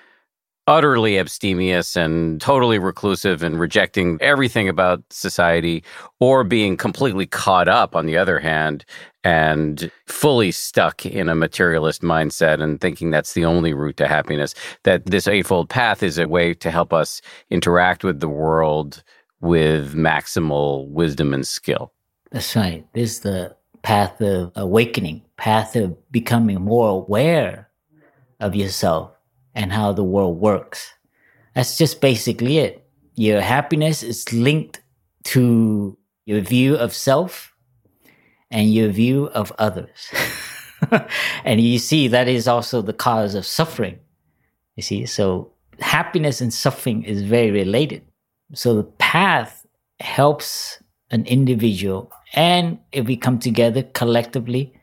utterly 0.70 1.18
abstemious 1.18 1.96
and 1.96 2.40
totally 2.40 2.78
reclusive 2.78 3.42
and 3.42 3.60
rejecting 3.60 4.20
everything 4.22 4.70
about 4.70 5.02
society, 5.10 5.84
or 6.20 6.44
being 6.44 6.78
completely 6.78 7.26
caught 7.26 7.68
up, 7.68 7.96
on 7.96 8.06
the 8.06 8.16
other 8.16 8.40
hand, 8.40 8.86
and 9.24 9.92
fully 10.06 10.52
stuck 10.52 11.08
in 11.08 11.28
a 11.28 11.34
materialist 11.34 12.04
mindset 12.04 12.62
and 12.62 12.80
thinking 12.80 13.10
that's 13.10 13.34
the 13.34 13.44
only 13.44 13.74
route 13.74 13.98
to 13.98 14.08
happiness. 14.08 14.54
That 14.84 15.08
this 15.08 15.28
Eightfold 15.28 15.70
Path 15.70 16.04
is 16.04 16.20
a 16.20 16.28
way 16.28 16.54
to 16.54 16.70
help 16.70 16.94
us 16.94 17.20
interact 17.50 18.04
with 18.04 18.20
the 18.20 18.30
world 18.30 19.04
with 19.42 19.96
maximal 19.96 20.88
wisdom 20.90 21.34
and 21.34 21.48
skill. 21.48 21.92
That's 22.32 22.56
right. 22.56 22.86
This 22.94 23.14
is 23.14 23.20
the 23.22 23.56
path 23.82 24.22
of 24.22 24.52
awakening, 24.56 25.24
path 25.36 25.76
of 25.76 25.98
becoming 26.12 26.62
more 26.62 26.90
aware 26.90 27.70
of 28.40 28.54
yourself 28.56 29.12
and 29.56 29.72
how 29.72 29.92
the 29.92 30.04
world 30.04 30.40
works. 30.40 30.94
That's 31.56 31.78
just 31.78 32.02
basically 32.02 32.58
it. 32.60 32.86
Your 33.16 33.42
happiness 33.42 34.04
is 34.04 34.32
linked 34.32 34.82
to 35.26 35.98
your 36.26 36.42
view 36.42 36.76
of 36.76 36.94
self 36.94 37.54
and 38.52 38.74
your 38.74 38.90
view 38.90 39.26
of 39.28 39.52
others. 39.60 40.12
and 41.44 41.60
you 41.60 41.80
see, 41.80 42.08
that 42.08 42.28
is 42.28 42.48
also 42.48 42.82
the 42.82 42.94
cause 42.94 43.36
of 43.36 43.46
suffering. 43.46 44.00
You 44.76 44.84
see, 44.84 45.06
so 45.06 45.52
happiness 45.80 46.42
and 46.42 46.54
suffering 46.54 47.04
is 47.04 47.24
very 47.24 47.52
related. 47.52 48.04
So 48.54 48.76
the 48.76 48.84
path 48.84 49.66
helps 50.00 50.82
an 51.12 51.26
individual 51.26 52.12
and 52.34 52.80
if 52.92 53.08
we 53.08 53.18
come 53.18 53.40
together 53.40 53.84
collectively, 53.84 54.74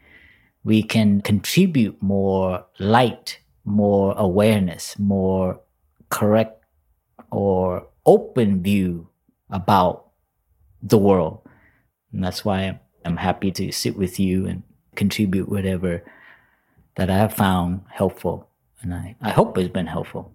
we 0.65 0.83
can 0.83 1.21
contribute 1.21 2.01
more 2.03 2.65
light, 2.79 3.39
more 3.67 4.15
awareness, 4.17 4.99
more 4.99 5.61
correct 6.09 6.65
or 7.31 7.87
open 8.07 8.63
view 8.63 9.09
about 9.51 10.07
the 10.83 10.97
world. 10.97 11.41
And 12.13 12.25
that's 12.25 12.45
why 12.45 12.81
I'm 13.05 13.17
happy 13.17 13.51
to 13.53 13.73
sit 13.73 13.97
with 13.97 14.19
you 14.19 14.47
and 14.47 14.63
contribute 14.95 15.49
whatever 15.49 16.03
that 16.95 17.11
I 17.11 17.17
have 17.17 17.35
found 17.35 17.83
helpful. 17.91 18.49
And 18.81 18.95
I, 18.95 19.17
I 19.21 19.31
hope 19.31 19.59
it's 19.59 19.73
been 19.73 19.87
helpful. 19.87 20.33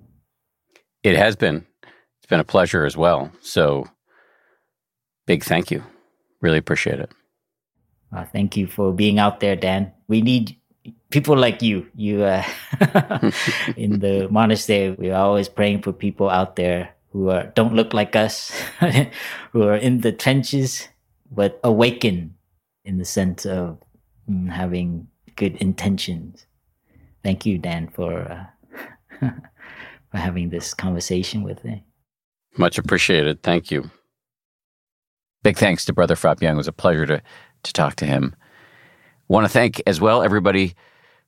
It 1.03 1.17
has 1.17 1.35
been. 1.35 1.65
It's 1.83 2.27
been 2.27 2.39
a 2.39 2.45
pleasure 2.45 2.85
as 2.85 2.95
well. 2.95 3.31
So, 3.41 3.87
big 5.25 5.43
thank 5.43 5.71
you. 5.71 5.83
Really 6.41 6.59
appreciate 6.59 6.99
it. 6.99 7.11
Uh, 8.15 8.25
thank 8.25 8.57
you 8.57 8.67
for 8.67 8.93
being 8.93 9.17
out 9.17 9.39
there, 9.39 9.55
Dan. 9.55 9.93
We 10.07 10.21
need 10.21 10.57
people 11.11 11.37
like 11.37 11.61
you. 11.61 11.85
You 11.95 12.23
uh, 12.23 12.43
in 13.77 13.99
the 13.99 14.27
monastery, 14.31 14.95
we're 14.97 15.15
always 15.15 15.47
praying 15.47 15.83
for 15.83 15.93
people 15.93 16.29
out 16.29 16.55
there 16.55 16.89
who 17.11 17.29
are 17.29 17.51
don't 17.55 17.75
look 17.75 17.93
like 17.93 18.15
us, 18.15 18.51
who 19.51 19.63
are 19.63 19.75
in 19.75 20.01
the 20.01 20.11
trenches, 20.11 20.87
but 21.29 21.59
awaken 21.63 22.35
in 22.85 22.97
the 22.97 23.05
sense 23.05 23.45
of 23.45 23.77
and 24.27 24.51
having 24.51 25.07
good 25.35 25.55
intentions. 25.57 26.45
Thank 27.23 27.45
you, 27.45 27.57
Dan, 27.57 27.89
for 27.89 28.49
uh, 29.21 29.29
for 30.11 30.17
having 30.17 30.49
this 30.49 30.73
conversation 30.73 31.43
with 31.43 31.63
me. 31.63 31.83
Much 32.57 32.77
appreciated. 32.77 33.43
Thank 33.43 33.71
you. 33.71 33.91
Big 35.43 35.57
thanks 35.57 35.85
to 35.85 35.93
Brother 35.93 36.15
Phap 36.15 36.39
Dung. 36.39 36.53
It 36.53 36.57
was 36.57 36.67
a 36.67 36.73
pleasure 36.73 37.05
to 37.05 37.21
to 37.63 37.73
talk 37.73 37.95
to 37.97 38.05
him. 38.05 38.35
Want 39.27 39.45
to 39.45 39.49
thank 39.49 39.81
as 39.85 40.01
well 40.01 40.23
everybody 40.23 40.75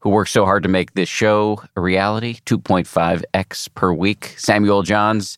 who 0.04 0.10
worked 0.10 0.32
so 0.32 0.44
hard 0.44 0.64
to 0.64 0.68
make 0.68 0.96
this 0.96 1.08
show 1.08 1.64
a 1.78 1.82
reality. 1.82 2.36
2.5x 2.46 3.74
per 3.74 3.94
week. 3.94 4.36
Samuel 4.38 4.84
Johns 4.84 5.38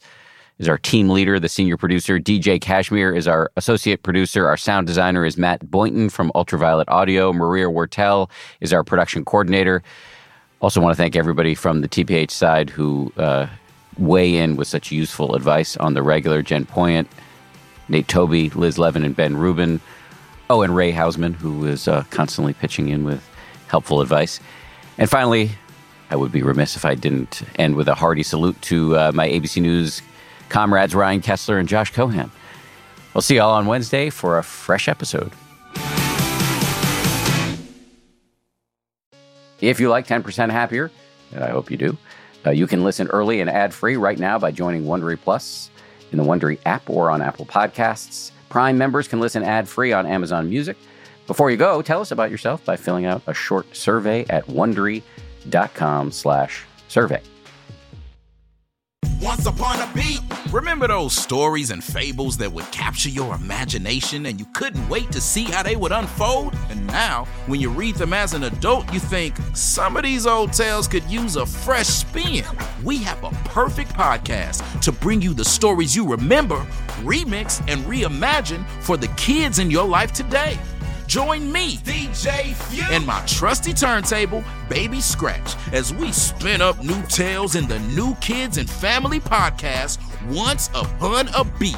is 0.57 0.67
our 0.67 0.79
team 0.79 1.07
leader, 1.07 1.39
the 1.39 1.47
senior 1.47 1.77
producer. 1.77 2.19
DJ 2.19 2.59
Cashmere 2.59 3.13
is 3.13 3.27
our 3.27 3.51
associate 3.57 4.01
producer. 4.01 4.47
Our 4.47 4.57
sound 4.57 4.87
designer 4.87 5.23
is 5.23 5.37
Matt 5.37 5.69
Boynton 5.69 6.09
from 6.09 6.31
Ultraviolet 6.33 6.89
Audio. 6.89 7.31
Maria 7.31 7.67
Wortel 7.67 8.27
is 8.59 8.73
our 8.73 8.83
production 8.83 9.23
coordinator. 9.23 9.83
Also, 10.61 10.81
want 10.81 10.93
to 10.93 10.97
thank 10.97 11.15
everybody 11.15 11.53
from 11.53 11.81
the 11.81 11.87
TPH 11.87 12.31
side 12.31 12.71
who 12.71 13.13
uh, 13.17 13.45
weigh 13.99 14.35
in 14.35 14.55
with 14.55 14.67
such 14.67 14.91
useful 14.91 15.35
advice 15.35 15.77
on 15.77 15.93
the 15.93 16.01
regular. 16.01 16.41
Jen 16.41 16.65
Poyant, 16.65 17.05
Nate 17.87 18.07
Toby, 18.07 18.49
Liz 18.49 18.79
Levin, 18.79 19.05
and 19.05 19.15
Ben 19.15 19.37
Rubin. 19.37 19.79
Oh, 20.49 20.63
and 20.63 20.75
Ray 20.75 20.91
Hausman, 20.91 21.35
who 21.35 21.67
is 21.67 21.87
uh, 21.87 22.03
constantly 22.09 22.53
pitching 22.53 22.89
in 22.89 23.03
with 23.03 23.29
helpful 23.67 24.01
advice. 24.01 24.39
And 24.97 25.09
finally, 25.09 25.51
I 26.09 26.15
would 26.15 26.31
be 26.31 26.43
remiss 26.43 26.75
if 26.75 26.85
I 26.85 26.95
didn't 26.95 27.41
end 27.57 27.75
with 27.75 27.87
a 27.87 27.95
hearty 27.95 28.23
salute 28.23 28.61
to 28.63 28.97
uh, 28.97 29.11
my 29.13 29.27
ABC 29.27 29.61
News 29.61 30.01
comrades 30.49 30.93
Ryan 30.93 31.21
Kessler 31.21 31.57
and 31.57 31.67
Josh 31.67 31.91
Cohan. 31.91 32.31
We'll 33.13 33.21
see 33.21 33.35
you 33.35 33.41
all 33.41 33.53
on 33.53 33.65
Wednesday 33.65 34.09
for 34.09 34.37
a 34.37 34.43
fresh 34.43 34.87
episode. 34.87 35.31
If 39.61 39.79
you 39.79 39.89
like 39.89 40.05
10% 40.05 40.51
Happier, 40.51 40.91
and 41.31 41.43
I 41.43 41.49
hope 41.49 41.71
you 41.71 41.77
do, 41.77 41.97
uh, 42.45 42.51
you 42.51 42.67
can 42.67 42.83
listen 42.83 43.07
early 43.07 43.41
and 43.41 43.49
ad 43.49 43.73
free 43.73 43.95
right 43.95 44.19
now 44.19 44.37
by 44.37 44.51
joining 44.51 44.83
Wondery 44.83 45.19
Plus 45.19 45.71
in 46.11 46.17
the 46.17 46.23
Wondery 46.23 46.59
app 46.65 46.89
or 46.89 47.09
on 47.09 47.21
Apple 47.21 47.45
Podcasts. 47.45 48.31
Prime 48.49 48.77
members 48.77 49.07
can 49.07 49.19
listen 49.19 49.43
ad 49.43 49.67
free 49.67 49.91
on 49.91 50.05
Amazon 50.05 50.49
Music. 50.49 50.77
Before 51.27 51.49
you 51.49 51.57
go, 51.57 51.81
tell 51.81 52.01
us 52.01 52.11
about 52.11 52.31
yourself 52.31 52.63
by 52.63 52.75
filling 52.75 53.05
out 53.05 53.23
a 53.27 53.33
short 53.33 53.75
survey 53.75 54.25
at 54.29 54.45
wondery.com/survey. 54.47 57.21
Once 59.21 59.45
upon 59.47 59.79
a 59.79 59.91
beat. 59.93 60.19
Remember 60.51 60.87
those 60.87 61.15
stories 61.15 61.71
and 61.71 61.83
fables 61.83 62.37
that 62.37 62.51
would 62.51 62.69
capture 62.71 63.09
your 63.09 63.33
imagination 63.33 64.27
and 64.27 64.39
you 64.39 64.45
couldn't 64.53 64.87
wait 64.87 65.11
to 65.11 65.19
see 65.19 65.45
how 65.45 65.63
they 65.63 65.75
would 65.75 65.91
unfold? 65.91 66.55
And 66.69 66.85
now, 66.85 67.25
when 67.47 67.59
you 67.59 67.69
read 67.69 67.95
them 67.95 68.13
as 68.13 68.33
an 68.33 68.43
adult, 68.43 68.91
you 68.93 68.99
think 68.99 69.35
some 69.53 69.97
of 69.97 70.03
these 70.03 70.27
old 70.27 70.53
tales 70.53 70.87
could 70.87 71.03
use 71.05 71.37
a 71.37 71.45
fresh 71.45 71.87
spin. 71.87 72.43
We 72.83 72.97
have 72.99 73.23
a 73.23 73.31
perfect 73.45 73.93
podcast 73.93 74.81
to 74.81 74.91
bring 74.91 75.21
you 75.21 75.33
the 75.33 75.45
stories 75.45 75.95
you 75.95 76.07
remember, 76.07 76.57
remix, 77.01 77.59
and 77.67 77.83
reimagine 77.85 78.65
for 78.81 78.95
the 78.95 79.07
kids 79.17 79.59
in 79.59 79.71
your 79.71 79.87
life 79.87 80.13
today. 80.13 80.57
Join 81.07 81.51
me, 81.51 81.77
DJ 81.77 82.53
Few, 82.53 82.83
and 82.89 83.05
my 83.05 83.23
trusty 83.27 83.73
turntable, 83.73 84.43
Baby 84.69 84.99
Scratch, 84.99 85.55
as 85.71 85.93
we 85.93 86.11
spin 86.11 86.61
up 86.61 86.83
new 86.83 87.01
tales 87.03 87.55
in 87.55 87.67
the 87.67 87.79
New 87.79 88.15
Kids 88.15 88.57
and 88.57 88.69
Family 88.69 89.19
podcast, 89.19 89.99
Once 90.33 90.69
Upon 90.73 91.27
a 91.29 91.43
Beat. 91.59 91.75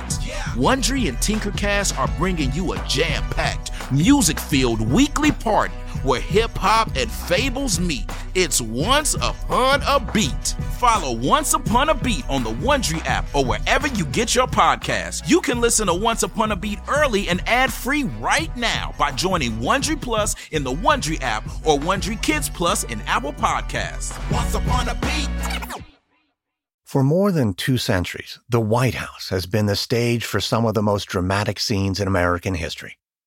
Wondery 0.55 1.09
and 1.09 1.17
Tinkercast 1.17 1.97
are 1.99 2.07
bringing 2.17 2.51
you 2.53 2.71
a 2.73 2.87
jam 2.87 3.23
packed, 3.31 3.66
music 3.91 4.39
filled 4.39 4.81
weekly 4.81 5.31
party 5.31 5.75
where 6.03 6.21
hip 6.21 6.51
hop 6.51 6.89
and 6.95 7.11
fables 7.11 7.79
meet. 7.79 8.09
It's 8.35 8.61
Once 8.61 9.15
Upon 9.15 9.81
a 9.87 9.99
Beat. 10.13 10.55
Follow 10.77 11.13
Once 11.15 11.53
Upon 11.53 11.89
a 11.89 11.93
Beat 11.95 12.27
on 12.29 12.43
the 12.43 12.51
Wondery 12.51 13.03
app 13.05 13.25
or 13.33 13.43
wherever 13.43 13.87
you 13.87 14.05
get 14.05 14.35
your 14.35 14.47
podcasts. 14.47 15.27
You 15.27 15.41
can 15.41 15.59
listen 15.59 15.87
to 15.87 15.93
Once 15.93 16.23
Upon 16.23 16.51
a 16.51 16.55
Beat 16.55 16.79
early 16.87 17.29
and 17.29 17.41
ad 17.47 17.73
free 17.73 18.03
right 18.03 18.55
now 18.55 18.93
by 18.97 19.11
joining 19.11 19.53
Wondery 19.59 19.99
Plus 19.99 20.35
in 20.51 20.63
the 20.63 20.73
Wondery 20.73 21.21
app 21.21 21.45
or 21.65 21.77
Wondery 21.79 22.21
Kids 22.21 22.49
Plus 22.49 22.83
in 22.85 23.01
Apple 23.01 23.33
Podcasts. 23.33 24.13
Once 24.31 24.53
Upon 24.53 24.87
a 24.89 24.95
Beat. 24.95 25.83
For 26.85 27.03
more 27.03 27.33
than 27.33 27.53
two 27.53 27.77
centuries, 27.77 28.39
the 28.47 28.61
White 28.61 28.95
House 28.95 29.27
has 29.27 29.45
been 29.45 29.65
the 29.65 29.75
stage 29.75 30.23
for 30.23 30.39
some 30.39 30.65
of 30.65 30.73
the 30.73 30.81
most 30.81 31.05
dramatic 31.05 31.59
scenes 31.59 31.99
in 31.99 32.07
American 32.07 32.55
history. 32.55 32.97